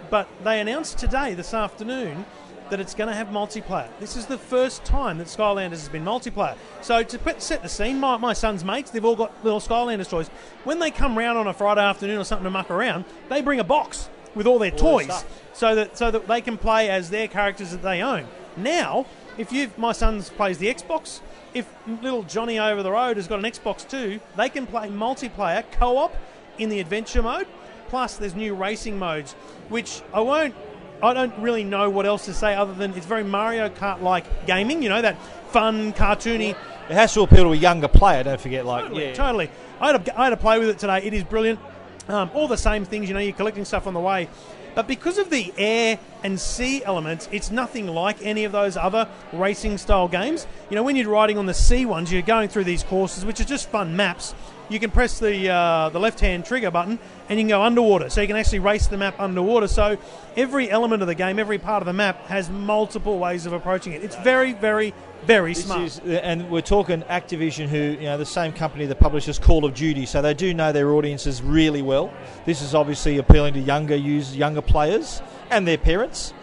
But 0.09 0.27
they 0.43 0.59
announced 0.59 0.97
today, 0.97 1.35
this 1.35 1.53
afternoon, 1.53 2.25
that 2.71 2.79
it's 2.79 2.95
going 2.95 3.09
to 3.09 3.13
have 3.13 3.27
multiplayer. 3.27 3.87
This 3.99 4.15
is 4.15 4.25
the 4.25 4.37
first 4.37 4.83
time 4.83 5.17
that 5.19 5.27
Skylanders 5.27 5.71
has 5.71 5.89
been 5.89 6.05
multiplayer. 6.05 6.55
So 6.81 7.03
to 7.03 7.19
put, 7.19 7.41
set 7.41 7.61
the 7.61 7.69
scene, 7.69 7.99
my, 7.99 8.17
my 8.17 8.33
son's 8.33 8.65
mates, 8.65 8.91
they've 8.91 9.03
all 9.05 9.15
got 9.15 9.31
little 9.43 9.59
Skylanders 9.59 10.09
toys. 10.09 10.29
When 10.63 10.79
they 10.79 10.89
come 10.89 11.17
round 11.17 11.37
on 11.37 11.47
a 11.47 11.53
Friday 11.53 11.81
afternoon 11.81 12.17
or 12.17 12.23
something 12.23 12.45
to 12.45 12.49
muck 12.49 12.71
around, 12.71 13.05
they 13.29 13.41
bring 13.41 13.59
a 13.59 13.63
box 13.63 14.09
with 14.33 14.47
all 14.47 14.57
their 14.57 14.71
All 14.71 14.99
toys 14.99 15.25
so 15.53 15.75
that 15.75 15.97
so 15.97 16.09
that 16.09 16.27
they 16.27 16.39
can 16.39 16.57
play 16.57 16.89
as 16.89 17.09
their 17.09 17.27
characters 17.27 17.71
that 17.71 17.81
they 17.81 18.01
own. 18.01 18.25
Now, 18.55 19.05
if 19.37 19.51
you 19.51 19.69
my 19.77 19.91
son 19.91 20.21
plays 20.21 20.57
the 20.57 20.73
Xbox, 20.73 21.19
if 21.53 21.69
little 22.01 22.23
Johnny 22.23 22.57
over 22.57 22.81
the 22.81 22.91
road 22.91 23.17
has 23.17 23.27
got 23.27 23.39
an 23.39 23.45
Xbox 23.45 23.87
too, 23.87 24.21
they 24.37 24.47
can 24.47 24.65
play 24.65 24.87
multiplayer 24.87 25.69
co-op 25.73 26.15
in 26.57 26.69
the 26.69 26.79
adventure 26.79 27.21
mode. 27.21 27.47
Plus, 27.89 28.15
there's 28.15 28.35
new 28.35 28.55
racing 28.55 28.97
modes, 28.97 29.33
which 29.67 30.01
I 30.13 30.21
won't. 30.21 30.55
I 31.03 31.13
don't 31.13 31.33
really 31.39 31.63
know 31.63 31.89
what 31.89 32.05
else 32.05 32.25
to 32.25 32.33
say 32.33 32.53
other 32.55 32.73
than 32.73 32.93
it's 32.93 33.05
very 33.05 33.23
Mario 33.23 33.69
Kart-like 33.69 34.45
gaming. 34.45 34.83
You 34.83 34.89
know 34.89 35.01
that 35.01 35.21
fun, 35.49 35.93
cartoony. 35.93 36.51
It 36.51 36.93
has 36.93 37.13
to 37.13 37.21
appeal 37.21 37.43
to 37.43 37.51
a 37.53 37.55
younger 37.55 37.87
player. 37.87 38.23
Don't 38.23 38.39
forget, 38.39 38.65
like 38.65 38.83
Totally, 38.83 39.05
yeah. 39.05 39.13
totally. 39.13 39.49
I 39.79 39.91
had, 39.91 40.07
a, 40.07 40.19
I 40.19 40.23
had 40.25 40.29
to 40.31 40.37
play 40.37 40.59
with 40.59 40.69
it 40.69 40.79
today. 40.79 40.99
It 41.03 41.13
is 41.13 41.23
brilliant. 41.23 41.59
Um, 42.07 42.29
all 42.33 42.47
the 42.47 42.57
same 42.57 42.85
things, 42.85 43.07
you 43.07 43.13
know, 43.13 43.19
you're 43.19 43.33
collecting 43.33 43.65
stuff 43.65 43.87
on 43.87 43.93
the 43.93 43.99
way. 43.99 44.27
But 44.73 44.87
because 44.87 45.17
of 45.17 45.29
the 45.29 45.53
air 45.57 45.99
and 46.23 46.39
sea 46.39 46.83
elements, 46.83 47.27
it's 47.31 47.51
nothing 47.51 47.87
like 47.87 48.17
any 48.25 48.45
of 48.45 48.51
those 48.51 48.77
other 48.77 49.07
racing 49.33 49.77
style 49.77 50.07
games. 50.07 50.47
You 50.69 50.75
know, 50.75 50.83
when 50.83 50.95
you're 50.95 51.09
riding 51.09 51.37
on 51.37 51.45
the 51.45 51.53
sea 51.53 51.85
ones, 51.85 52.11
you're 52.11 52.21
going 52.21 52.47
through 52.49 52.63
these 52.63 52.83
courses, 52.83 53.25
which 53.25 53.39
are 53.41 53.45
just 53.45 53.69
fun 53.69 53.95
maps. 53.95 54.33
You 54.71 54.79
can 54.79 54.89
press 54.89 55.19
the 55.19 55.49
uh, 55.49 55.89
the 55.89 55.99
left 55.99 56.21
hand 56.21 56.45
trigger 56.45 56.71
button 56.71 56.97
and 57.27 57.37
you 57.37 57.43
can 57.43 57.49
go 57.49 57.61
underwater, 57.61 58.09
so 58.09 58.21
you 58.21 58.27
can 58.27 58.37
actually 58.37 58.59
race 58.59 58.87
the 58.87 58.97
map 58.97 59.19
underwater. 59.19 59.67
So 59.67 59.97
every 60.37 60.71
element 60.71 61.01
of 61.01 61.09
the 61.09 61.15
game, 61.15 61.39
every 61.39 61.57
part 61.57 61.81
of 61.81 61.87
the 61.87 61.93
map, 61.93 62.25
has 62.27 62.49
multiple 62.49 63.19
ways 63.19 63.45
of 63.45 63.51
approaching 63.51 63.91
it. 63.91 64.01
It's 64.01 64.15
very, 64.17 64.53
very, 64.53 64.93
very 65.25 65.53
This 65.53 65.65
smart. 65.65 65.81
is, 65.81 65.99
and 65.99 66.49
we're 66.49 66.61
talking 66.61 67.01
Activision, 67.03 67.67
who 67.67 67.77
you 67.77 68.03
know 68.03 68.17
the 68.17 68.25
same 68.25 68.53
company 68.53 68.85
that 68.85 68.97
publishes 68.97 69.37
Call 69.37 69.65
of 69.65 69.73
Duty, 69.73 70.05
so 70.05 70.21
they 70.21 70.33
do 70.33 70.53
know 70.53 70.71
their 70.71 70.91
audiences 70.93 71.41
really 71.41 71.81
well. 71.81 72.13
This 72.45 72.61
is 72.61 72.73
obviously 72.73 73.17
appealing 73.17 73.55
to 73.55 73.59
younger 73.59 73.95
users, 73.95 74.37
younger 74.37 74.61
players, 74.61 75.21
and 75.49 75.67
their 75.67 75.77
parents. 75.77 76.33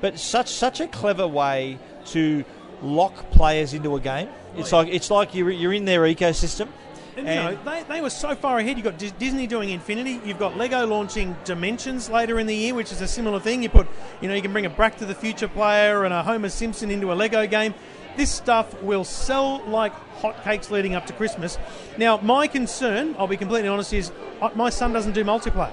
But 0.00 0.18
such 0.18 0.48
such 0.48 0.80
a 0.80 0.86
clever 0.86 1.28
way 1.28 1.78
to 2.06 2.44
lock 2.82 3.30
players 3.30 3.74
into 3.74 3.94
a 3.94 4.00
game. 4.00 4.28
It's 4.56 4.72
like 4.72 4.88
it's 4.88 5.10
like 5.10 5.34
you're 5.34 5.50
you're 5.50 5.74
in 5.74 5.84
their 5.84 6.02
ecosystem. 6.02 6.68
And, 7.16 7.28
you 7.28 7.34
know, 7.34 7.58
they, 7.64 7.82
they 7.84 8.00
were 8.00 8.10
so 8.10 8.34
far 8.34 8.58
ahead. 8.58 8.76
You've 8.76 8.84
got 8.84 8.98
Dis- 8.98 9.12
Disney 9.12 9.46
doing 9.46 9.70
Infinity. 9.70 10.20
You've 10.24 10.38
got 10.38 10.56
Lego 10.56 10.86
launching 10.86 11.36
Dimensions 11.44 12.10
later 12.10 12.38
in 12.38 12.46
the 12.46 12.54
year, 12.54 12.74
which 12.74 12.90
is 12.90 13.00
a 13.00 13.08
similar 13.08 13.38
thing. 13.40 13.62
You 13.62 13.68
put, 13.68 13.86
you 14.20 14.28
know, 14.28 14.34
you 14.34 14.42
can 14.42 14.52
bring 14.52 14.66
a 14.66 14.70
Back 14.70 14.98
to 14.98 15.06
the 15.06 15.14
Future 15.14 15.48
player 15.48 16.04
and 16.04 16.12
a 16.12 16.22
Homer 16.22 16.48
Simpson 16.48 16.90
into 16.90 17.12
a 17.12 17.14
Lego 17.14 17.46
game. 17.46 17.74
This 18.16 18.30
stuff 18.30 18.80
will 18.82 19.04
sell 19.04 19.62
like 19.66 19.92
hotcakes 20.20 20.70
leading 20.70 20.94
up 20.94 21.06
to 21.06 21.12
Christmas. 21.12 21.58
Now, 21.98 22.18
my 22.18 22.46
concern, 22.46 23.14
I'll 23.18 23.26
be 23.26 23.36
completely 23.36 23.68
honest, 23.68 23.92
is 23.92 24.12
uh, 24.40 24.50
my 24.54 24.70
son 24.70 24.92
doesn't 24.92 25.12
do 25.12 25.24
multiplayer. 25.24 25.72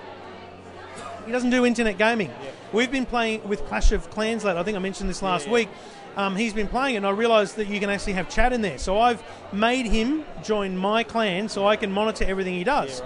He 1.25 1.31
doesn't 1.31 1.49
do 1.49 1.65
internet 1.65 1.97
gaming. 1.97 2.31
We've 2.73 2.91
been 2.91 3.05
playing 3.05 3.47
with 3.47 3.65
Clash 3.65 3.91
of 3.91 4.09
Clans 4.09 4.43
lately. 4.43 4.59
I 4.59 4.63
think 4.63 4.75
I 4.75 4.79
mentioned 4.79 5.09
this 5.09 5.21
last 5.21 5.47
week. 5.47 5.69
Um, 6.17 6.35
he's 6.35 6.53
been 6.53 6.67
playing 6.67 6.95
it, 6.95 6.97
and 6.97 7.07
I 7.07 7.11
realised 7.11 7.55
that 7.55 7.67
you 7.67 7.79
can 7.79 7.89
actually 7.89 8.13
have 8.13 8.29
chat 8.29 8.51
in 8.51 8.61
there. 8.61 8.77
So 8.77 8.99
I've 8.99 9.23
made 9.53 9.85
him 9.85 10.25
join 10.43 10.75
my 10.75 11.03
clan 11.03 11.47
so 11.47 11.67
I 11.67 11.77
can 11.77 11.91
monitor 11.91 12.25
everything 12.25 12.53
he 12.53 12.63
does. 12.63 13.01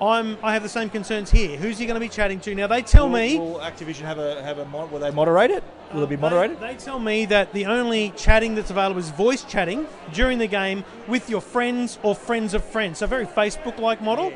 I'm, 0.00 0.36
I 0.42 0.52
have 0.52 0.62
the 0.62 0.68
same 0.68 0.90
concerns 0.90 1.30
here. 1.30 1.56
Who's 1.56 1.78
he 1.78 1.86
going 1.86 1.94
to 1.94 2.00
be 2.00 2.08
chatting 2.08 2.40
to? 2.40 2.54
Now, 2.54 2.66
they 2.66 2.82
tell 2.82 3.08
me. 3.08 3.38
Will 3.38 3.60
Activision 3.60 4.02
have 4.02 4.18
a 4.18 4.42
have 4.42 4.58
a 4.58 4.66
mod- 4.66 4.90
will 4.90 4.98
they 4.98 5.10
moderate 5.10 5.50
it? 5.50 5.64
Will 5.94 6.02
it 6.02 6.10
be 6.10 6.16
moderated? 6.16 6.60
They, 6.60 6.72
they 6.72 6.76
tell 6.76 6.98
me 6.98 7.24
that 7.26 7.52
the 7.52 7.66
only 7.66 8.10
chatting 8.16 8.54
that's 8.54 8.70
available 8.70 9.00
is 9.00 9.10
voice 9.10 9.44
chatting 9.44 9.86
during 10.12 10.38
the 10.38 10.46
game 10.46 10.84
with 11.08 11.30
your 11.30 11.40
friends 11.40 11.98
or 12.02 12.14
friends 12.14 12.52
of 12.52 12.62
friends. 12.64 12.98
So, 12.98 13.06
very 13.06 13.24
Facebook 13.24 13.78
like 13.78 14.02
model. 14.02 14.32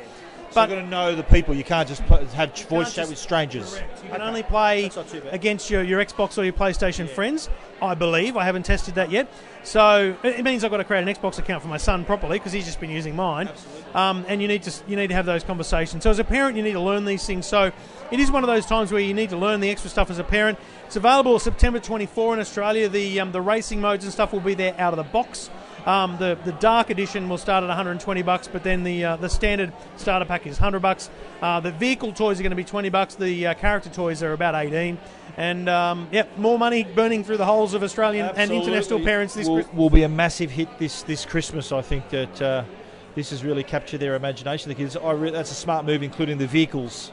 So 0.51 0.61
you've 0.63 0.71
got 0.71 0.75
to 0.77 0.87
know 0.87 1.15
the 1.15 1.23
people. 1.23 1.55
You 1.55 1.63
can't 1.63 1.87
just 1.89 2.05
pl- 2.07 2.25
have 2.27 2.53
ch- 2.55 2.65
voice 2.65 2.93
chat 2.93 3.09
with 3.09 3.19
strangers. 3.19 3.75
Correct. 3.75 4.05
You 4.05 4.11
can 4.11 4.21
only 4.23 4.43
play 4.43 4.83
That's 4.83 4.97
not 4.97 5.09
too 5.09 5.21
bad. 5.21 5.33
against 5.33 5.71
your, 5.71 5.83
your 5.85 6.05
Xbox 6.05 6.37
or 6.39 6.43
your 6.45 6.53
PlayStation 6.53 7.09
friends, 7.09 7.49
I 7.81 7.95
believe. 7.95 8.37
I 8.37 8.45
haven't 8.45 8.65
tested 8.65 8.97
that 8.97 9.13
yet. 9.13 9.29
So 9.63 10.17
it 10.25 10.41
it 10.41 10.43
means 10.43 10.65
I've 10.65 10.71
got 10.73 10.79
to 10.79 10.85
create 10.85 11.07
an 11.07 11.15
Xbox 11.15 11.39
account 11.39 11.63
for 11.63 11.69
my 11.69 11.77
son 11.77 12.05
properly 12.05 12.39
because 12.39 12.53
he's 12.53 12.65
just 12.65 12.81
been 12.81 12.91
using 12.91 13.15
mine. 13.15 13.49
Um, 13.95 14.25
and 14.27 14.43
you 14.43 14.49
need 14.49 14.63
to 14.65 14.73
you 14.89 14.97
need 14.97 15.09
to 15.09 15.15
have 15.15 15.27
those 15.27 15.45
conversations. 15.45 16.03
So 16.03 16.11
as 16.11 16.19
a 16.19 16.25
parent, 16.25 16.57
you 16.57 16.63
need 16.65 16.73
to 16.73 16.81
learn 16.81 17.05
these 17.05 17.25
things. 17.25 17.47
So 17.47 17.71
it 18.11 18.19
is 18.19 18.31
one 18.33 18.43
of 18.43 18.49
those 18.49 18.67
times 18.67 18.91
where 18.91 19.01
you 19.03 19.15
need 19.15 19.31
to 19.31 19.37
learn 19.37 19.61
the 19.61 19.71
extra 19.71 19.89
stuff 19.91 20.11
as 20.11 20.19
a 20.19 20.25
parent. 20.25 20.59
It's 20.87 20.97
available 20.97 21.39
September 21.39 21.79
24 21.79 22.35
in 22.35 22.41
Australia. 22.41 22.89
The 22.89 23.21
um, 23.21 23.31
the 23.31 23.41
racing 23.41 23.81
modes 23.81 24.03
and 24.05 24.13
stuff 24.13 24.33
will 24.33 24.41
be 24.41 24.55
there 24.55 24.75
out 24.79 24.93
of 24.93 24.97
the 24.97 25.13
box. 25.13 25.49
Um, 25.87 26.17
the 26.19 26.39
the 26.45 26.53
dark 26.53 26.91
edition 26.91 27.29
will 27.29 27.39
start 27.39 27.63
at 27.63 27.69
120 27.69 28.23
bucks, 28.23 28.49
but 28.49 28.63
then 28.63 28.85
the 28.85 29.05
uh, 29.05 29.17
the 29.17 29.29
standard 29.29 29.73
starter 29.97 30.25
pack 30.25 30.47
is 30.47 30.59
100 30.59 30.81
bucks. 30.81 31.11
Uh, 31.41 31.61
the 31.61 31.73
vehicle 31.73 32.13
toys 32.13 32.39
are 32.39 32.43
going 32.43 32.51
to 32.51 32.57
be 32.57 32.65
20 32.65 32.89
bucks. 32.91 33.15
The 33.15 33.49
uh, 33.49 33.55
character 33.55 33.91
toys 33.91 34.23
are 34.23 34.33
about 34.33 34.55
18. 34.55 34.99
And 35.37 35.69
um, 35.69 36.09
yep, 36.13 36.37
more 36.37 36.59
money 36.59 36.85
burning 36.85 37.25
through 37.25 37.39
the 37.39 37.47
holes 37.47 37.73
of 37.75 37.83
Australian 37.83 38.31
and 38.37 38.51
international 38.51 39.01
parents 39.01 39.35
this 39.35 39.49
will, 39.49 39.65
will 39.73 39.91
be 39.91 40.03
a 40.03 40.09
massive 40.09 40.51
hit 40.51 40.69
this 40.79 41.03
this 41.03 41.25
Christmas. 41.25 41.73
I 41.73 41.83
think 41.83 42.09
that 42.11 42.43
uh, 42.43 42.65
this 43.15 43.31
has 43.31 43.45
really 43.45 43.63
captured 43.63 43.99
their 43.99 44.15
imagination. 44.17 44.69
The 44.69 44.75
kids, 44.75 44.97
I 44.97 45.13
re- 45.13 45.31
that's 45.31 45.51
a 45.51 45.55
smart 45.55 45.87
move, 45.87 46.03
including 46.03 46.39
the 46.39 46.47
vehicles 46.47 47.13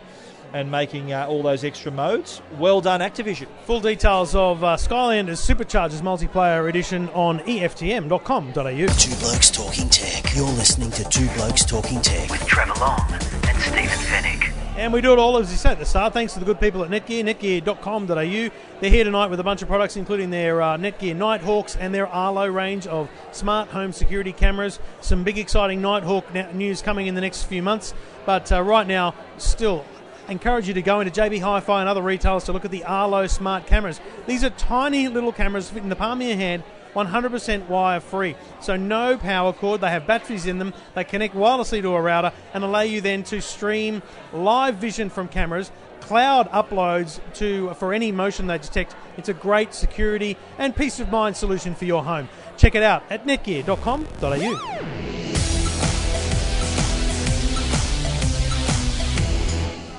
and 0.53 0.71
making 0.71 1.13
uh, 1.13 1.27
all 1.27 1.43
those 1.43 1.63
extra 1.63 1.91
modes. 1.91 2.41
Well 2.57 2.81
done, 2.81 3.01
Activision. 3.01 3.47
Full 3.65 3.81
details 3.81 4.35
of 4.35 4.63
uh, 4.63 4.75
Skylanders 4.77 5.41
Superchargers 5.45 6.01
multiplayer 6.01 6.69
edition 6.69 7.09
on 7.09 7.39
EFTM.com.au. 7.39 8.53
Two 8.53 9.15
Blokes 9.19 9.51
Talking 9.51 9.89
Tech. 9.89 10.35
You're 10.35 10.45
listening 10.45 10.91
to 10.91 11.03
Two 11.09 11.27
Blokes 11.35 11.65
Talking 11.65 12.01
Tech. 12.01 12.29
With 12.29 12.45
Trevor 12.45 12.79
Long 12.79 13.05
and 13.11 13.57
Stephen 13.59 13.87
Fenech. 13.87 14.53
And 14.77 14.93
we 14.93 15.01
do 15.01 15.11
it 15.11 15.17
all, 15.17 15.37
as 15.37 15.49
you 15.51 15.57
said 15.57 15.71
at 15.71 15.79
the 15.79 15.85
start, 15.87 16.13
thanks 16.13 16.33
to 16.33 16.39
the 16.39 16.45
good 16.45 16.59
people 16.59 16.83
at 16.83 16.91
Netgear, 16.91 17.23
netgear.com.au. 17.23 18.55
They're 18.79 18.89
here 18.91 19.03
tonight 19.03 19.31
with 19.31 19.39
a 19.39 19.43
bunch 19.43 19.63
of 19.63 19.67
products, 19.67 19.95
including 19.97 20.29
their 20.29 20.61
uh, 20.61 20.77
Netgear 20.77 21.15
Nighthawks 21.15 21.75
and 21.75 21.95
their 21.95 22.05
Arlo 22.05 22.45
range 22.45 22.85
of 22.85 23.09
smart 23.31 23.69
home 23.69 23.91
security 23.91 24.31
cameras. 24.31 24.79
Some 25.01 25.23
big, 25.23 25.39
exciting 25.39 25.81
Nighthawk 25.81 26.53
news 26.53 26.83
coming 26.83 27.07
in 27.07 27.15
the 27.15 27.21
next 27.21 27.45
few 27.45 27.63
months. 27.63 27.95
But 28.27 28.51
uh, 28.51 28.61
right 28.61 28.85
now, 28.85 29.15
still 29.39 29.83
encourage 30.29 30.67
you 30.67 30.73
to 30.73 30.81
go 30.81 30.99
into 30.99 31.21
JB 31.21 31.41
Hi-Fi 31.41 31.79
and 31.79 31.89
other 31.89 32.01
retailers 32.01 32.45
to 32.45 32.53
look 32.53 32.65
at 32.65 32.71
the 32.71 32.83
Arlo 32.83 33.27
smart 33.27 33.67
cameras. 33.67 33.99
These 34.25 34.43
are 34.43 34.49
tiny 34.51 35.07
little 35.07 35.31
cameras 35.31 35.69
fit 35.69 35.83
in 35.83 35.89
the 35.89 35.95
palm 35.95 36.21
of 36.21 36.27
your 36.27 36.35
hand 36.35 36.63
100% 36.97 37.67
wire 37.67 37.99
free. 37.99 38.35
So 38.59 38.75
no 38.75 39.17
power 39.17 39.53
cord. 39.53 39.81
They 39.81 39.89
have 39.89 40.07
batteries 40.07 40.47
in 40.47 40.57
them. 40.57 40.73
They 40.95 41.03
connect 41.03 41.35
wirelessly 41.35 41.81
to 41.81 41.93
a 41.93 42.01
router 42.01 42.31
and 42.53 42.63
allow 42.63 42.81
you 42.81 43.01
then 43.01 43.23
to 43.25 43.41
stream 43.41 44.01
live 44.33 44.75
vision 44.75 45.09
from 45.09 45.27
cameras, 45.27 45.71
cloud 46.01 46.49
uploads 46.51 47.19
to 47.35 47.73
for 47.75 47.93
any 47.93 48.11
motion 48.11 48.47
they 48.47 48.57
detect. 48.57 48.95
It's 49.15 49.29
a 49.29 49.33
great 49.33 49.75
security 49.75 50.37
and 50.57 50.75
peace 50.75 50.99
of 50.99 51.11
mind 51.11 51.37
solution 51.37 51.75
for 51.75 51.85
your 51.85 52.03
home. 52.03 52.27
Check 52.57 52.73
it 52.75 52.83
out 52.83 53.03
at 53.09 53.27
netgear.com.au. 53.27 55.36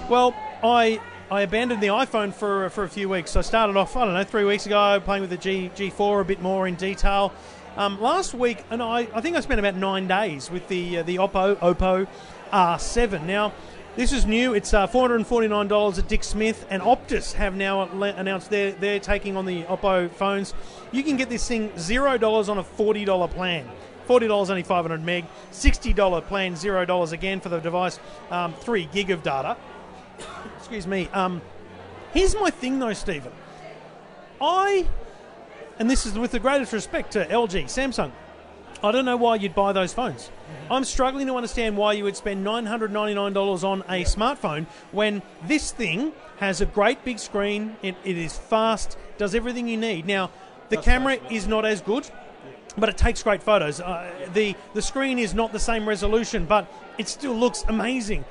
Well, 0.08 0.34
I 0.64 1.02
I 1.30 1.42
abandoned 1.42 1.82
the 1.82 1.88
iPhone 1.88 2.32
for 2.32 2.70
for 2.70 2.84
a 2.84 2.88
few 2.88 3.10
weeks. 3.10 3.36
I 3.36 3.42
started 3.42 3.76
off 3.76 3.94
I 3.94 4.06
don't 4.06 4.14
know 4.14 4.24
three 4.24 4.44
weeks 4.44 4.64
ago 4.64 5.02
playing 5.04 5.20
with 5.20 5.28
the 5.28 5.36
G 5.36 5.70
G4 5.76 6.22
a 6.22 6.24
bit 6.24 6.40
more 6.40 6.66
in 6.66 6.76
detail. 6.76 7.30
Um, 7.76 8.00
last 8.00 8.32
week, 8.32 8.64
and 8.70 8.82
I, 8.82 9.06
I 9.14 9.20
think 9.20 9.36
I 9.36 9.40
spent 9.40 9.60
about 9.60 9.76
nine 9.76 10.08
days 10.08 10.50
with 10.50 10.66
the 10.68 10.98
uh, 10.98 11.02
the 11.02 11.16
Oppo 11.16 11.56
Oppo 11.56 12.08
R7. 12.50 13.26
Now, 13.26 13.52
this 13.96 14.12
is 14.12 14.24
new. 14.24 14.54
It's 14.54 14.72
uh, 14.72 14.86
four 14.86 15.02
hundred 15.02 15.16
and 15.16 15.26
forty 15.26 15.46
nine 15.46 15.68
dollars 15.68 15.98
at 15.98 16.08
Dick 16.08 16.24
Smith, 16.24 16.66
and 16.70 16.80
Optus 16.80 17.34
have 17.34 17.54
now 17.54 17.82
announced 17.82 18.48
they're 18.48 18.72
they're 18.72 19.00
taking 19.00 19.36
on 19.36 19.44
the 19.44 19.64
Oppo 19.64 20.10
phones. 20.10 20.54
You 20.90 21.02
can 21.02 21.18
get 21.18 21.28
this 21.28 21.46
thing 21.46 21.70
zero 21.78 22.16
dollars 22.16 22.48
on 22.48 22.56
a 22.56 22.64
forty 22.64 23.04
dollar 23.04 23.28
plan. 23.28 23.68
Forty 24.06 24.26
dollars 24.26 24.48
only 24.48 24.62
five 24.62 24.86
hundred 24.86 25.04
meg. 25.04 25.26
Sixty 25.50 25.92
dollar 25.92 26.22
plan 26.22 26.56
zero 26.56 26.86
dollars 26.86 27.12
again 27.12 27.40
for 27.40 27.50
the 27.50 27.60
device. 27.60 28.00
Um, 28.30 28.54
three 28.54 28.88
gig 28.90 29.10
of 29.10 29.22
data. 29.22 29.58
Excuse 30.56 30.86
me. 30.86 31.08
Um, 31.12 31.40
here's 32.12 32.34
my 32.34 32.50
thing 32.50 32.78
though, 32.78 32.92
Stephen. 32.92 33.32
I, 34.40 34.86
and 35.78 35.90
this 35.90 36.06
is 36.06 36.18
with 36.18 36.30
the 36.30 36.38
greatest 36.38 36.72
respect 36.72 37.12
to 37.12 37.24
LG, 37.26 37.64
Samsung. 37.64 38.12
I 38.82 38.92
don't 38.92 39.04
know 39.04 39.16
why 39.16 39.36
you'd 39.36 39.54
buy 39.54 39.72
those 39.72 39.92
phones. 39.92 40.30
I'm 40.70 40.84
struggling 40.84 41.26
to 41.26 41.34
understand 41.34 41.76
why 41.76 41.94
you 41.94 42.04
would 42.04 42.16
spend 42.16 42.46
$999 42.46 43.64
on 43.64 43.80
a 43.88 44.04
smartphone 44.04 44.66
when 44.92 45.22
this 45.44 45.72
thing 45.72 46.12
has 46.38 46.60
a 46.60 46.66
great 46.66 47.04
big 47.04 47.18
screen, 47.18 47.76
it, 47.82 47.96
it 48.04 48.16
is 48.16 48.38
fast, 48.38 48.96
does 49.16 49.34
everything 49.34 49.66
you 49.66 49.76
need. 49.76 50.06
Now, 50.06 50.30
the 50.68 50.76
camera 50.76 51.18
is 51.30 51.48
not 51.48 51.64
as 51.64 51.80
good, 51.80 52.08
but 52.76 52.88
it 52.88 52.96
takes 52.96 53.22
great 53.22 53.42
photos. 53.42 53.80
Uh, 53.80 54.10
the 54.32 54.54
the 54.74 54.82
screen 54.82 55.18
is 55.18 55.34
not 55.34 55.52
the 55.52 55.58
same 55.58 55.88
resolution, 55.88 56.44
but 56.44 56.72
it 56.98 57.08
still 57.08 57.34
looks 57.34 57.64
amazing. 57.68 58.24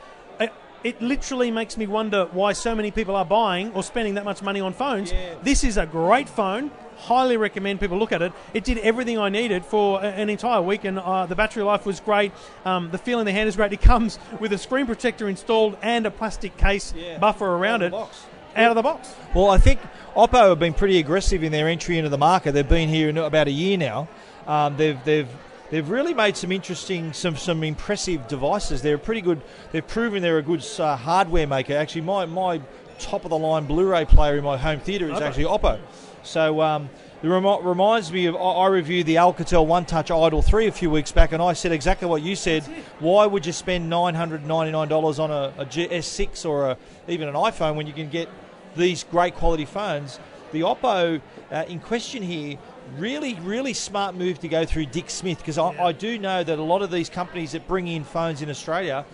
It, 0.84 0.96
it 0.96 1.02
literally 1.02 1.52
makes 1.52 1.78
me 1.78 1.88
wonder 1.88 2.26
why 2.32 2.54
so 2.54 2.76
many 2.76 2.92
people 2.92 3.16
are 3.16 3.26
buying 3.26 3.72
or 3.74 3.84
spending 3.84 4.16
that 4.16 4.26
much 4.26 4.42
money 4.42 4.60
on 4.62 4.74
phones. 4.74 5.13
This 5.44 5.63
is 5.63 5.78
a 5.78 5.86
great 5.86 6.30
phone. 6.30 6.72
Highly 6.98 7.38
recommend 7.38 7.80
people 7.80 7.98
look 8.00 8.12
at 8.12 8.24
it. 8.24 8.34
It 8.56 8.63
did 8.63 8.80
everything 8.80 9.20
I 9.20 9.30
needed 9.30 9.63
for 9.63 10.04
an 10.04 10.30
entire 10.32 10.62
week, 10.63 10.84
and 10.84 10.98
uh, 10.98 11.28
the 11.28 11.36
battery 11.36 11.62
life 11.63 11.86
was 11.86 12.00
great. 12.00 12.32
Um, 12.66 12.90
the 12.90 12.98
feel 12.98 13.20
in 13.20 13.26
the 13.28 13.32
hand 13.32 13.48
is 13.48 13.56
great. 13.56 13.72
It 13.72 13.82
comes 13.82 14.18
with 14.40 14.52
a 14.52 14.58
screen 14.58 14.88
protector 14.88 15.30
installed 15.30 15.78
and 15.84 16.08
a 16.08 16.12
plastic 16.12 16.58
case 16.58 16.94
buffer 17.20 17.46
around 17.46 17.84
it. 17.84 17.92
box. 17.92 18.26
Out 18.56 18.72
of 18.72 18.76
the 18.76 18.82
box. 18.82 19.13
Well, 19.36 19.52
I 19.52 19.60
think 19.60 19.80
Oppo 20.16 20.50
have 20.50 20.58
been 20.58 20.74
pretty 20.74 20.98
aggressive 20.98 21.44
in 21.44 21.52
their 21.52 21.68
entry 21.68 22.00
into 22.00 22.10
the 22.10 22.18
market. 22.18 22.54
They've 22.54 22.68
been 22.68 22.90
here 22.90 23.10
in 23.10 23.18
about 23.20 23.48
a 23.48 23.52
year 23.52 23.78
now. 23.78 24.08
Um, 24.48 24.76
they've 24.78 24.98
they've 25.04 25.30
they've 25.69 25.89
really 25.89 26.13
made 26.13 26.38
some 26.38 26.51
interesting, 26.51 27.13
some 27.13 27.36
some 27.38 27.63
impressive 27.63 28.27
devices. 28.27 28.82
They're 28.82 28.97
pretty 28.97 29.21
good. 29.21 29.41
They've 29.71 29.88
proven 29.88 30.21
they're 30.21 30.38
a 30.38 30.43
good 30.43 30.65
uh, 30.80 30.95
hardware 30.95 31.47
maker. 31.47 31.75
Actually, 31.75 32.01
my 32.01 32.25
my 32.25 32.62
top 32.99 33.25
of 33.25 33.30
the 33.30 33.38
line 33.38 33.65
Blu-ray 33.65 34.06
player 34.06 34.38
in 34.38 34.43
my 34.43 34.58
home 34.58 34.80
theater 34.80 35.10
is 35.12 35.21
actually 35.21 35.45
Oppo. 35.45 35.80
So. 36.23 36.62
Um, 36.62 36.89
it 37.23 37.27
remi- 37.27 37.62
reminds 37.63 38.12
me 38.12 38.27
of 38.27 38.36
I 38.36 38.67
reviewed 38.67 39.08
the 39.08 39.15
Alcatel 39.15 39.65
One 39.65 39.86
Touch 39.86 40.12
Idol 40.12 40.43
3 40.43 40.67
a 40.67 40.71
few 40.71 40.91
weeks 40.91 41.12
back, 41.12 41.32
and 41.32 41.41
I 41.41 41.53
said 41.53 41.71
exactly 41.71 42.08
what 42.08 42.21
you 42.21 42.36
said. 42.36 42.63
Why 42.99 43.25
would 43.25 43.43
you 43.43 43.53
spend 43.53 43.91
$999 43.91 45.19
on 45.19 45.32
a, 45.32 45.53
a 45.58 45.65
GS6 45.65 46.45
or 46.45 46.69
a, 46.69 46.77
even 47.08 47.27
an 47.27 47.34
iPhone 47.34 47.75
when 47.75 47.88
you 47.88 47.93
can 47.93 48.10
get 48.10 48.30
these 48.75 49.03
great 49.03 49.34
quality 49.34 49.65
phones? 49.65 50.19
The 50.51 50.62
Oppo 50.62 51.19
uh, 51.51 51.65
in 51.67 51.80
question 51.80 52.21
here, 52.21 52.60
really, 52.97 53.36
really 53.36 53.73
smart 53.73 54.15
move 54.15 54.39
to 54.39 54.47
go 54.47 54.65
through 54.65 54.88
Dick 54.88 55.10
Smith 55.10 55.39
because 55.39 55.58
I, 55.58 55.69
I 55.82 55.91
do 55.91 56.17
know 56.17 56.43
that 56.43 56.58
a 56.58 56.63
lot 56.63 56.82
of 56.82 56.91
these 56.91 57.10
companies 57.10 57.52
that 57.52 57.67
bring 57.67 57.88
in 57.88 58.04
phones 58.04 58.41
in 58.41 58.50
Australia, 58.50 59.06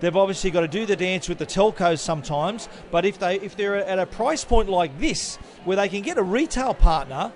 they've 0.00 0.16
obviously 0.16 0.50
got 0.50 0.60
to 0.60 0.68
do 0.68 0.86
the 0.86 0.96
dance 0.96 1.28
with 1.28 1.38
the 1.38 1.46
telcos 1.46 1.98
sometimes. 1.98 2.68
But 2.90 3.04
if 3.04 3.18
they 3.18 3.40
if 3.40 3.56
they're 3.56 3.76
at 3.76 3.98
a 3.98 4.06
price 4.06 4.44
point 4.44 4.68
like 4.68 4.98
this, 4.98 5.36
where 5.64 5.76
they 5.76 5.88
can 5.88 6.02
get 6.02 6.18
a 6.18 6.22
retail 6.22 6.74
partner 6.74 7.32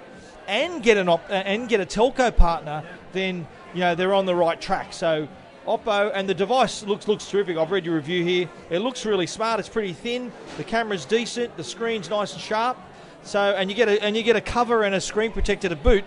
and 0.48 0.82
get 0.82 0.96
an 0.96 1.08
op- 1.08 1.30
and 1.30 1.68
get 1.68 1.80
a 1.80 1.86
telco 1.86 2.34
partner, 2.36 2.84
then 3.12 3.46
you 3.74 3.80
know 3.80 3.94
they're 3.94 4.14
on 4.14 4.26
the 4.26 4.34
right 4.34 4.60
track. 4.60 4.92
So. 4.92 5.28
Oppo 5.64 6.10
and 6.12 6.28
the 6.28 6.34
device 6.34 6.82
looks 6.82 7.06
looks 7.06 7.30
terrific. 7.30 7.56
I've 7.56 7.70
read 7.70 7.86
your 7.86 7.94
review 7.94 8.24
here. 8.24 8.50
It 8.68 8.80
looks 8.80 9.06
really 9.06 9.28
smart. 9.28 9.60
It's 9.60 9.68
pretty 9.68 9.92
thin. 9.92 10.32
The 10.56 10.64
camera's 10.64 11.04
decent. 11.04 11.56
The 11.56 11.62
screen's 11.62 12.10
nice 12.10 12.32
and 12.32 12.42
sharp. 12.42 12.76
So 13.22 13.40
and 13.40 13.70
you 13.70 13.76
get 13.76 13.88
a 13.88 14.02
and 14.02 14.16
you 14.16 14.22
get 14.22 14.36
a 14.36 14.40
cover 14.40 14.82
and 14.82 14.94
a 14.94 15.00
screen 15.00 15.32
protector 15.32 15.68
to 15.68 15.76
boot. 15.76 16.04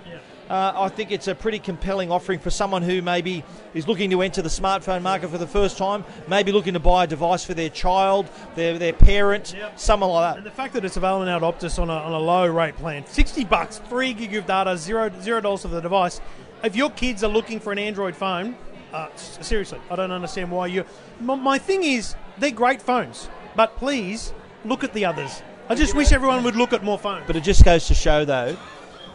Uh, 0.50 0.74
I 0.76 0.90
think 0.90 1.12
it's 1.12 1.28
a 1.28 1.34
pretty 1.34 1.58
compelling 1.58 2.12
offering 2.12 2.38
for 2.38 2.52
someone 2.52 2.84
who 2.84 3.02
maybe 3.02 3.44
is 3.74 3.88
looking 3.88 4.12
to 4.12 4.22
enter 4.22 4.44
the 4.44 4.50
smartphone 4.50 5.02
market 5.02 5.30
for 5.30 5.40
the 5.40 5.48
first 5.48 5.76
time, 5.76 6.06
maybe 6.28 6.52
looking 6.52 6.74
to 6.74 6.80
buy 6.80 7.06
a 7.06 7.08
device 7.08 7.44
for 7.44 7.56
their 7.56 7.70
child, 7.70 8.30
their 8.54 8.78
their 8.78 8.94
parent, 8.94 9.56
someone 9.76 10.12
like 10.12 10.36
that. 10.36 10.38
And 10.38 10.46
the 10.46 10.52
fact 10.52 10.76
that 10.76 10.86
it's 10.86 10.98
available 10.98 11.26
now 11.26 11.38
at 11.38 11.42
Optus 11.42 11.80
on 11.80 11.90
a, 11.90 11.94
on 11.94 12.12
a 12.12 12.20
low 12.20 12.46
rate 12.46 12.76
plan, 12.76 13.08
60 13.08 13.44
bucks, 13.46 13.80
3 13.90 14.14
gig 14.14 14.36
of 14.36 14.46
data, 14.46 14.78
zero, 14.78 15.12
zero 15.20 15.42
dollars 15.42 15.64
for 15.64 15.70
the 15.70 15.82
device. 15.82 16.22
If 16.64 16.76
your 16.76 16.92
kids 16.92 17.24
are 17.24 17.30
looking 17.32 17.60
for 17.60 17.72
an 17.72 17.80
Android 17.80 18.16
phone, 18.16 18.56
uh, 18.94 19.10
seriously, 19.16 19.80
I 19.90 19.96
don't 19.96 20.12
understand 20.12 20.52
why 20.52 20.68
you. 20.68 20.86
My, 21.20 21.36
my 21.36 21.58
thing 21.58 21.84
is, 21.84 22.16
they're 22.38 22.52
great 22.52 22.84
phones, 22.84 23.30
but 23.56 23.78
please 23.78 24.32
look 24.64 24.84
at 24.84 24.94
the 24.94 25.06
others. 25.06 25.42
I 25.68 25.74
just 25.74 25.96
wish 25.96 26.12
everyone 26.12 26.44
would 26.44 26.56
look 26.56 26.74
at 26.74 26.84
more 26.84 27.00
phones. 27.00 27.24
But 27.26 27.36
it 27.36 27.44
just 27.44 27.66
goes 27.66 27.88
to 27.88 27.96
show, 27.96 28.24
though, 28.24 28.56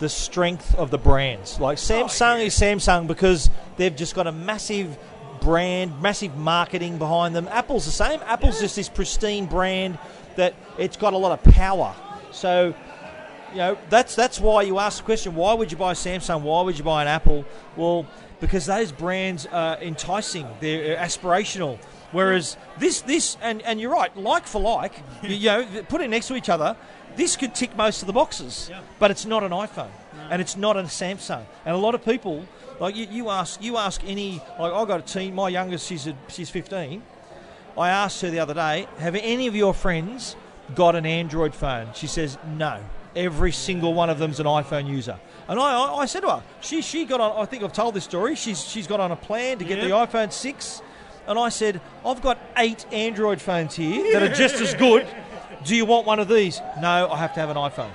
the 0.01 0.09
strength 0.09 0.75
of 0.75 0.91
the 0.91 0.99
brands. 0.99 1.61
Like 1.61 1.79
oh, 1.79 1.81
Samsung 1.81 2.45
is 2.45 2.55
Samsung 2.59 3.07
because 3.07 3.51
they've 3.77 3.95
just 3.95 4.15
got 4.17 4.27
a 4.27 4.33
massive 4.33 4.99
brand, 5.41 6.01
massive 6.03 6.37
marketing 6.37 6.99
behind 6.99 7.37
them. 7.37 7.47
Apple's 7.49 7.85
the 7.85 7.93
same. 7.93 8.21
Apple's 8.25 8.61
just 8.61 8.75
this 8.75 8.89
pristine 8.89 9.47
brand 9.47 9.99
that 10.37 10.55
it's 10.77 10.97
got 10.97 11.13
a 11.13 11.17
lot 11.17 11.33
of 11.33 11.55
power. 11.55 11.95
So, 12.33 12.75
you 13.53 13.57
know, 13.59 13.79
that's 13.89 14.17
that's 14.17 14.41
why 14.41 14.63
you 14.63 14.79
ask 14.79 14.99
the 14.99 15.05
question: 15.05 15.37
Why 15.37 15.55
would 15.55 15.71
you 15.71 15.79
buy 15.79 15.93
Samsung? 15.93 16.43
Why 16.43 16.63
would 16.63 16.77
you 16.77 16.85
buy 16.85 17.03
an 17.03 17.09
Apple? 17.09 17.45
Well, 17.77 18.07
because 18.41 18.67
those 18.67 18.91
brands 18.91 19.47
are 19.47 19.81
enticing. 19.81 20.49
They're 20.59 20.97
aspirational. 20.97 21.79
Whereas 22.13 22.57
this, 22.79 23.03
this, 23.03 23.37
and, 23.41 23.63
and 23.63 23.81
you're 23.81 23.93
right, 23.93 24.15
like 24.17 24.47
for 24.47 24.61
like, 24.61 25.03
you, 25.23 25.31
you 25.31 25.47
know, 25.47 25.83
put 25.89 26.01
it 26.01 26.09
next 26.11 26.29
to 26.29 26.35
each 26.37 26.49
other, 26.49 26.77
this 27.17 27.37
could 27.37 27.55
tick 27.55 27.77
most 27.77 28.03
of 28.03 28.07
the 28.07 28.13
boxes, 28.13 28.71
but 28.99 29.11
it's 29.11 29.27
not 29.27 29.43
an 29.43 29.51
iPhone 29.53 29.91
and 30.31 30.41
it's 30.41 30.57
not 30.57 30.77
a 30.77 30.83
Samsung. 30.85 31.45
And 31.65 31.75
a 31.75 31.79
lot 31.79 31.95
of 31.95 32.05
people, 32.05 32.45
like 32.79 32.97
you, 32.97 33.07
you 33.11 33.31
ask, 33.31 33.63
you 33.63 33.77
ask 33.77 34.01
any, 34.05 34.41
like 34.59 34.73
I 34.73 34.85
got 34.85 35.01
a 35.01 35.03
teen, 35.03 35.35
my 35.35 35.49
youngest, 35.49 35.87
she's 35.87 36.07
a, 36.07 36.15
she's 36.29 36.51
15. 36.51 37.03
I 37.79 37.89
asked 37.91 38.21
her 38.23 38.31
the 38.31 38.39
other 38.41 38.55
day, 38.55 38.87
have 38.99 39.15
any 39.17 39.47
of 39.47 39.55
your 39.57 39.75
friends 39.75 40.37
got 40.75 40.95
an 40.97 41.07
Android 41.07 41.55
phone? 41.55 41.89
She 41.95 42.07
says 42.07 42.39
no. 42.57 42.83
Every 43.17 43.51
single 43.53 43.93
one 43.95 44.09
of 44.09 44.19
them's 44.19 44.39
an 44.39 44.47
iPhone 44.47 44.89
user. 44.89 45.19
And 45.49 45.59
I, 45.59 45.73
I, 45.81 45.95
I 46.03 46.07
said 46.07 46.21
to 46.21 46.31
her, 46.31 46.43
she, 46.61 46.81
she 46.81 47.05
got 47.05 47.21
on. 47.21 47.41
I 47.43 47.45
think 47.45 47.65
I've 47.65 47.73
told 47.73 47.95
this 47.95 48.05
story. 48.05 48.37
She's 48.37 48.65
she's 48.65 48.87
got 48.87 49.01
on 49.01 49.11
a 49.11 49.17
plan 49.17 49.59
to 49.59 49.65
get 49.65 49.79
Yeah. 49.79 49.85
the 49.85 49.91
iPhone 49.91 50.33
six. 50.33 50.81
And 51.31 51.39
I 51.39 51.49
said, 51.49 51.81
I've 52.05 52.21
got 52.21 52.39
eight 52.57 52.85
Android 52.93 53.41
phones 53.41 53.77
here 53.77 54.13
that 54.19 54.23
are 54.23 54.35
just 54.35 54.57
as 54.57 54.75
good. 54.75 55.07
Do 55.65 55.77
you 55.77 55.85
want 55.85 56.05
one 56.05 56.19
of 56.19 56.27
these? 56.29 56.61
No, 56.81 57.09
I 57.09 57.17
have 57.19 57.33
to 57.35 57.41
have 57.41 57.51
an 57.51 57.57
iPhone. 57.57 57.93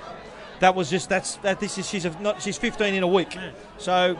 That 0.60 0.74
was 0.74 0.88
just 0.88 1.10
that's 1.10 1.36
that. 1.36 1.60
This 1.60 1.76
is 1.76 1.86
she's 1.86 2.06
a, 2.06 2.10
not 2.22 2.40
she's 2.40 2.56
15 2.56 2.94
in 2.94 3.02
a 3.02 3.06
week. 3.06 3.36
So 3.76 4.18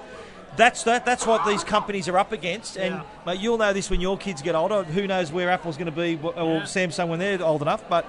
that's 0.59 0.83
that. 0.83 1.07
That's 1.07 1.27
what 1.27 1.47
these 1.47 1.65
companies 1.65 2.09
are 2.09 2.19
up 2.19 2.33
against, 2.33 2.77
and 2.77 2.97
Yeah. 2.97 3.03
mate, 3.25 3.41
you'll 3.41 3.57
know 3.57 3.73
this 3.73 3.89
when 3.89 4.03
your 4.03 4.19
kids 4.19 4.43
get 4.43 4.55
older. 4.55 4.83
Who 4.85 5.07
knows 5.07 5.33
where 5.33 5.49
Apple's 5.49 5.79
going 5.79 5.87
to 5.87 5.93
be, 5.93 6.19
or 6.23 6.33
Yeah. 6.35 6.63
Samsung 6.65 7.09
when 7.09 7.19
they're 7.19 7.43
old 7.43 7.63
enough? 7.63 7.89
But 7.89 8.05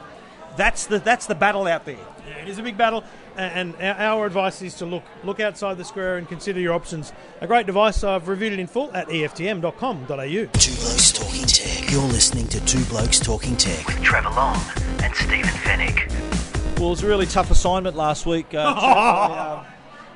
that's 0.57 0.87
the 0.87 0.99
that's 0.99 1.25
the 1.27 1.35
battle 1.35 1.67
out 1.67 1.85
there. 1.85 1.97
Yeah, 2.27 2.41
it 2.41 2.49
is 2.49 2.57
a 2.59 2.63
big 2.63 2.77
battle, 2.77 3.03
and 3.37 3.73
our- 3.77 3.95
our 4.17 4.25
advice 4.25 4.61
is 4.61 4.73
to 4.75 4.85
look 4.85 5.03
look 5.23 5.39
outside 5.39 5.77
the 5.77 5.85
square 5.85 6.17
and 6.17 6.27
consider 6.27 6.59
your 6.59 6.73
options. 6.73 7.13
A 7.41 7.47
great 7.47 7.65
device. 7.65 8.03
I've 8.03 8.27
reviewed 8.27 8.53
it 8.53 8.59
in 8.59 8.67
full 8.67 8.91
at 8.93 9.07
eftm.com.au. 9.07 10.05
Two 10.05 10.75
Blokes 10.75 11.11
Talking 11.13 11.45
Tech. 11.45 11.89
You're 11.91 12.01
listening 12.03 12.47
to 12.47 12.63
Two 12.65 12.83
Blokes 12.85 13.19
Talking 13.19 13.55
Tech. 13.55 13.85
with 13.87 14.01
Trevor 14.03 14.29
Long 14.31 14.57
and 15.03 15.15
Stephen 15.15 15.43
Fenech. 15.63 16.11
Well, 16.79 16.87
it 16.87 16.91
was 16.91 17.03
a 17.03 17.07
really 17.07 17.25
tough 17.25 17.49
assignment 17.51 17.95
last 17.95 18.25
week. 18.25 18.53
Uh, 18.53 18.57
I, 18.77 19.53
um, 19.59 19.65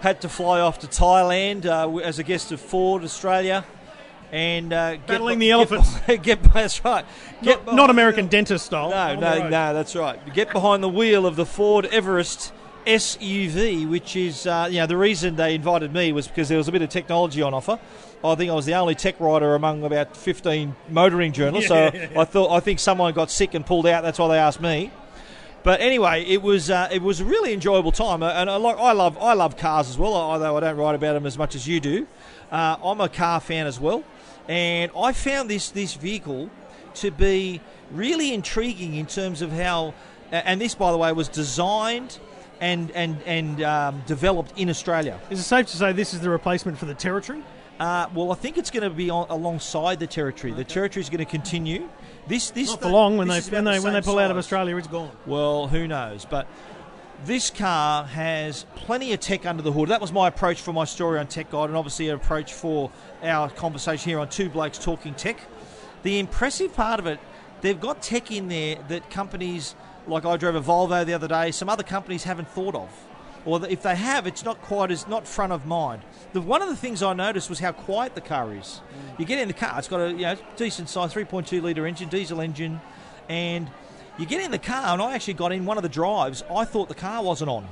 had 0.01 0.21
to 0.21 0.30
fly 0.30 0.60
off 0.60 0.80
to 0.80 0.88
Thailand 0.88 1.65
uh, 1.65 1.97
as 1.99 2.17
a 2.19 2.23
guest 2.23 2.51
of 2.51 2.60
Ford 2.60 3.04
Australia, 3.04 3.63
and 4.32 4.72
uh, 4.74 4.98
Battling 5.08 5.39
the 5.39 5.52
elephants. 5.58 5.94
be- 6.08 6.17
Get, 6.17 6.41
that's 6.54 6.84
right. 6.86 7.06
Get 7.41 7.65
Not, 7.65 7.76
not 7.76 7.89
American 7.89 8.28
dentist 8.28 8.65
style. 8.65 8.89
No, 8.89 9.15
no, 9.15 9.50
no. 9.50 9.74
That's 9.74 9.96
right. 9.96 10.20
Get 10.34 10.52
behind 10.52 10.82
the 10.84 10.89
wheel 10.89 11.26
of 11.26 11.36
the 11.36 11.46
Ford 11.46 11.86
Everest 11.88 12.54
SUV, 12.86 13.88
which 13.89 14.15
is, 14.15 14.48
uh, 14.48 14.67
you 14.70 14.80
know, 14.80 14.88
the 14.88 14.98
reason 14.98 15.36
they 15.36 15.56
invited 15.56 15.94
me 15.94 16.12
was 16.12 16.28
because 16.28 16.50
there 16.50 16.58
was 16.58 16.67
a 16.67 16.72
bit 16.72 16.82
of 16.82 16.89
technology 16.89 17.41
on 17.41 17.54
offer. 17.54 17.80
I 18.24 18.36
think 18.36 18.52
I 18.52 18.54
was 18.54 18.65
the 18.65 18.76
only 18.76 18.96
tech 18.96 19.20
writer 19.20 19.56
among 19.56 19.84
about 19.84 20.15
15 20.15 20.76
motoring 20.89 21.32
journalists. 21.32 21.70
so 21.70 21.88
I 22.17 22.24
thought 22.26 22.52
I 22.52 22.60
think 22.60 22.80
someone 22.80 23.13
got 23.13 23.32
sick 23.32 23.54
and 23.54 23.65
pulled 23.65 23.88
out. 23.88 24.04
That's 24.04 24.20
why 24.20 24.28
they 24.30 24.38
asked 24.38 24.62
me. 24.62 24.91
But 25.63 25.80
anyway, 25.82 26.24
it 26.26 26.41
was 26.41 26.72
uh, 26.72 26.88
it 26.91 27.02
was 27.04 27.20
a 27.20 27.26
really 27.26 27.54
enjoyable 27.54 27.91
time, 27.91 28.24
Uh, 28.24 28.32
and 28.32 28.50
I, 28.50 28.56
like 28.56 28.78
I 28.78 28.94
love 28.94 29.15
I 29.20 29.34
love 29.34 29.58
cars 29.58 29.89
as 29.89 29.98
well. 29.98 30.13
Although 30.15 30.58
I 30.58 30.60
don't 30.60 30.78
write 30.78 30.96
about 30.96 31.13
them 31.13 31.26
as 31.28 31.38
much 31.38 31.54
as 31.56 31.67
you 31.67 31.80
do, 31.80 32.08
uh, 32.52 32.78
I'm 32.84 33.00
a 33.00 33.08
car 33.10 33.39
fan 33.39 33.67
as 33.67 33.80
well, 33.80 34.04
and 34.47 34.91
I 34.97 35.13
found 35.13 35.49
this 35.49 35.71
this 35.71 35.93
vehicle 35.93 36.49
to 36.95 37.12
be 37.12 37.62
really 37.91 38.34
intriguing 38.34 38.95
in 38.95 39.06
terms 39.06 39.41
of 39.41 39.51
how, 39.51 39.93
and 40.32 40.60
this 40.60 40.75
by 40.75 40.91
the 40.91 40.97
way 40.97 41.12
was 41.12 41.30
designed 41.30 42.19
and 42.60 42.91
and 42.91 43.21
and 43.25 43.62
um, 43.63 44.04
developed 44.06 44.58
in 44.58 44.69
Australia. 44.69 45.19
Is 45.30 45.39
it 45.39 45.43
safe 45.43 45.67
to 45.67 45.77
say 45.77 45.91
this 45.91 46.13
is 46.13 46.21
the 46.21 46.30
replacement 46.30 46.77
for 46.77 46.86
the 46.86 46.93
Territory? 46.93 47.43
Uh, 47.80 48.08
well, 48.13 48.32
I 48.32 48.36
think 48.36 48.60
it's 48.60 48.69
going 48.69 48.84
to 48.84 48.91
be 48.91 49.10
on, 49.10 49.25
alongside 49.32 49.99
the 49.99 50.06
territory. 50.06 50.54
The 50.54 50.63
territory 50.63 51.01
is 51.01 51.10
going 51.10 51.25
to 51.25 51.25
continue. 51.25 51.89
This 52.27 52.51
this 52.51 52.69
Not 52.69 52.82
for 52.82 52.89
long. 52.89 53.17
When 53.17 53.27
they 53.27 53.41
when 53.41 53.63
they 53.63 53.80
the 53.80 53.84
when 53.84 53.93
they 53.93 54.01
pull 54.01 54.19
out 54.19 54.30
of. 54.30 54.38
Australia, 54.38 54.77
it's 54.77 54.88
gone. 54.88 55.10
Well, 55.25 55.67
who 55.67 55.88
knows? 55.88 56.23
But 56.25 56.45
this 57.26 57.50
car 57.50 58.06
has 58.06 58.66
plenty 58.76 59.14
of 59.14 59.20
tech 59.20 59.46
under 59.46 59.62
the 59.62 59.72
hood. 59.72 59.90
That 59.90 60.02
was 60.02 60.12
my 60.12 60.28
approach 60.28 60.62
for 60.62 60.74
my 60.74 60.86
story 60.86 61.20
on 61.20 61.28
Tech 61.28 61.52
Guide, 61.52 61.70
and 61.70 61.78
obviously 61.78 62.10
an 62.10 62.16
approach 62.16 62.54
for 62.54 62.92
our 63.22 63.50
conversation 63.50 64.10
here 64.10 64.20
on 64.20 64.30
Two 64.30 64.50
Blokes 64.50 64.78
Talking 64.78 65.14
Tech. 65.14 65.40
The 66.04 66.20
impressive 66.20 66.74
part 66.74 67.00
of 67.00 67.06
it, 67.06 67.20
they've 67.62 67.80
got 67.80 68.02
tech 68.02 68.32
in 68.32 68.48
there 68.48 68.78
that 68.88 69.10
companies 69.10 69.76
like 70.08 70.26
I 70.26 70.38
drove 70.38 70.56
a 70.56 70.62
Volvo 70.62 71.06
the 71.06 71.14
other 71.14 71.28
day, 71.28 71.52
some 71.52 71.70
other 71.70 71.84
companies 71.84 72.24
haven't 72.24 72.50
thought 72.50 72.76
of. 72.76 72.90
Or 73.46 73.64
if 73.68 73.82
they 73.82 73.96
have, 73.96 74.28
it's 74.28 74.46
not 74.46 74.62
quite 74.62 74.92
as 74.92 75.08
not 75.08 75.28
front 75.28 75.52
of 75.52 75.66
mind. 75.66 76.04
The, 76.34 76.42
one 76.42 76.62
of 76.62 76.70
the 76.70 76.76
things 76.76 77.02
I 77.02 77.14
noticed 77.14 77.50
was 77.50 77.60
how 77.60 77.72
quiet 77.72 78.14
the 78.14 78.22
car 78.22 78.54
is. 78.54 78.82
You 79.18 79.26
get 79.26 79.40
in 79.40 79.48
the 79.48 79.54
car, 79.54 79.76
it's 79.80 79.88
got 79.88 80.00
a 80.00 80.12
you 80.12 80.22
know, 80.22 80.36
decent 80.58 80.90
size 80.90 81.14
3.2 81.14 81.62
litre 81.62 81.88
engine, 81.88 82.10
diesel 82.10 82.40
engine, 82.40 82.82
and 83.30 83.70
you 84.22 84.28
get 84.28 84.42
in 84.42 84.52
the 84.52 84.60
car, 84.60 84.94
and 84.94 85.02
I 85.02 85.14
actually 85.16 85.34
got 85.34 85.52
in 85.52 85.66
one 85.66 85.78
of 85.78 85.84
the 85.84 85.90
drives. 85.90 86.44
I 86.56 86.64
thought 86.64 86.88
the 86.88 86.96
car 86.96 87.24
wasn't 87.24 87.50
on. 87.50 87.68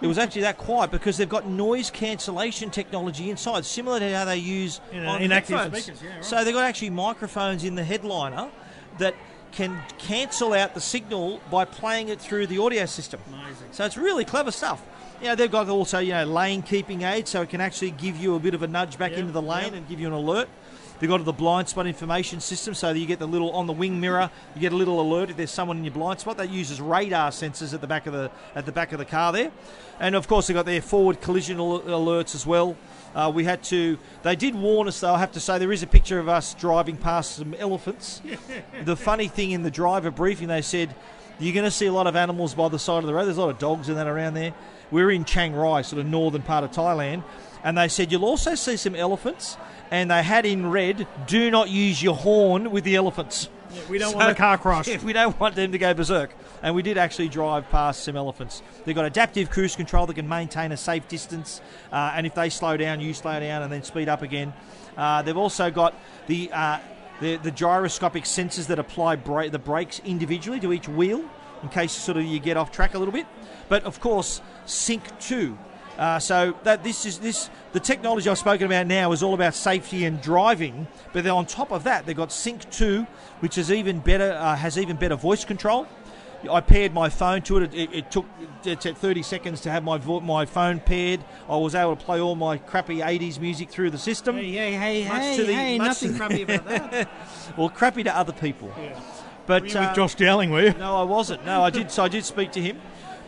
It 0.00 0.06
was 0.06 0.18
actually 0.18 0.42
that 0.42 0.56
quiet 0.56 0.92
because 0.92 1.16
they've 1.16 1.28
got 1.28 1.48
noise 1.48 1.90
cancellation 1.90 2.70
technology 2.70 3.28
inside, 3.28 3.64
similar 3.64 3.98
to 3.98 4.14
how 4.16 4.24
they 4.24 4.36
use 4.36 4.80
In- 4.92 5.04
on 5.04 5.20
in 5.20 5.32
active 5.32 5.58
headphones. 5.58 5.82
speakers, 5.84 6.02
yeah, 6.02 6.14
right. 6.14 6.24
So 6.24 6.44
they've 6.44 6.54
got 6.54 6.64
actually 6.64 6.90
microphones 6.90 7.64
in 7.64 7.74
the 7.74 7.82
headliner 7.82 8.50
that 8.98 9.14
can 9.50 9.76
cancel 9.98 10.52
out 10.52 10.74
the 10.74 10.80
signal 10.80 11.40
by 11.50 11.64
playing 11.64 12.08
it 12.08 12.20
through 12.20 12.46
the 12.46 12.58
audio 12.58 12.86
system. 12.86 13.20
Amazing. 13.28 13.66
So 13.72 13.84
it's 13.84 13.96
really 13.96 14.24
clever 14.24 14.52
stuff. 14.52 14.80
You 15.20 15.28
know, 15.28 15.34
they've 15.34 15.50
got 15.50 15.68
also 15.68 15.98
you 15.98 16.12
know 16.12 16.24
lane 16.24 16.62
keeping 16.62 17.02
aid, 17.02 17.26
so 17.26 17.42
it 17.42 17.50
can 17.50 17.60
actually 17.60 17.90
give 17.92 18.16
you 18.16 18.36
a 18.36 18.38
bit 18.38 18.54
of 18.54 18.62
a 18.62 18.68
nudge 18.68 18.96
back 18.96 19.10
Yep, 19.12 19.20
into 19.20 19.32
the 19.32 19.42
lane 19.42 19.64
yep. 19.64 19.74
and 19.74 19.88
give 19.88 19.98
you 20.00 20.06
an 20.06 20.12
alert. 20.12 20.48
They've 20.98 21.10
got 21.10 21.24
the 21.24 21.32
blind 21.32 21.68
spot 21.68 21.86
information 21.86 22.40
system, 22.40 22.74
so 22.74 22.92
that 22.92 22.98
you 22.98 23.06
get 23.06 23.18
the 23.18 23.26
little 23.26 23.50
on 23.52 23.66
the 23.66 23.72
wing 23.72 24.00
mirror. 24.00 24.30
You 24.54 24.60
get 24.60 24.72
a 24.72 24.76
little 24.76 25.00
alert 25.00 25.30
if 25.30 25.36
there's 25.36 25.50
someone 25.50 25.78
in 25.78 25.84
your 25.84 25.94
blind 25.94 26.20
spot. 26.20 26.36
That 26.36 26.50
uses 26.50 26.80
radar 26.80 27.30
sensors 27.30 27.74
at 27.74 27.80
the 27.80 27.86
back 27.86 28.06
of 28.06 28.12
the 28.12 28.30
at 28.54 28.66
the 28.66 28.72
back 28.72 28.92
of 28.92 28.98
the 28.98 29.04
car 29.04 29.32
there, 29.32 29.50
and 29.98 30.14
of 30.14 30.28
course 30.28 30.46
they've 30.46 30.54
got 30.54 30.66
their 30.66 30.82
forward 30.82 31.20
collision 31.20 31.58
al- 31.58 31.80
alerts 31.80 32.34
as 32.34 32.46
well. 32.46 32.76
Uh, 33.14 33.30
we 33.32 33.44
had 33.44 33.62
to. 33.64 33.98
They 34.22 34.36
did 34.36 34.54
warn 34.54 34.88
us, 34.88 35.00
though. 35.00 35.14
I 35.14 35.18
have 35.18 35.32
to 35.32 35.40
say 35.40 35.58
there 35.58 35.72
is 35.72 35.82
a 35.82 35.86
picture 35.86 36.18
of 36.18 36.28
us 36.28 36.54
driving 36.54 36.96
past 36.96 37.36
some 37.36 37.54
elephants. 37.54 38.22
the 38.84 38.96
funny 38.96 39.28
thing 39.28 39.52
in 39.52 39.62
the 39.62 39.70
driver 39.70 40.10
briefing, 40.10 40.48
they 40.48 40.62
said 40.62 40.94
you're 41.38 41.54
going 41.54 41.64
to 41.64 41.70
see 41.70 41.86
a 41.86 41.92
lot 41.92 42.06
of 42.06 42.14
animals 42.14 42.54
by 42.54 42.68
the 42.68 42.78
side 42.78 42.98
of 42.98 43.06
the 43.06 43.14
road. 43.14 43.24
There's 43.24 43.36
a 43.36 43.40
lot 43.40 43.50
of 43.50 43.58
dogs 43.58 43.88
and 43.88 43.98
that 43.98 44.06
around 44.06 44.34
there. 44.34 44.54
We're 44.90 45.10
in 45.10 45.24
Chiang 45.24 45.54
Rai, 45.54 45.82
sort 45.82 46.00
of 46.00 46.06
northern 46.06 46.42
part 46.42 46.62
of 46.62 46.70
Thailand, 46.70 47.24
and 47.64 47.76
they 47.76 47.88
said 47.88 48.12
you'll 48.12 48.24
also 48.24 48.54
see 48.54 48.76
some 48.76 48.94
elephants. 48.94 49.56
And 49.90 50.10
they 50.10 50.22
had 50.22 50.46
in 50.46 50.70
red, 50.70 51.06
"Do 51.26 51.50
not 51.50 51.68
use 51.70 52.02
your 52.02 52.14
horn 52.16 52.70
with 52.70 52.84
the 52.84 52.96
elephants." 52.96 53.48
Yeah, 53.74 53.80
we 53.88 53.98
don't 53.98 54.12
So- 54.12 54.18
want 54.18 54.30
a 54.30 54.34
car 54.34 54.56
crash. 54.58 54.86
Yeah, 54.88 54.98
we 55.04 55.12
don't 55.12 55.38
want 55.38 55.54
them 55.56 55.72
to 55.72 55.78
go 55.78 55.92
berserk. 55.94 56.30
And 56.62 56.74
we 56.74 56.82
did 56.82 56.96
actually 56.96 57.28
drive 57.28 57.68
past 57.70 58.02
some 58.04 58.16
elephants. 58.16 58.62
They've 58.84 58.94
got 58.94 59.04
adaptive 59.04 59.50
cruise 59.50 59.76
control 59.76 60.06
that 60.06 60.14
can 60.14 60.28
maintain 60.28 60.72
a 60.72 60.76
safe 60.76 61.06
distance. 61.08 61.60
Uh, 61.92 62.12
and 62.14 62.26
if 62.26 62.34
they 62.34 62.48
slow 62.48 62.76
down, 62.76 63.00
you 63.00 63.12
slow 63.12 63.38
down 63.38 63.62
and 63.62 63.70
then 63.70 63.82
speed 63.82 64.08
up 64.08 64.22
again. 64.22 64.54
Uh, 64.96 65.20
they've 65.22 65.36
also 65.36 65.70
got 65.70 65.94
the, 66.28 66.50
uh, 66.52 66.78
the 67.20 67.36
the 67.36 67.50
gyroscopic 67.50 68.24
sensors 68.24 68.66
that 68.68 68.78
apply 68.78 69.16
bra- 69.16 69.48
the 69.48 69.58
brakes 69.58 70.00
individually 70.04 70.58
to 70.60 70.72
each 70.72 70.88
wheel 70.88 71.22
in 71.62 71.68
case 71.68 71.92
sort 71.92 72.16
of 72.16 72.24
you 72.24 72.38
get 72.40 72.56
off 72.56 72.72
track 72.72 72.94
a 72.94 72.98
little 72.98 73.12
bit. 73.12 73.26
But 73.68 73.84
of 73.84 74.00
course, 74.00 74.40
Sync 74.66 75.02
2. 75.20 75.56
Uh, 75.98 76.18
so 76.18 76.54
that 76.64 76.82
this 76.82 77.06
is 77.06 77.18
this 77.20 77.48
the 77.72 77.78
technology 77.80 78.28
I've 78.28 78.38
spoken 78.38 78.66
about 78.66 78.86
now 78.88 79.12
is 79.12 79.22
all 79.22 79.34
about 79.34 79.54
safety 79.54 80.04
and 80.04 80.20
driving. 80.20 80.88
But 81.12 81.22
then 81.24 81.32
on 81.32 81.46
top 81.46 81.70
of 81.70 81.84
that, 81.84 82.04
they've 82.04 82.16
got 82.16 82.32
Sync 82.32 82.68
2, 82.70 83.06
which 83.40 83.58
is 83.58 83.70
even 83.70 84.00
better 84.00 84.32
uh, 84.32 84.56
has 84.56 84.76
even 84.78 84.96
better 84.96 85.14
voice 85.16 85.44
control. 85.44 85.86
I 86.50 86.60
paired 86.60 86.92
my 86.92 87.08
phone 87.08 87.40
to 87.42 87.56
it. 87.58 87.72
It, 87.72 87.90
it 87.94 88.10
took 88.10 88.26
it's 88.64 88.84
at 88.84 88.98
30 88.98 89.22
seconds 89.22 89.60
to 89.62 89.70
have 89.70 89.82
my 89.82 89.96
vo- 89.96 90.20
my 90.20 90.44
phone 90.44 90.78
paired. 90.80 91.24
I 91.48 91.56
was 91.56 91.74
able 91.74 91.96
to 91.96 92.04
play 92.04 92.20
all 92.20 92.34
my 92.34 92.58
crappy 92.58 92.98
80s 92.98 93.40
music 93.40 93.70
through 93.70 93.90
the 93.90 93.98
system. 93.98 94.36
Hey, 94.36 94.50
hey, 94.52 94.72
hey, 94.72 95.08
Much 95.08 95.22
hey, 95.22 95.36
to 95.36 95.44
the- 95.44 95.54
hey, 95.54 95.78
much 95.78 95.86
nothing 95.86 96.12
to- 96.12 96.18
crappy 96.18 96.42
about 96.42 96.66
that. 96.66 97.08
Well, 97.56 97.68
crappy 97.70 98.02
to 98.04 98.14
other 98.14 98.32
people. 98.32 98.70
But 99.46 99.62
Were 99.62 99.68
you 99.68 99.78
uh, 99.78 99.86
with 99.88 99.96
Josh 99.96 100.14
Dowling, 100.16 100.50
were 100.50 100.62
you? 100.62 100.72
no, 100.74 100.96
I 100.96 101.02
wasn't. 101.04 101.44
No, 101.46 101.62
I 101.62 101.70
did. 101.70 101.90
So 101.90 102.02
I 102.02 102.08
did 102.08 102.24
speak 102.24 102.50
to 102.52 102.60
him. 102.60 102.80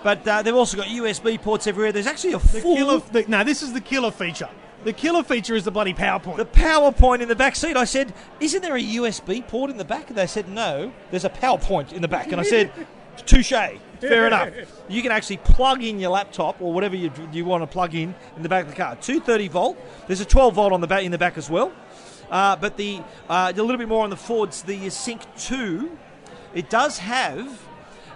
But 0.02 0.26
uh, 0.26 0.42
they've 0.42 0.54
also 0.54 0.76
got 0.76 0.86
USB 0.86 1.40
ports 1.40 1.66
everywhere. 1.66 1.92
There's 1.92 2.06
actually 2.06 2.34
a 2.34 2.38
The 2.38 2.60
full 2.60 2.76
killer, 2.76 3.00
the, 3.12 3.24
no, 3.26 3.44
this 3.44 3.62
is 3.62 3.72
the 3.72 3.80
killer 3.80 4.10
feature. 4.10 4.48
The 4.84 4.92
killer 4.92 5.24
feature 5.24 5.56
is 5.56 5.64
the 5.64 5.72
bloody 5.72 5.94
PowerPoint. 5.94 6.36
The 6.36 6.44
PowerPoint 6.46 7.20
in 7.20 7.28
the 7.28 7.34
back 7.34 7.56
seat. 7.56 7.76
I 7.76 7.84
said, 7.84 8.14
"Isn't 8.38 8.62
there 8.62 8.76
a 8.76 8.80
USB 8.80 9.46
port 9.46 9.68
in 9.70 9.78
the 9.78 9.84
back?" 9.84 10.08
And 10.08 10.16
they 10.16 10.28
said, 10.28 10.48
"No, 10.48 10.92
there's 11.10 11.24
a 11.24 11.30
PowerPoint 11.30 11.92
in 11.92 12.02
the 12.02 12.08
back." 12.08 12.30
And 12.30 12.40
I 12.40 12.44
said, 12.44 12.70
"Touche, 13.26 13.48
fair 14.00 14.26
enough. 14.28 14.50
You 14.88 15.02
can 15.02 15.10
actually 15.10 15.38
plug 15.38 15.82
in 15.82 15.98
your 15.98 16.10
laptop 16.10 16.60
or 16.62 16.72
whatever 16.72 16.94
you, 16.94 17.10
you 17.32 17.44
want 17.44 17.62
to 17.62 17.66
plug 17.66 17.96
in 17.96 18.14
in 18.36 18.42
the 18.44 18.48
back 18.48 18.64
of 18.66 18.70
the 18.70 18.76
car. 18.76 18.94
230 18.96 19.48
volt. 19.48 19.76
There's 20.06 20.20
a 20.20 20.24
12 20.24 20.54
volt 20.54 20.72
on 20.72 20.80
the 20.80 20.86
back 20.86 21.02
in 21.02 21.10
the 21.10 21.18
back 21.18 21.36
as 21.36 21.50
well. 21.50 21.72
Uh, 22.30 22.54
but 22.54 22.76
the 22.76 23.02
uh, 23.28 23.52
a 23.56 23.60
little 23.60 23.78
bit 23.78 23.88
more 23.88 24.04
on 24.04 24.10
the 24.10 24.16
Fords. 24.16 24.62
The 24.62 24.88
Sync 24.90 25.22
2, 25.36 25.98
it 26.54 26.70
does 26.70 26.98
have." 26.98 27.60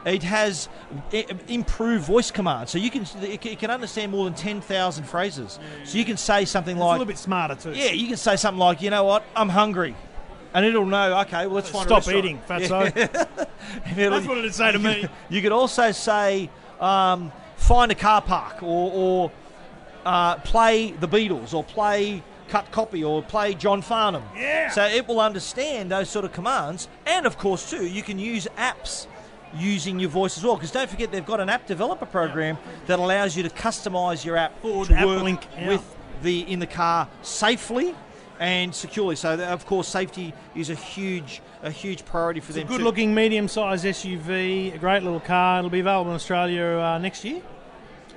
It 0.05 0.23
has 0.23 0.69
improved 1.49 2.05
voice 2.05 2.31
command, 2.31 2.69
so 2.69 2.79
you 2.79 2.91
can 2.91 3.07
it 3.23 3.59
can- 3.59 3.71
understand 3.71 4.13
more 4.13 4.25
than 4.25 4.35
ten 4.35 4.61
thousand 4.61 5.05
phrases. 5.05 5.59
So 5.85 5.99
you 5.99 6.05
can 6.05 6.17
say 6.17 6.45
something 6.45 6.77
it's 6.77 6.83
a 6.85 6.89
little 6.89 7.05
bit 7.05 7.19
smarter 7.19 7.55
too. 7.55 7.73
yeah, 7.73 7.91
you 7.91 8.09
can 8.09 8.17
say 8.17 8.37
something 8.37 8.59
like, 8.59 8.81
you 8.83 8.91
know 8.91 9.05
what, 9.05 9.25
I'm 9.37 9.49
hungry. 9.51 9.95
And 10.53 10.67
it'll 10.67 10.87
know, 10.87 11.21
okay, 11.21 11.47
well, 11.47 11.57
let's 11.57 11.71
find 11.71 11.89
a 11.91 12.01
Stop 12.01 12.13
eating, 12.15 12.41
fatso. 12.49 12.87
It'll- 12.97 14.11
That's 14.11 14.27
what 14.27 14.39
it'd 14.39 14.55
say 14.55 14.73
to 14.73 14.79
me. 14.81 15.07
You 15.29 15.43
could 15.43 15.53
also 15.53 15.93
say, 15.93 16.51
um, 16.81 17.31
find 17.57 17.93
a 17.93 17.95
car 17.95 18.21
park 18.21 18.61
or, 18.63 18.91
or 18.93 19.33
uh, 20.05 20.37
play 20.37 20.91
the 20.91 21.07
Beatles 21.07 21.55
or 21.55 21.63
play 21.63 22.23
cut 22.49 22.69
copy 22.73 23.05
or 23.05 23.23
play 23.23 23.55
John 23.55 23.81
Farnham. 23.81 24.25
Yeah. 24.35 24.71
So 24.71 24.85
it 24.87 25.07
will 25.07 25.21
understand 25.21 25.93
those 25.93 26.11
sort 26.11 26.25
of 26.25 26.33
commands. 26.33 26.89
And 27.07 27.27
of 27.27 27.39
course, 27.39 27.71
too, 27.71 27.87
you 27.87 28.03
can 28.03 28.19
use 28.19 28.49
apps 28.59 29.07
using 29.57 29.99
your 29.99 30.11
voice 30.11 30.37
as 30.39 30.45
well. 30.45 30.55
Because 30.57 30.71
don't 30.71 30.89
forget, 30.91 31.11
they've 31.13 31.25
got 31.27 31.41
an 31.41 31.49
app 31.49 31.67
developer 31.67 32.07
program 32.07 32.59
that 32.87 32.99
allows 32.99 33.37
you 33.37 33.43
to 33.43 33.51
customize 33.51 34.25
your 34.25 34.37
app 34.37 34.61
Forward 34.63 34.89
to 34.89 34.95
app 34.95 35.07
work 35.07 35.23
link, 35.23 35.47
yeah. 35.57 35.69
with 35.69 35.97
the 36.23 36.41
in 36.51 36.59
the 36.59 36.67
car 36.67 37.09
safely 37.23 37.95
and 38.39 38.75
securely. 38.75 39.17
So 39.17 39.37
that, 39.37 39.53
of 39.53 39.67
course, 39.67 39.89
safety 39.89 40.33
is 40.55 40.71
a 40.71 40.75
huge 40.75 41.43
a 41.63 41.71
huge 41.71 42.05
priority 42.07 42.41
for 42.41 42.51
It's 42.51 42.57
a 42.57 42.61
them. 42.61 42.69
good-looking, 42.69 43.15
medium 43.15 43.49
sized 43.49 43.85
SUV, 43.85 44.75
a 44.75 44.79
great 44.79 45.03
little 45.03 45.21
car. 45.21 45.59
It'll 45.59 45.69
be 45.71 45.81
available 45.81 46.11
in 46.11 46.15
Australia 46.17 46.65
uh, 46.79 46.99
next 46.99 47.23
year. 47.25 47.43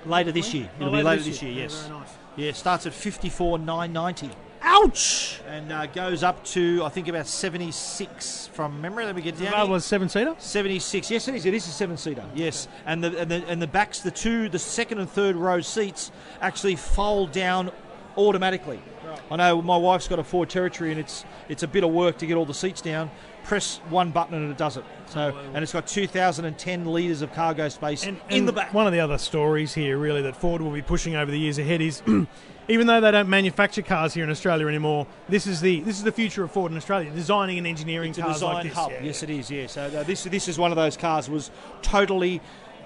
later 0.05 0.31
this 0.31 0.53
year. 0.53 0.69
Oh, 0.79 0.87
It'll 0.87 0.97
be 0.97 1.03
later 1.03 1.23
this 1.23 1.41
year. 1.41 1.51
Yeah, 1.51 1.61
Yes. 1.63 1.81
very 1.87 1.99
nice. 1.99 2.09
Yeah, 2.35 2.51
starts 2.53 2.85
at 2.85 2.93
fifty 2.93 3.29
four 3.29 3.59
nine 3.59 3.91
ninety. 3.93 4.29
Ouch! 4.63 5.41
and 5.47 5.71
uh, 5.71 5.85
goes 5.87 6.23
up 6.23 6.43
to 6.45 6.83
I 6.83 6.89
think 6.89 7.07
about 7.07 7.27
76 7.27 8.49
from 8.53 8.81
memory. 8.81 9.05
Let 9.05 9.15
me 9.15 9.21
get 9.21 9.37
down. 9.37 9.51
That 9.51 9.63
here. 9.63 9.71
was 9.71 9.85
seven 9.85 10.09
seater. 10.09 10.35
76. 10.39 11.11
Yes, 11.11 11.27
it 11.27 11.35
is. 11.35 11.45
It 11.45 11.53
is 11.53 11.67
a 11.67 11.71
seven 11.71 11.97
seater. 11.97 12.23
Yes, 12.33 12.67
and 12.85 13.03
the, 13.03 13.19
and 13.19 13.29
the 13.29 13.47
and 13.47 13.61
the 13.61 13.67
backs, 13.67 13.99
the 13.99 14.11
two, 14.11 14.49
the 14.49 14.59
second 14.59 14.99
and 14.99 15.09
third 15.09 15.35
row 15.35 15.61
seats 15.61 16.11
actually 16.41 16.75
fold 16.75 17.31
down 17.31 17.71
automatically. 18.17 18.81
I 19.29 19.35
know 19.35 19.61
my 19.61 19.77
wife's 19.77 20.07
got 20.07 20.17
a 20.19 20.23
Ford 20.23 20.49
Territory, 20.49 20.91
and 20.91 20.99
it's 20.99 21.25
it's 21.49 21.63
a 21.63 21.67
bit 21.67 21.83
of 21.83 21.91
work 21.91 22.17
to 22.19 22.25
get 22.25 22.35
all 22.35 22.45
the 22.45 22.53
seats 22.53 22.81
down. 22.81 23.11
Press 23.43 23.77
one 23.89 24.11
button 24.11 24.35
and 24.35 24.49
it 24.49 24.57
does 24.57 24.77
it. 24.77 24.85
So, 25.07 25.37
and 25.53 25.61
it's 25.61 25.73
got 25.73 25.85
2,010 25.85 26.85
litres 26.85 27.21
of 27.21 27.33
cargo 27.33 27.67
space 27.67 28.05
And, 28.05 28.17
in 28.29 28.39
and 28.39 28.47
the 28.47 28.53
back. 28.53 28.73
One 28.73 28.87
of 28.87 28.93
the 28.93 29.01
other 29.01 29.17
stories 29.17 29.73
here, 29.73 29.97
really, 29.97 30.21
that 30.21 30.37
Ford 30.37 30.61
will 30.61 30.71
be 30.71 30.81
pushing 30.81 31.17
over 31.17 31.29
the 31.29 31.37
years 31.37 31.57
ahead 31.59 31.81
is, 31.81 32.01
even 32.67 32.87
though 32.87 33.01
they 33.01 33.11
don't 33.11 33.29
manufacture 33.29 33.81
cars 33.81 34.13
here 34.13 34.23
in 34.23 34.29
Australia 34.29 34.67
anymore, 34.67 35.07
this 35.29 35.47
is 35.47 35.61
the 35.61 35.81
this 35.81 35.97
is 35.97 36.03
the 36.03 36.11
future 36.11 36.43
of 36.43 36.51
Ford 36.51 36.71
in 36.71 36.77
Australia, 36.77 37.09
designing 37.11 37.57
and 37.57 37.67
engineering 37.67 38.09
It's 38.11 38.19
cars 38.19 38.35
design 38.35 38.53
like 38.55 38.63
this. 38.65 38.73
hub. 38.73 38.91
Yeah, 38.91 39.03
yes, 39.03 39.23
it 39.23 39.29
is. 39.29 39.51
Yeah. 39.51 39.67
So 39.67 39.83
uh, 39.83 40.03
this 40.03 40.23
this 40.23 40.47
is 40.47 40.57
one 40.57 40.71
of 40.71 40.75
those 40.75 40.97
cars 40.97 41.29
was 41.29 41.51
totally 41.81 42.41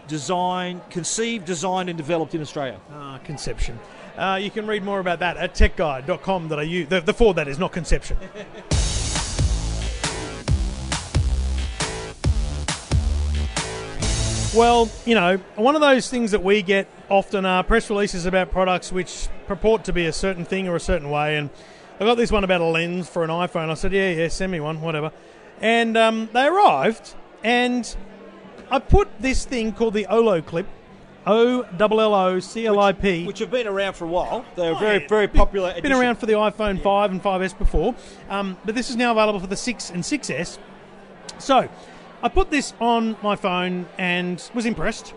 designed, 0.08 0.82
conceived, 0.90 1.46
designed, 1.46 1.90
and 1.90 1.98
developed 1.98 2.34
in 2.34 2.42
Australia. 2.42 2.80
Ah, 2.94 3.20
conception. 3.24 3.78
Uh, 4.18 4.40
you 4.42 4.50
can 4.50 4.66
read 4.66 4.84
more 4.84 5.00
about 5.00 5.20
that 5.20 5.38
at 5.38 5.54
techguide.com.au. 5.54 6.48
The, 6.48 7.02
the 7.06 7.14
Ford, 7.14 7.36
that 7.36 7.48
is, 7.48 7.60
not 7.60 7.72
conception. 7.72 8.18
well, 14.56 14.90
you 15.06 15.16
know, 15.16 15.38
one 15.56 15.76
of 15.76 15.82
those 15.82 16.10
things 16.10 16.32
that 16.32 16.44
we 16.44 16.62
get 16.62 16.88
often 17.10 17.46
are 17.46 17.64
press 17.64 17.90
releases 17.90 18.26
about 18.26 18.52
products 18.52 18.92
which 18.92 19.28
purport 19.48 19.84
to 19.86 19.94
be 19.94 20.06
a 20.06 20.14
certain 20.14 20.46
thing 20.46 20.68
or 20.68 20.76
a 20.76 20.80
certain 20.80 21.10
way. 21.10 21.38
And 21.38 21.50
I 22.00 22.06
got 22.06 22.16
this 22.16 22.32
one 22.32 22.44
about 22.44 22.62
a 22.62 22.66
lens 22.66 23.08
for 23.10 23.24
an 23.24 23.30
iPhone. 23.30 23.70
I 23.70 23.74
said, 23.76 23.92
yeah, 23.94 24.12
yeah, 24.12 24.28
send 24.30 24.52
me 24.52 24.60
one, 24.60 24.82
whatever. 24.82 25.12
And 25.62 25.98
um, 25.98 26.30
they 26.34 26.46
arrived, 26.48 27.16
and 27.44 27.96
I 28.70 28.80
put 28.80 29.10
this 29.20 29.46
thing 29.46 29.74
called 29.74 29.94
the 29.94 30.06
olloclip. 30.10 30.66
O 31.26 31.64
L 31.78 32.00
L 32.00 32.14
O 32.16 32.40
C 32.40 32.66
L 32.68 32.80
I 32.80 32.94
P. 32.94 33.26
which 33.26 33.40
have 33.40 33.52
been 33.52 33.68
around 33.68 33.96
for 33.96 34.06
a 34.06 34.08
while. 34.08 34.46
They're 34.56 34.72
Oh, 34.74 34.80
very, 34.80 35.06
very 35.08 35.28
Been- 35.28 35.38
popular. 35.40 35.70
Been 35.74 35.80
edition. 35.88 36.00
around 36.00 36.16
for 36.18 36.26
the 36.26 36.34
iPhone 36.34 36.82
5 36.82 37.12
and 37.12 37.22
5S 37.22 37.58
before, 37.58 37.96
um, 38.30 38.56
but 38.64 38.76
this 38.76 38.90
is 38.90 38.96
now 38.96 39.12
available 39.12 39.42
for 39.42 39.48
the 39.48 39.58
6 39.58 39.90
and 39.90 40.04
6S. 40.06 40.58
So, 41.38 41.68
I 42.24 42.30
put 42.30 42.50
this 42.50 42.74
on 42.80 43.16
my 43.22 43.36
phone 43.36 43.88
and 44.00 44.44
was 44.56 44.66
impressed. 44.66 45.14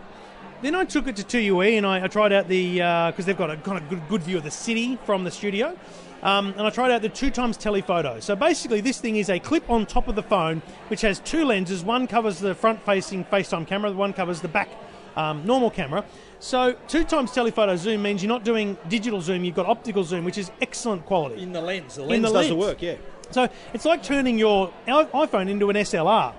Then 0.61 0.75
I 0.75 0.85
took 0.85 1.07
it 1.07 1.17
to 1.17 1.23
2UE 1.23 1.79
and 1.79 1.87
I, 1.87 2.05
I 2.05 2.09
tried 2.09 2.33
out 2.33 2.47
the 2.47 2.75
because 2.75 3.25
they've 3.25 3.37
got 3.37 3.51
a 3.51 3.57
kind 3.57 3.79
of 3.79 3.89
good, 3.89 4.07
good 4.09 4.23
view 4.23 4.37
of 4.37 4.45
the 4.45 4.51
city 4.51 4.99
from 5.07 5.25
the 5.25 5.31
studio. 5.31 5.77
Um, 6.23 6.53
and 6.59 6.67
I 6.67 6.71
tried 6.71 6.91
out 6.91 7.01
the 7.01 7.09
two 7.09 7.31
times 7.31 7.57
telephoto. 7.57 8.21
So 8.21 8.37
basically, 8.37 8.83
this 8.83 9.01
thing 9.01 9.17
is 9.17 9.31
a 9.31 9.39
clip 9.39 9.69
on 9.71 9.87
top 9.87 10.09
of 10.09 10.17
the 10.17 10.23
phone, 10.23 10.61
which 10.89 11.01
has 11.01 11.21
two 11.21 11.47
lenses. 11.47 11.83
One 11.83 12.07
covers 12.07 12.39
the 12.39 12.55
front-facing 12.55 13.25
FaceTime 13.25 13.67
camera. 13.67 13.91
the 13.91 13.97
One 13.97 14.13
covers 14.13 14.43
the 14.43 14.49
back 14.49 14.69
um, 15.17 15.47
normal 15.47 15.71
camera. 15.71 16.05
So 16.39 16.77
two 16.89 17.05
times 17.05 17.33
telephoto 17.33 17.77
zoom 17.77 18.03
means 18.03 18.23
you're 18.23 18.29
not 18.29 18.45
doing 18.45 18.77
digital 18.91 19.23
zoom. 19.23 19.45
You've 19.45 19.57
got 19.57 19.65
optical 19.65 20.05
zoom, 20.05 20.27
which 20.27 20.37
is 20.37 20.51
excellent 20.61 21.07
quality. 21.07 21.43
in 21.43 21.53
the 21.53 21.63
lens. 21.63 21.95
The 21.95 22.03
lens 22.03 22.23
the 22.27 22.33
does 22.33 22.49
the 22.49 22.57
work. 22.57 22.83
Yeah. 22.83 22.97
So 23.31 23.49
it's 23.73 23.87
like 23.87 24.03
turning 24.03 24.39
your 24.39 24.73
iPhone 24.87 25.49
into 25.49 25.71
an 25.71 25.77
SLR. 25.77 26.35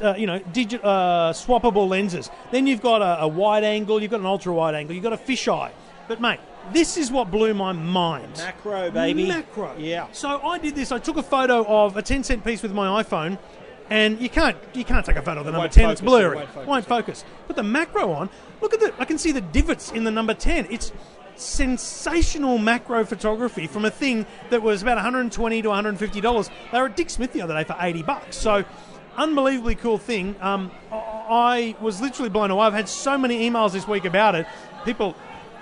Uh, 0.00 0.14
you 0.16 0.26
know, 0.26 0.38
digi- 0.40 0.80
uh, 0.82 1.32
swappable 1.32 1.88
lenses. 1.88 2.30
Then 2.50 2.66
you've 2.66 2.82
got 2.82 3.02
a, 3.02 3.22
a 3.22 3.28
wide 3.28 3.64
angle, 3.64 4.00
you've 4.00 4.10
got 4.10 4.20
an 4.20 4.26
ultra 4.26 4.52
wide 4.52 4.74
angle, 4.74 4.94
you've 4.94 5.04
got 5.04 5.12
a 5.12 5.16
fisheye. 5.16 5.70
But 6.08 6.20
mate, 6.20 6.40
this 6.72 6.96
is 6.96 7.10
what 7.10 7.30
blew 7.30 7.54
my 7.54 7.72
mind. 7.72 8.36
Macro, 8.36 8.90
baby. 8.90 9.26
Macro. 9.26 9.74
Yeah. 9.78 10.06
So 10.12 10.40
I 10.42 10.58
did 10.58 10.74
this. 10.74 10.92
I 10.92 10.98
took 10.98 11.16
a 11.16 11.22
photo 11.22 11.64
of 11.66 11.96
a 11.96 12.02
10 12.02 12.24
cent 12.24 12.44
piece 12.44 12.62
with 12.62 12.72
my 12.72 13.02
iPhone, 13.02 13.38
and 13.90 14.20
you 14.20 14.28
can't 14.28 14.56
you 14.74 14.84
can't 14.84 15.04
take 15.06 15.16
a 15.16 15.22
photo 15.22 15.40
of 15.40 15.46
the 15.46 15.52
number 15.52 15.62
won't 15.64 15.72
10. 15.72 15.90
it's 15.90 16.00
focus, 16.00 16.02
it 16.02 16.04
blurry. 16.04 16.66
won't 16.66 16.86
focus, 16.86 17.24
yeah. 17.26 17.46
Put 17.46 17.56
the 17.56 17.62
macro 17.62 18.12
on. 18.12 18.28
Look 18.60 18.74
at 18.74 18.80
the. 18.80 18.92
I 18.98 19.04
can 19.04 19.18
see 19.18 19.32
the 19.32 19.40
divots 19.40 19.92
in 19.92 20.04
the 20.04 20.10
number 20.10 20.34
10. 20.34 20.66
It's 20.70 20.92
sensational 21.36 22.56
macro 22.58 23.04
photography 23.04 23.66
from 23.66 23.84
a 23.84 23.90
thing 23.90 24.26
that 24.50 24.62
was 24.62 24.82
about 24.82 24.96
120 24.96 25.62
to 25.62 25.68
150 25.68 26.20
dollars. 26.20 26.50
They 26.72 26.80
were 26.80 26.86
at 26.86 26.96
Dick 26.96 27.10
Smith 27.10 27.32
the 27.32 27.42
other 27.42 27.54
day 27.54 27.64
for 27.64 27.76
80 27.78 28.02
bucks. 28.02 28.36
So. 28.36 28.64
Unbelievably 29.16 29.76
cool 29.76 29.98
thing. 29.98 30.36
Um, 30.40 30.70
I 30.92 31.74
was 31.80 32.00
literally 32.00 32.28
blown 32.28 32.50
away. 32.50 32.66
I've 32.66 32.74
had 32.74 32.88
so 32.88 33.16
many 33.16 33.48
emails 33.48 33.72
this 33.72 33.88
week 33.88 34.04
about 34.04 34.34
it. 34.34 34.46
People 34.84 35.16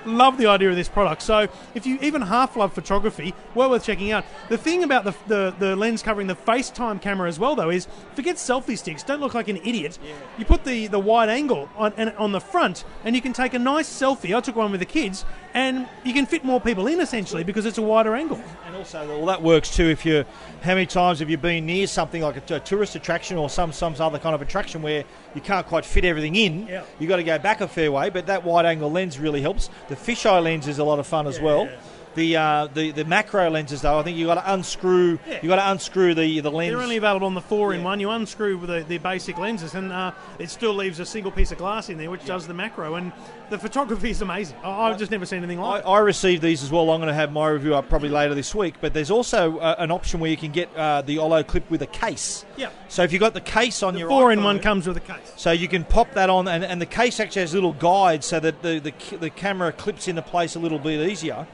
love 0.06 0.38
the 0.38 0.46
idea 0.46 0.70
of 0.70 0.76
this 0.76 0.88
product. 0.88 1.22
So 1.22 1.48
if 1.74 1.86
you 1.86 1.98
even 2.00 2.22
half 2.22 2.56
love 2.56 2.72
photography, 2.72 3.34
well 3.54 3.70
worth 3.70 3.84
checking 3.84 4.12
out. 4.12 4.24
The 4.48 4.58
thing 4.58 4.84
about 4.84 5.04
the, 5.04 5.14
the, 5.26 5.54
the 5.58 5.76
lens 5.76 6.02
covering 6.02 6.26
the 6.26 6.36
FaceTime 6.36 7.00
camera 7.00 7.28
as 7.28 7.38
well, 7.38 7.54
though, 7.56 7.70
is 7.70 7.88
forget 8.14 8.36
selfie 8.36 8.78
sticks. 8.78 9.02
Don't 9.02 9.20
look 9.20 9.34
like 9.34 9.48
an 9.48 9.56
idiot. 9.58 9.98
You 10.38 10.44
put 10.44 10.64
the, 10.64 10.86
the 10.86 10.98
wide 10.98 11.28
angle 11.28 11.68
on, 11.76 11.92
and, 11.96 12.10
on 12.16 12.32
the 12.32 12.40
front, 12.40 12.84
and 13.04 13.14
you 13.14 13.22
can 13.22 13.32
take 13.32 13.54
a 13.54 13.58
nice 13.58 13.88
selfie. 13.88 14.36
I 14.36 14.40
took 14.40 14.56
one 14.56 14.70
with 14.70 14.80
the 14.80 14.86
kids, 14.86 15.24
and 15.54 15.88
you 16.04 16.12
can 16.12 16.26
fit 16.26 16.44
more 16.44 16.60
people 16.60 16.86
in 16.86 17.00
essentially 17.00 17.44
because 17.44 17.66
it's 17.66 17.78
a 17.78 17.82
wider 17.82 18.14
angle. 18.14 18.40
And 18.66 18.76
also, 18.76 19.06
well, 19.06 19.26
that 19.26 19.42
works 19.42 19.74
too. 19.74 19.84
If 19.84 20.04
you, 20.04 20.24
how 20.62 20.74
many 20.74 20.86
times 20.86 21.20
have 21.20 21.30
you 21.30 21.38
been 21.38 21.66
near 21.66 21.86
something 21.86 22.22
like 22.22 22.50
a, 22.50 22.56
a 22.56 22.60
tourist 22.60 22.96
attraction 22.96 23.36
or 23.36 23.48
some 23.48 23.72
some 23.72 23.94
other 23.98 24.18
kind 24.18 24.34
of 24.34 24.42
attraction 24.42 24.82
where 24.82 25.04
you 25.34 25.40
can't 25.40 25.66
quite 25.66 25.84
fit 25.84 26.04
everything 26.04 26.36
in? 26.36 26.66
Yeah. 26.66 26.84
You 26.98 27.06
got 27.06 27.16
to 27.16 27.22
go 27.22 27.38
back 27.38 27.60
a 27.60 27.68
fair 27.68 27.92
way, 27.92 28.10
but 28.10 28.26
that 28.26 28.44
wide 28.44 28.66
angle 28.66 28.90
lens 28.90 29.18
really 29.18 29.40
helps. 29.40 29.70
The 29.88 29.93
fisheye 29.96 30.42
lens 30.42 30.68
is 30.68 30.78
a 30.78 30.85
lot 30.85 30.98
of 30.98 31.07
fun 31.07 31.26
as 31.26 31.40
well. 31.40 31.68
The, 32.14 32.37
uh, 32.37 32.68
the 32.72 32.92
the 32.92 33.05
macro 33.05 33.50
lenses 33.50 33.83
though, 33.83 33.98
I 33.98 34.03
think 34.03 34.16
you 34.16 34.27
got 34.27 34.35
to 34.37 34.53
unscrew. 34.53 35.18
Yeah. 35.29 35.40
You 35.42 35.48
got 35.48 35.57
to 35.57 35.70
unscrew 35.70 36.14
the 36.14 36.40
the 36.40 36.50
lens. 36.50 36.72
They're 36.72 36.81
only 36.83 36.96
available 36.96 37.27
on 37.27 37.35
the 37.35 37.40
four 37.40 37.72
in 37.74 37.81
Yeah. 37.81 37.85
one. 37.87 38.00
You 38.00 38.11
unscrew 38.11 38.64
the, 38.66 38.85
the 38.87 38.98
basic 38.98 39.37
lenses, 39.38 39.74
and 39.74 39.92
uh, 39.92 40.12
it 40.38 40.50
still 40.50 40.74
leaves 40.74 41.00
a 41.00 41.07
single 41.07 41.33
piece 41.33 41.50
of 41.53 41.59
glass 41.59 41.88
in 41.88 41.98
there, 41.98 42.11
which 42.11 42.24
does 42.24 42.46
the 42.46 42.55
macro. 42.55 42.94
And 42.94 43.12
the 43.50 43.59
photography 43.59 44.11
is 44.11 44.22
amazing. 44.22 44.57
I, 44.62 44.70
I've 44.90 44.98
just 44.98 45.11
never 45.11 45.27
seen 45.27 45.38
anything 45.38 45.59
I, 45.59 45.62
like 45.62 45.83
it. 45.83 45.88
I 45.88 45.98
received 45.98 46.42
these 46.42 46.62
as 46.62 46.70
well. 46.70 46.90
I'm 46.90 47.00
going 47.00 47.09
to 47.09 47.14
have 47.14 47.33
my 47.33 47.48
review 47.48 47.74
up 47.74 47.88
probably 47.88 48.09
later 48.11 48.35
this 48.35 48.55
week. 48.55 48.77
But 48.81 48.94
there's 48.94 49.11
also 49.11 49.59
uh, 49.59 49.74
an 49.79 49.90
option 49.90 50.20
where 50.20 50.31
you 50.31 50.37
can 50.37 50.53
get 50.53 50.74
uh, 50.77 51.03
the 51.03 51.16
olloclip 51.16 51.68
with 51.68 51.83
a 51.83 51.87
case. 51.87 52.44
Yeah. 52.57 52.70
So 52.88 53.03
if 53.03 53.12
you've 53.12 53.20
got 53.20 53.35
the 53.35 53.40
case 53.40 53.83
on 53.83 53.94
The 53.94 54.00
your 54.00 54.09
four 54.09 54.31
in 54.33 54.44
one 54.44 54.61
comes 54.61 54.87
with 54.87 54.96
a 54.96 55.00
case. 55.00 55.33
So 55.37 55.50
you 55.50 55.68
can 55.68 55.85
pop 55.85 56.12
that 56.14 56.31
on, 56.31 56.46
and, 56.48 56.64
and 56.64 56.81
the 56.81 56.87
case 56.87 57.18
actually 57.20 57.42
has 57.42 57.55
little 57.55 57.72
guides 57.72 58.27
so 58.27 58.38
that 58.40 58.62
the, 58.62 58.79
the, 58.79 59.16
the 59.16 59.31
camera 59.31 59.72
clips 59.72 60.07
into 60.09 60.22
place 60.22 60.55
a 60.55 60.59
little 60.61 60.79
bit 60.79 61.09
easier. 61.09 61.46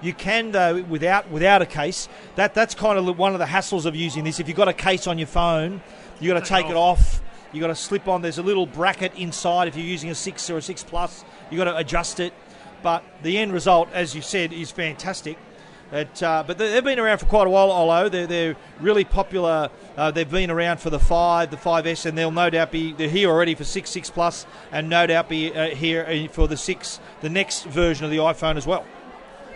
You 0.00 0.12
can 0.14 0.52
though 0.52 0.82
without 0.82 1.30
without 1.30 1.60
a 1.62 1.66
case. 1.66 2.08
That 2.36 2.54
that's 2.54 2.74
kind 2.74 2.98
of 2.98 3.18
one 3.18 3.32
of 3.32 3.38
the 3.38 3.46
hassles 3.46 3.84
of 3.84 3.96
using 3.96 4.24
this. 4.24 4.38
If 4.40 4.46
you've 4.48 4.56
got 4.56 4.68
a 4.68 4.72
case 4.72 5.06
on 5.06 5.18
your 5.18 5.26
phone, 5.26 5.80
you 6.20 6.32
got 6.32 6.42
to 6.42 6.48
take 6.48 6.66
it 6.66 6.76
off. 6.76 7.20
You 7.52 7.60
got 7.60 7.68
to 7.68 7.74
slip 7.74 8.06
on. 8.08 8.22
There's 8.22 8.38
a 8.38 8.42
little 8.42 8.66
bracket 8.66 9.14
inside. 9.16 9.68
If 9.68 9.76
you're 9.76 9.86
using 9.86 10.10
a 10.10 10.14
six 10.14 10.48
or 10.50 10.58
a 10.58 10.62
six 10.62 10.84
plus, 10.84 11.24
you 11.50 11.56
got 11.56 11.64
to 11.64 11.76
adjust 11.76 12.20
it. 12.20 12.32
But 12.82 13.02
the 13.22 13.38
end 13.38 13.52
result, 13.52 13.88
as 13.92 14.14
you 14.14 14.22
said, 14.22 14.52
is 14.52 14.70
fantastic. 14.70 15.38
It, 15.90 16.22
uh, 16.22 16.44
but 16.46 16.58
they- 16.58 16.70
they've 16.70 16.84
been 16.84 16.98
around 16.98 17.18
for 17.18 17.26
quite 17.26 17.46
a 17.46 17.50
while, 17.50 17.72
Olo. 17.72 18.10
They're, 18.10 18.26
they're 18.26 18.56
really 18.78 19.04
popular. 19.04 19.70
Uh, 19.96 20.10
they've 20.10 20.30
been 20.30 20.50
around 20.50 20.78
for 20.80 20.90
the 20.90 20.98
5, 20.98 21.50
the 21.50 21.56
5S, 21.56 22.04
and 22.04 22.16
they'll 22.16 22.30
no 22.30 22.50
doubt 22.50 22.70
be, 22.70 22.92
they're 22.92 23.08
here 23.08 23.30
already 23.30 23.54
for 23.54 23.64
6, 23.64 23.88
6 23.88 24.10
Plus, 24.10 24.46
and 24.70 24.90
no 24.90 25.06
doubt 25.06 25.30
be 25.30 25.50
uh, 25.52 25.68
here 25.70 26.28
for 26.30 26.46
the 26.46 26.58
6, 26.58 27.00
the 27.22 27.30
next 27.30 27.64
version 27.64 28.04
of 28.04 28.10
the 28.10 28.18
iPhone 28.18 28.56
as 28.56 28.66
well. 28.66 28.84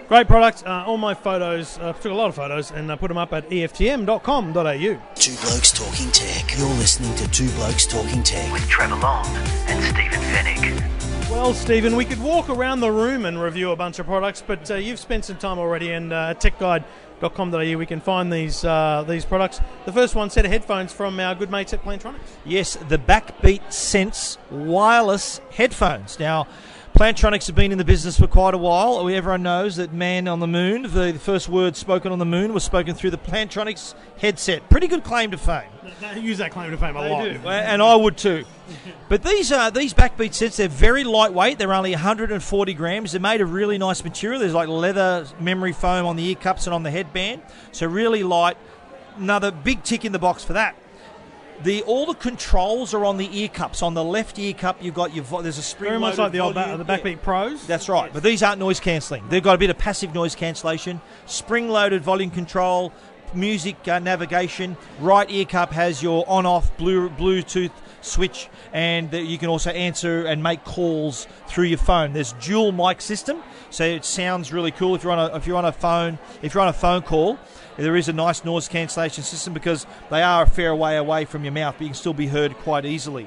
Great 0.09 0.27
product. 0.27 0.65
Uh, 0.67 0.85
all 0.87 0.99
my 0.99 1.15
photos, 1.15 1.79
uh, 1.79 1.93
took 1.95 2.12
a 2.12 2.15
lot 2.15 2.29
of 2.29 2.35
photos, 2.35 2.71
and 2.71 2.91
I 2.93 2.97
put 2.97 3.09
them 3.09 3.17
up 3.19 3.33
at 3.33 3.49
EFTM.com.au. 3.49 5.15
Two 5.15 5.37
Blokes 5.47 5.73
Talking 5.73 6.11
Tech. 6.11 6.59
You're 6.59 6.69
listening 6.69 7.15
to 7.17 7.31
Two 7.31 7.49
Blokes 7.53 7.87
Talking 7.87 8.23
Tech. 8.23 8.53
with 8.53 8.69
Trevor 8.69 8.97
Long 8.97 9.25
and 9.67 9.83
Stephen 9.83 10.21
Fenech. 10.21 11.31
Well, 11.31 11.55
Stephen, 11.55 11.97
we 11.97 12.05
could 12.05 12.23
walk 12.23 12.51
around 12.51 12.81
the 12.81 12.91
room 12.91 13.25
and 13.25 13.41
review 13.41 13.71
a 13.71 13.77
bunch 13.77 13.99
of 13.99 14.05
products, 14.07 14.43
but 14.47 14.71
uh, 14.71 14.75
you've 14.75 14.98
spent 14.98 15.25
some 15.25 15.38
time 15.38 15.59
already, 15.59 15.92
and 15.92 16.13
uh, 16.13 16.29
at 16.31 16.40
techguide.com.au 16.40 17.79
we 17.79 17.87
can 17.87 18.00
find 18.00 18.31
these 18.31 18.65
uh, 18.67 19.05
these 19.09 19.25
products. 19.25 19.61
The 19.87 19.92
first 19.92 20.15
one, 20.15 20.29
set 20.29 20.44
of 20.44 20.50
headphones 20.50 20.92
from 20.92 21.19
our 21.21 21.35
good 21.35 21.50
mates 21.50 21.73
at 21.73 21.83
Plantronics. 21.83 22.19
Yes, 22.44 22.77
the 22.88 22.98
Backbeat 22.98 23.73
Sense 23.73 24.37
wireless 24.50 25.40
headphones. 25.53 26.19
Now, 26.19 26.46
Plantronics 27.03 27.48
have 27.48 27.57
been 27.57 27.73
in 27.73 27.79
the 27.79 27.85
business 27.85 28.17
for 28.17 28.29
quite 28.29 28.55
a 28.55 28.59
while. 28.59 29.09
Everyone 29.09 29.42
knows 29.42 29.75
that 29.75 29.92
man 29.92 30.29
on 30.29 30.38
the 30.38 30.46
moon, 30.46 30.83
the, 30.83 31.11
the 31.11 31.19
first 31.19 31.48
word 31.48 31.75
spoken 31.75 32.13
on 32.13 32.21
the 32.21 32.25
moon 32.25 32.55
was 32.55 32.63
spoken 32.63 32.94
through 32.94 33.11
the 33.11 33.19
Plantronics 33.19 33.96
headset. 34.19 34.69
Pretty 34.71 34.87
good 34.87 35.03
claim 35.03 35.33
to 35.33 35.37
fame. 35.37 35.69
They 36.00 36.21
use 36.21 36.38
that 36.38 36.53
claim 36.53 36.71
to 36.71 36.77
fame 36.77 36.94
a 36.94 37.09
lot. 37.09 37.27
and 37.27 37.83
I 37.83 37.96
would 37.96 38.17
too. 38.17 38.44
But 39.09 39.25
these 39.25 39.50
are 39.50 39.73
these 39.73 39.92
Backbeat 39.92 40.33
Sense. 40.33 40.57
They're 40.59 40.69
very 40.69 41.03
lightweight. 41.03 41.59
They're 41.59 41.75
only 41.75 41.90
140 41.90 42.75
grams. 42.75 43.11
They're 43.11 43.21
made 43.21 43.40
of 43.40 43.53
really 43.53 43.79
nice 43.79 44.05
material. 44.05 44.38
There's 44.38 44.55
like 44.55 44.69
leather 44.69 45.27
memory 45.40 45.73
foam 45.73 46.07
on 46.07 46.15
the 46.15 46.25
ear 46.25 46.37
cups 46.37 46.69
and 46.69 46.73
on 46.73 46.85
the 46.85 46.90
headband. 46.92 47.42
So 47.73 47.88
really 47.88 48.23
light. 48.23 48.57
Another 49.17 49.50
big 49.50 49.83
tick 49.83 50.05
in 50.05 50.13
the 50.13 50.21
box 50.21 50.44
for 50.44 50.53
that. 50.53 50.77
The 51.63 51.83
all 51.83 52.06
the 52.06 52.15
controls 52.15 52.92
are 52.94 53.04
on 53.04 53.17
the 53.19 53.29
ear 53.38 53.48
cups. 53.48 53.83
On 53.83 53.94
the 53.94 54.02
left 54.02 54.38
ear 54.38 54.52
cup, 54.52 54.83
you've 54.83 54.94
got 54.94 55.15
your 55.15 55.25
vo- 55.25 55.42
there's 55.42 55.58
a 55.58 55.63
spring. 55.63 55.90
Very 55.90 56.00
much 56.00 56.19
like 56.19 56.33
the 56.33 56.40
old 56.40 56.54
ba- 56.54 56.75
the 56.77 56.85
Backbeat 56.85 57.23
Pros. 57.23 57.67
That's 57.67 57.88
right. 57.88 58.13
But 58.13 58.23
these 58.23 58.42
aren't 58.42 58.58
noise 58.58 58.81
cancelling. 58.81 59.29
They've 59.29 59.42
got 59.42 59.54
a 59.54 59.58
bit 59.58 59.71
of 59.71 59.79
passive 59.79 60.15
noise 60.15 60.35
cancellation, 60.35 61.00
spring 61.27 61.69
loaded 61.69 62.02
volume 62.02 62.31
control, 62.31 62.92
music 63.35 63.77
uh, 63.87 63.98
navigation. 64.00 64.77
Right 65.00 65.31
ear 65.31 65.44
cup 65.44 65.73
has 65.73 66.02
your 66.02 66.25
on 66.29 66.46
off 66.46 66.77
blue, 66.77 67.08
Bluetooth 67.10 67.71
switch, 68.03 68.48
and 68.73 69.11
that 69.11 69.23
you 69.23 69.38
can 69.38 69.48
also 69.48 69.71
answer 69.71 70.27
and 70.27 70.42
make 70.42 70.65
calls 70.65 71.27
through 71.46 71.67
your 71.67 71.79
phone. 71.79 72.13
There's 72.13 72.33
dual 72.35 72.73
mic 72.73 73.00
system, 73.00 73.42
so 73.71 73.85
it 73.85 74.05
sounds 74.05 74.53
really 74.53 74.71
cool 74.71 74.94
if 74.94 75.03
you're 75.03 75.13
on 75.13 75.31
a 75.31 75.37
if 75.37 75.46
you're 75.46 75.57
on 75.57 75.65
a 75.65 75.73
phone 75.73 76.19
if 76.42 76.55
you're 76.55 76.63
on 76.63 76.69
a 76.69 76.73
phone 76.73 77.03
call. 77.03 77.38
There 77.77 77.96
is 77.96 78.09
a 78.09 78.13
nice 78.13 78.44
noise 78.44 78.69
cancellation 78.69 79.25
system 79.25 79.55
because 79.55 79.87
they 80.11 80.23
are 80.23 80.42
a 80.42 80.46
fair 80.46 80.75
way 80.75 80.96
away 80.98 81.25
from 81.25 81.44
your 81.44 81.53
mouth, 81.53 81.77
but 81.79 81.85
you 81.85 81.88
can 81.88 81.94
still 81.94 82.13
be 82.13 82.27
heard 82.27 82.55
quite 82.59 82.85
easily. 82.85 83.27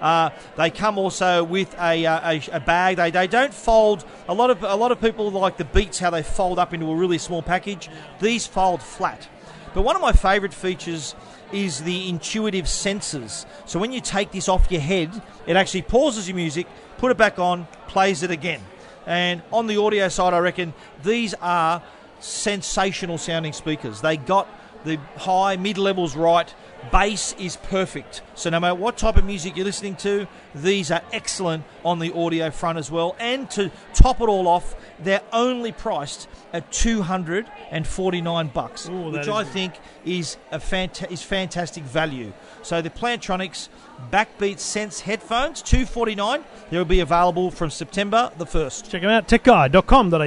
Uh, 0.00 0.30
they 0.56 0.70
come 0.70 0.98
also 0.98 1.44
with 1.44 1.74
a, 1.80 2.04
uh, 2.04 2.32
a, 2.32 2.42
a 2.52 2.60
bag. 2.60 2.96
They, 2.96 3.10
they 3.10 3.26
don't 3.26 3.54
fold. 3.54 4.04
A 4.28 4.34
lot 4.34 4.50
of 4.50 4.62
a 4.62 4.74
lot 4.74 4.92
of 4.92 5.00
people 5.00 5.30
like 5.30 5.56
the 5.56 5.64
Beats 5.64 5.98
how 5.98 6.10
they 6.10 6.22
fold 6.22 6.58
up 6.58 6.74
into 6.74 6.90
a 6.90 6.94
really 6.94 7.18
small 7.18 7.42
package. 7.42 7.88
These 8.20 8.46
fold 8.46 8.82
flat. 8.82 9.28
But 9.72 9.82
one 9.82 9.96
of 9.96 10.02
my 10.02 10.12
favourite 10.12 10.54
features 10.54 11.14
is 11.52 11.82
the 11.82 12.08
intuitive 12.08 12.68
senses. 12.68 13.46
So 13.66 13.78
when 13.78 13.92
you 13.92 14.00
take 14.00 14.30
this 14.30 14.48
off 14.48 14.70
your 14.70 14.80
head, 14.80 15.10
it 15.46 15.56
actually 15.56 15.82
pauses 15.82 16.28
your 16.28 16.36
music, 16.36 16.66
put 16.98 17.10
it 17.10 17.16
back 17.16 17.38
on, 17.38 17.66
plays 17.88 18.22
it 18.22 18.30
again. 18.30 18.60
And 19.06 19.42
on 19.52 19.66
the 19.66 19.76
audio 19.76 20.08
side, 20.08 20.34
I 20.34 20.38
reckon 20.38 20.72
these 21.02 21.34
are 21.40 21.82
sensational 22.20 23.18
sounding 23.18 23.52
speakers. 23.52 24.00
They 24.00 24.16
got 24.16 24.48
the 24.84 24.98
high, 25.16 25.56
mid 25.56 25.78
levels 25.78 26.16
right. 26.16 26.52
Bass 26.92 27.34
is 27.38 27.56
perfect. 27.56 28.22
So 28.34 28.50
no 28.50 28.60
matter 28.60 28.74
what 28.74 28.96
type 28.96 29.16
of 29.16 29.24
music 29.24 29.56
you're 29.56 29.64
listening 29.64 29.96
to, 29.96 30.26
these 30.54 30.90
are 30.90 31.02
excellent 31.12 31.64
on 31.84 31.98
the 31.98 32.12
audio 32.14 32.50
front 32.50 32.78
as 32.78 32.90
well. 32.90 33.14
And 33.18 33.50
to 33.52 33.70
top 33.92 34.20
it 34.20 34.28
all 34.28 34.48
off, 34.48 34.74
they're 34.98 35.22
only 35.32 35.72
priced 35.72 36.28
at 36.52 36.70
249 36.72 38.48
bucks, 38.48 38.88
Ooh, 38.88 39.10
which 39.10 39.28
I 39.28 39.38
I 39.38 39.42
a- 39.42 39.44
think 39.44 39.74
is 40.04 40.36
a 40.52 40.58
fanta- 40.58 41.10
is 41.10 41.22
fantastic 41.22 41.82
value. 41.84 42.32
So 42.62 42.80
the 42.80 42.90
Plantronics 42.90 43.68
Backbeat 44.10 44.58
Sense 44.58 45.00
headphones, 45.00 45.62
249. 45.62 46.44
They 46.70 46.78
will 46.78 46.84
be 46.84 47.00
available 47.00 47.50
from 47.50 47.70
September 47.70 48.30
the 48.38 48.46
1st. 48.46 48.90
Check 48.90 49.02
them 49.02 49.10
out, 49.10 49.28
techguide.com.au. 49.28 50.18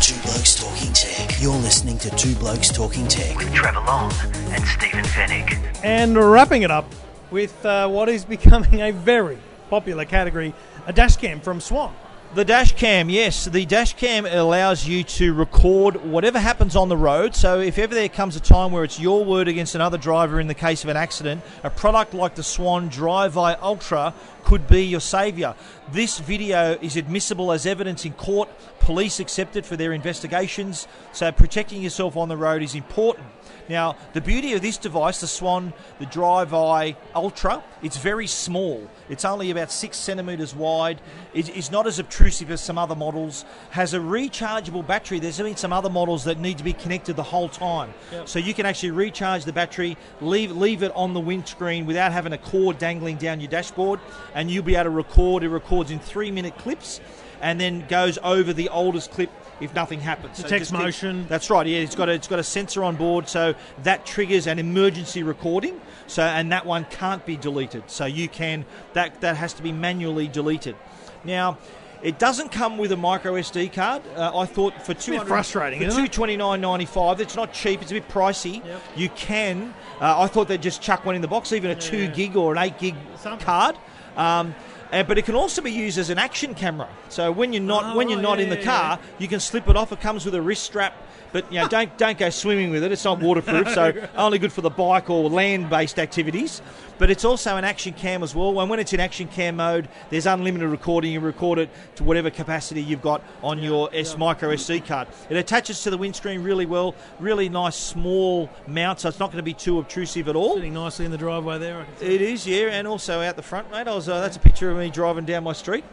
Two 0.00 0.14
Blokes 0.22 0.54
Talking 0.62 0.92
Tech. 0.92 1.40
You're 1.40 1.52
listening 1.56 1.98
to 1.98 2.10
Two 2.16 2.34
Blokes 2.36 2.70
Talking 2.70 3.06
Tech. 3.08 3.36
with 3.36 3.52
Trevor 3.54 3.80
Long 3.80 4.10
and 4.50 4.64
Stephen 4.66 5.04
Fenech. 5.04 5.58
And 5.84 6.16
wrapping 6.16 6.62
it 6.62 6.70
up 6.70 6.86
with 7.30 7.64
uh, 7.66 7.88
what 7.88 8.08
is 8.08 8.24
becoming 8.24 8.80
a 8.82 8.92
very 8.92 9.38
popular 9.70 10.04
category, 10.04 10.54
a 10.86 10.92
dash 10.92 11.16
cam 11.16 11.40
from 11.40 11.60
Swann. 11.60 11.94
The 12.34 12.46
dash 12.46 12.72
cam, 12.72 13.10
yes. 13.10 13.44
The 13.44 13.66
dash 13.66 13.92
cam 13.92 14.24
allows 14.24 14.88
you 14.88 15.04
to 15.04 15.34
record 15.34 15.96
whatever 16.02 16.38
happens 16.38 16.74
on 16.76 16.88
the 16.88 16.96
road. 16.96 17.34
So 17.36 17.60
if 17.60 17.76
ever 17.76 17.94
there 17.94 18.08
comes 18.08 18.36
a 18.36 18.40
time 18.40 18.72
where 18.72 18.84
it's 18.84 18.98
your 18.98 19.22
word 19.22 19.48
against 19.48 19.74
another 19.74 19.98
driver 19.98 20.40
in 20.40 20.46
the 20.46 20.54
case 20.54 20.82
of 20.82 20.88
an 20.88 20.96
accident, 20.96 21.42
a 21.62 21.68
product 21.68 22.14
like 22.14 22.34
the 22.34 22.42
Swann 22.42 22.88
Drive 22.88 23.36
Eye 23.36 23.52
Ultra 23.60 24.14
could 24.44 24.66
be 24.66 24.82
your 24.82 25.00
saviour. 25.00 25.54
This 25.92 26.20
video 26.20 26.78
is 26.80 26.96
admissible 26.96 27.52
as 27.52 27.66
evidence 27.66 28.06
in 28.06 28.14
court. 28.14 28.48
Police 28.80 29.20
accept 29.20 29.56
it 29.56 29.66
for 29.66 29.76
their 29.76 29.92
investigations. 29.92 30.88
So 31.12 31.30
protecting 31.32 31.82
yourself 31.82 32.16
on 32.16 32.30
the 32.30 32.36
road 32.38 32.62
is 32.62 32.74
important. 32.74 33.26
Now, 33.68 33.96
the 34.12 34.20
beauty 34.20 34.52
of 34.54 34.62
this 34.62 34.76
device, 34.76 35.20
the 35.20 35.26
Swann, 35.26 35.72
the 35.98 36.06
Drive 36.06 36.52
Eye 36.52 36.96
Ultra, 37.14 37.62
it's 37.82 37.96
very 37.96 38.26
small. 38.26 38.88
It's 39.08 39.24
only 39.24 39.50
about 39.50 39.70
six 39.70 39.96
centimeters 39.96 40.54
wide. 40.54 41.00
It 41.34 41.48
is 41.56 41.70
not 41.70 41.86
as 41.86 41.98
obtrusive 41.98 42.50
as 42.50 42.60
some 42.60 42.78
other 42.78 42.94
models. 42.94 43.44
Has 43.70 43.94
a 43.94 43.98
rechargeable 43.98 44.86
battery. 44.86 45.18
There's 45.18 45.38
been 45.38 45.56
some 45.56 45.72
other 45.72 45.90
models 45.90 46.24
that 46.24 46.38
need 46.38 46.58
to 46.58 46.64
be 46.64 46.72
connected 46.72 47.16
the 47.16 47.22
whole 47.22 47.48
time. 47.48 47.92
So 48.24 48.38
you 48.38 48.54
can 48.54 48.66
actually 48.66 48.90
recharge 48.90 49.44
the 49.44 49.52
battery, 49.52 49.96
leave 50.20 50.52
leave 50.52 50.82
it 50.82 50.92
on 50.94 51.14
the 51.14 51.20
windscreen 51.20 51.86
without 51.86 52.12
having 52.12 52.32
a 52.32 52.38
cord 52.38 52.78
dangling 52.78 53.16
down 53.16 53.40
your 53.40 53.50
dashboard, 53.50 54.00
and 54.34 54.50
you'll 54.50 54.64
be 54.64 54.74
able 54.74 54.84
to 54.84 54.90
record. 54.90 55.42
It 55.42 55.48
records 55.48 55.90
in 55.90 55.98
three 55.98 56.30
minute 56.30 56.56
clips, 56.58 57.00
and 57.40 57.60
then 57.60 57.86
goes 57.88 58.18
over 58.22 58.52
the 58.52 58.68
oldest 58.68 59.10
clip 59.10 59.30
if 59.62 59.74
nothing 59.74 60.00
happens. 60.00 60.36
So 60.38 60.42
Detects 60.44 60.70
keep- 60.70 60.78
motion. 60.80 61.26
that's 61.28 61.48
right. 61.50 61.66
Yeah, 61.66 61.78
it's 61.80 61.94
got 61.94 62.08
a, 62.08 62.12
it's 62.12 62.28
got 62.28 62.38
a 62.38 62.44
sensor 62.44 62.82
on 62.84 62.96
board, 62.96 63.28
so 63.28 63.54
that 63.82 64.04
triggers 64.04 64.46
an 64.46 64.58
emergency 64.58 65.22
recording. 65.22 65.80
So 66.06 66.22
and 66.22 66.50
that 66.52 66.66
one 66.66 66.84
can't 66.90 67.24
be 67.24 67.36
deleted. 67.36 67.84
So 67.86 68.04
you 68.04 68.28
can 68.28 68.64
that 68.92 69.20
that 69.20 69.36
has 69.36 69.52
to 69.54 69.62
be 69.62 69.72
manually 69.72 70.28
deleted. 70.28 70.76
Now. 71.24 71.58
It 72.02 72.18
doesn't 72.18 72.50
come 72.50 72.78
with 72.78 72.90
a 72.90 72.96
micro 72.96 73.34
SD 73.34 73.72
card. 73.72 74.02
Uh, 74.16 74.36
I 74.36 74.44
thought 74.44 74.82
for 74.84 74.92
two 74.92 75.20
frustrating, 75.20 75.88
for 75.88 75.94
two 75.94 76.08
twenty 76.08 76.36
nine 76.36 76.60
ninety 76.60 76.84
five. 76.84 77.20
It's 77.20 77.36
not 77.36 77.52
cheap. 77.52 77.80
It's 77.80 77.92
a 77.92 77.94
bit 77.94 78.08
pricey. 78.08 78.60
You 78.96 79.08
can. 79.10 79.72
Uh, 80.00 80.20
I 80.22 80.26
thought 80.26 80.48
they'd 80.48 80.60
just 80.60 80.82
chuck 80.82 81.04
one 81.04 81.14
in 81.14 81.22
the 81.22 81.28
box, 81.28 81.52
even 81.52 81.70
a 81.70 81.76
two 81.76 82.08
gig 82.08 82.34
or 82.34 82.50
an 82.50 82.58
eight 82.58 82.76
gig 82.80 82.96
Something. 83.18 83.44
card. 83.46 83.76
Um, 84.16 84.52
and, 84.92 85.08
but 85.08 85.16
it 85.16 85.24
can 85.24 85.34
also 85.34 85.62
be 85.62 85.72
used 85.72 85.98
as 85.98 86.10
an 86.10 86.18
action 86.18 86.54
camera. 86.54 86.88
So 87.08 87.32
when 87.32 87.52
you're 87.52 87.62
not 87.62 87.82
Oh, 87.84 87.96
when 87.96 88.08
you're 88.10 88.18
oh, 88.18 88.22
not 88.22 88.38
yeah, 88.38 88.44
in 88.44 88.50
the 88.50 88.58
yeah, 88.58 88.64
car, 88.64 88.98
you 89.18 89.26
can 89.26 89.40
slip 89.40 89.66
it 89.68 89.74
off. 89.74 89.90
It 89.90 90.00
comes 90.00 90.24
with 90.24 90.34
a 90.34 90.42
wrist 90.42 90.62
strap, 90.64 90.94
but 91.32 91.50
you 91.52 91.60
know 91.60 91.68
don't 91.68 91.96
don't 91.98 92.18
go 92.18 92.30
swimming 92.30 92.70
with 92.70 92.84
it. 92.84 92.92
It's 92.92 93.04
not 93.04 93.20
waterproof, 93.20 93.68
so 93.70 94.08
only 94.16 94.38
good 94.38 94.52
for 94.52 94.60
the 94.60 94.70
bike 94.70 95.10
or 95.10 95.28
land-based 95.28 95.98
activities. 95.98 96.62
But 96.98 97.10
it's 97.10 97.24
also 97.24 97.56
an 97.56 97.64
action 97.64 97.94
cam 97.94 98.22
as 98.22 98.34
well. 98.34 98.60
And 98.60 98.70
when 98.70 98.78
it's 98.78 98.92
in 98.92 99.00
action 99.00 99.26
cam 99.26 99.56
mode, 99.56 99.88
there's 100.10 100.26
unlimited 100.26 100.68
recording. 100.68 101.10
You 101.12 101.20
record 101.20 101.58
it 101.58 101.70
to 101.96 102.04
whatever 102.04 102.30
capacity 102.30 102.82
you've 102.82 103.02
got 103.02 103.24
on 103.42 103.58
your 103.58 103.88
S 103.92 104.16
micro 104.16 104.50
SD 104.50 104.86
card. 104.86 105.08
It 105.28 105.36
attaches 105.36 105.82
to 105.82 105.90
the 105.90 105.98
windscreen 105.98 106.42
really 106.42 106.66
well. 106.66 106.94
Really 107.18 107.48
nice 107.48 107.76
small 107.76 108.50
mount, 108.68 109.00
so 109.00 109.08
it's 109.08 109.18
not 109.18 109.32
going 109.32 109.38
to 109.38 109.42
be 109.42 109.54
too 109.54 109.78
obtrusive 109.78 110.28
at 110.28 110.36
all. 110.36 110.54
Sitting 110.54 110.74
nicely 110.74 111.04
in 111.04 111.10
the 111.10 111.18
driveway 111.18 111.58
there. 111.58 111.80
I 111.80 111.84
can 111.84 111.96
see. 111.96 112.14
It 112.14 112.20
is, 112.20 112.46
yeah, 112.46 112.68
and 112.68 112.86
also 112.86 113.20
out 113.20 113.34
the 113.34 113.42
front, 113.42 113.70
mate. 113.72 113.88
I 113.88 113.94
was, 113.94 114.08
uh, 114.08 114.20
that's 114.20 114.36
a 114.36 114.40
picture 114.40 114.70
of 114.70 114.78
me 114.78 114.90
driving 114.90 115.24
down 115.24 115.44
my 115.44 115.54
street. 115.54 115.84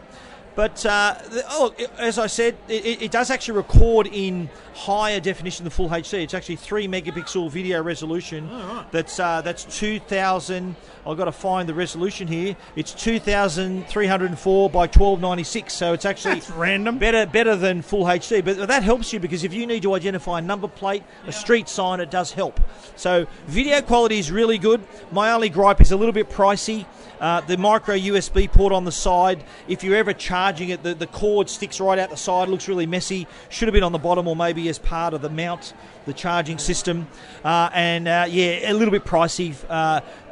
But 0.60 0.86
uh, 0.86 1.16
the, 1.30 1.45
oh, 1.51 1.74
as 1.97 2.20
I 2.20 2.28
said, 2.28 2.57
it, 2.68 3.01
it 3.01 3.12
does 3.12 3.32
actually 3.32 3.55
record 3.55 4.07
in 4.07 4.49
higher 4.76 5.22
definition 5.22 5.64
than 5.64 5.70
full 5.70 5.88
HD. 5.88 6.24
It's 6.24 6.34
actually 6.34 6.57
three 6.57 6.86
megapixel 6.86 7.49
video 7.49 7.82
resolution. 7.82 8.49
That's 8.91 9.22
uh, 9.22 9.39
that's 9.41 9.64
two 9.64 10.01
thousand. 10.01 10.76
I've 11.06 11.18
got 11.18 11.26
to 11.26 11.32
find 11.32 11.68
the 11.68 11.74
resolution 11.74 12.28
here. 12.28 12.56
It's 12.76 12.93
two 12.93 13.20
thousand 13.20 13.88
three 13.88 14.08
hundred 14.08 14.30
and 14.32 14.39
four 14.39 14.70
by 14.70 14.88
twelve 14.88 15.22
ninety 15.22 15.43
six. 15.43 15.74
So 15.74 15.93
it's 15.93 16.06
actually 16.06 16.36
That's 16.36 16.50
random. 16.52 16.97
better 16.97 17.26
better 17.26 17.56
than 17.56 17.82
full 17.82 18.06
HD. 18.06 18.43
But 18.43 18.68
that 18.68 18.84
helps 18.84 19.14
you 19.14 19.20
because 19.20 19.43
if 19.43 19.54
you 19.54 19.66
need 19.66 19.84
to 19.84 19.93
identify 19.95 20.39
a 20.39 20.41
number 20.41 20.68
plate, 20.68 21.04
a 21.26 21.32
street 21.32 21.70
sign, 21.70 22.00
it 22.00 22.12
does 22.12 22.32
help. 22.32 22.60
So 22.95 23.28
video 23.47 23.82
quality 23.82 24.20
is 24.20 24.32
really 24.32 24.58
good. 24.58 24.82
My 25.12 25.32
only 25.32 25.50
gripe 25.50 25.82
is 25.82 25.91
a 25.91 25.97
little 25.97 26.14
bit 26.14 26.30
pricey. 26.30 26.86
Uh, 27.20 27.41
the 27.41 27.58
micro 27.58 27.95
USB 27.95 28.50
port 28.50 28.72
on 28.72 28.86
the 28.86 28.93
side, 28.93 29.43
if 29.68 29.84
you're 29.84 29.97
ever 29.97 30.14
charging 30.14 30.70
it, 30.70 30.84
the, 30.84 30.93
the 30.93 31.08
cord 31.08 31.50
sticks 31.50 31.82
right 31.82 32.00
out 32.00 32.10
the 32.10 32.16
side, 32.16 32.47
looks 32.47 32.70
really 32.70 32.86
messy. 32.86 33.28
Should 33.50 33.68
have 33.68 33.74
been 33.74 33.84
on 33.84 33.91
the 33.91 33.97
bottom 33.97 34.26
or 34.26 34.38
maybe 34.38 34.70
as 34.70 34.80
part 34.80 35.14
of 35.14 35.22
the 35.22 35.30
mount, 35.30 35.74
the 36.06 36.14
charging 36.14 36.58
system. 36.58 37.08
Uh, 37.43 37.70
and 37.74 38.08
uh, 38.08 38.26
yeah, 38.30 38.72
a 38.72 38.74
little 38.74 38.91
bit 38.93 39.04
pricey. 39.04 39.54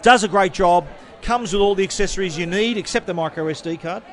Does 0.02 0.24
a 0.24 0.28
great 0.28 0.54
job. 0.54 0.88
Comes 1.22 1.52
with 1.52 1.62
all 1.62 1.76
the 1.76 1.84
accessories 1.84 2.38
you 2.38 2.46
need 2.46 2.78
except 2.78 3.08
the 3.08 3.14
micro 3.14 3.46
SD 3.46 3.82
card. 3.82 4.04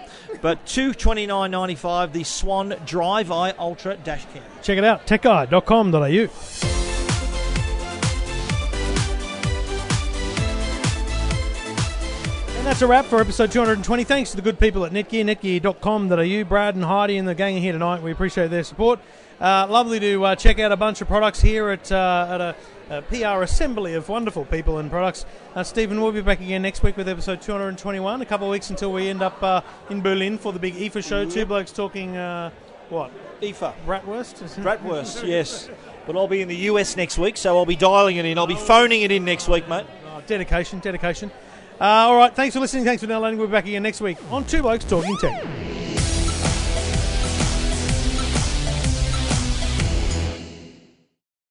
But 0.41 0.64
two 0.66 0.95
twenty 0.95 1.26
nine 1.26 1.51
ninety 1.51 1.74
five, 1.74 2.12
the 2.12 2.24
Swann 2.24 2.74
Drive 2.87 3.30
Eye 3.30 3.53
Ultra 3.59 3.97
dash 3.99 4.24
cam. 4.32 4.43
Check 4.62 4.78
it 4.78 4.85
out, 4.85 5.07
techguide.com.au. 5.07 6.74
And 12.64 12.70
that's 12.70 12.80
a 12.80 12.87
wrap 12.87 13.05
for 13.05 13.20
episode 13.20 13.53
220. 13.53 14.05
Thanks 14.05 14.30
to 14.30 14.37
the 14.37 14.43
good 14.43 14.59
people 14.59 14.87
at 14.87 14.93
Netgear, 14.93 15.22
netgear.com.au. 15.22 16.45
Brad 16.49 16.74
and 16.74 16.82
Heidi 16.82 17.18
and 17.18 17.28
the 17.28 17.35
gang 17.35 17.59
are 17.59 17.61
here 17.61 17.72
tonight. 17.72 18.03
We 18.03 18.11
appreciate 18.11 18.49
their 18.49 18.62
support. 18.62 19.01
Uh, 19.39 19.66
lovely 19.68 20.01
to 20.01 20.24
uh, 20.24 20.35
check 20.35 20.59
out 20.59 20.72
a 20.72 20.76
bunch 20.76 21.03
of 21.03 21.09
products 21.09 21.43
here 21.43 21.68
at, 21.68 21.93
uh, 21.93 22.26
at 22.30 22.41
a, 22.41 22.57
a 22.91 23.03
PR 23.03 23.43
assembly 23.43 23.95
of 23.95 24.09
wonderful 24.09 24.45
people 24.45 24.78
and 24.78 24.91
products. 24.91 25.24
Uh, 25.55 25.62
Stephen, 25.62 26.01
we'll 26.01 26.12
be 26.12 26.20
back 26.20 26.41
again 26.41 26.62
next 26.62 26.82
week 26.82 26.97
with 26.97 27.09
episode 27.09 27.41
221. 27.41 28.20
A 28.20 28.26
couple 28.26 28.47
of 28.47 28.51
weeks 28.51 28.70
until 28.70 28.93
we 28.93 29.09
end 29.09 29.22
up 29.22 29.43
uh, 29.43 29.61
in 29.91 30.01
Berlin 30.01 30.39
for 30.39 30.53
the 30.53 30.59
big 30.59 30.74
IFA 30.74 31.05
show. 31.05 31.28
Two 31.28 31.47
blokes 31.47 31.72
talking, 31.72 32.16
uh, 32.16 32.51
what, 32.89 33.11
IFA. 33.41 33.72
bratwurst? 33.87 34.62
Bratwurst, 34.62 35.26
yes. 35.26 35.68
But 36.07 36.16
I'll 36.16 36.28
be 36.28 36.43
in 36.43 36.49
the 36.49 36.57
US 36.57 36.97
next 36.97 37.18
week, 37.18 37.37
so 37.37 37.57
I'll 37.57 37.66
be 37.66 37.76
dialing 37.76 38.16
it 38.16 38.24
in. 38.24 38.39
I'll 38.39 38.47
be 38.47 38.55
phoning 38.55 39.03
it 39.03 39.11
in 39.11 39.24
next 39.24 39.49
week, 39.49 39.68
mate. 39.68 39.87
Oh, 40.07 40.22
dedication, 40.26 40.80
dedication. 40.80 41.30
Uh, 41.80 41.85
all 41.85 42.16
right, 42.16 42.35
thanks 42.35 42.55
for 42.55 42.61
listening. 42.61 42.85
Thanks 42.85 43.03
for 43.03 43.09
downloading. 43.09 43.39
We'll 43.39 43.49
be 43.49 43.53
back 43.53 43.66
again 43.66 43.82
next 43.82 44.01
week 44.01 44.18
on 44.30 44.45
Two 44.45 44.62
Blokes 44.62 44.85
Talking 44.85 45.16
Tech. 45.16 45.93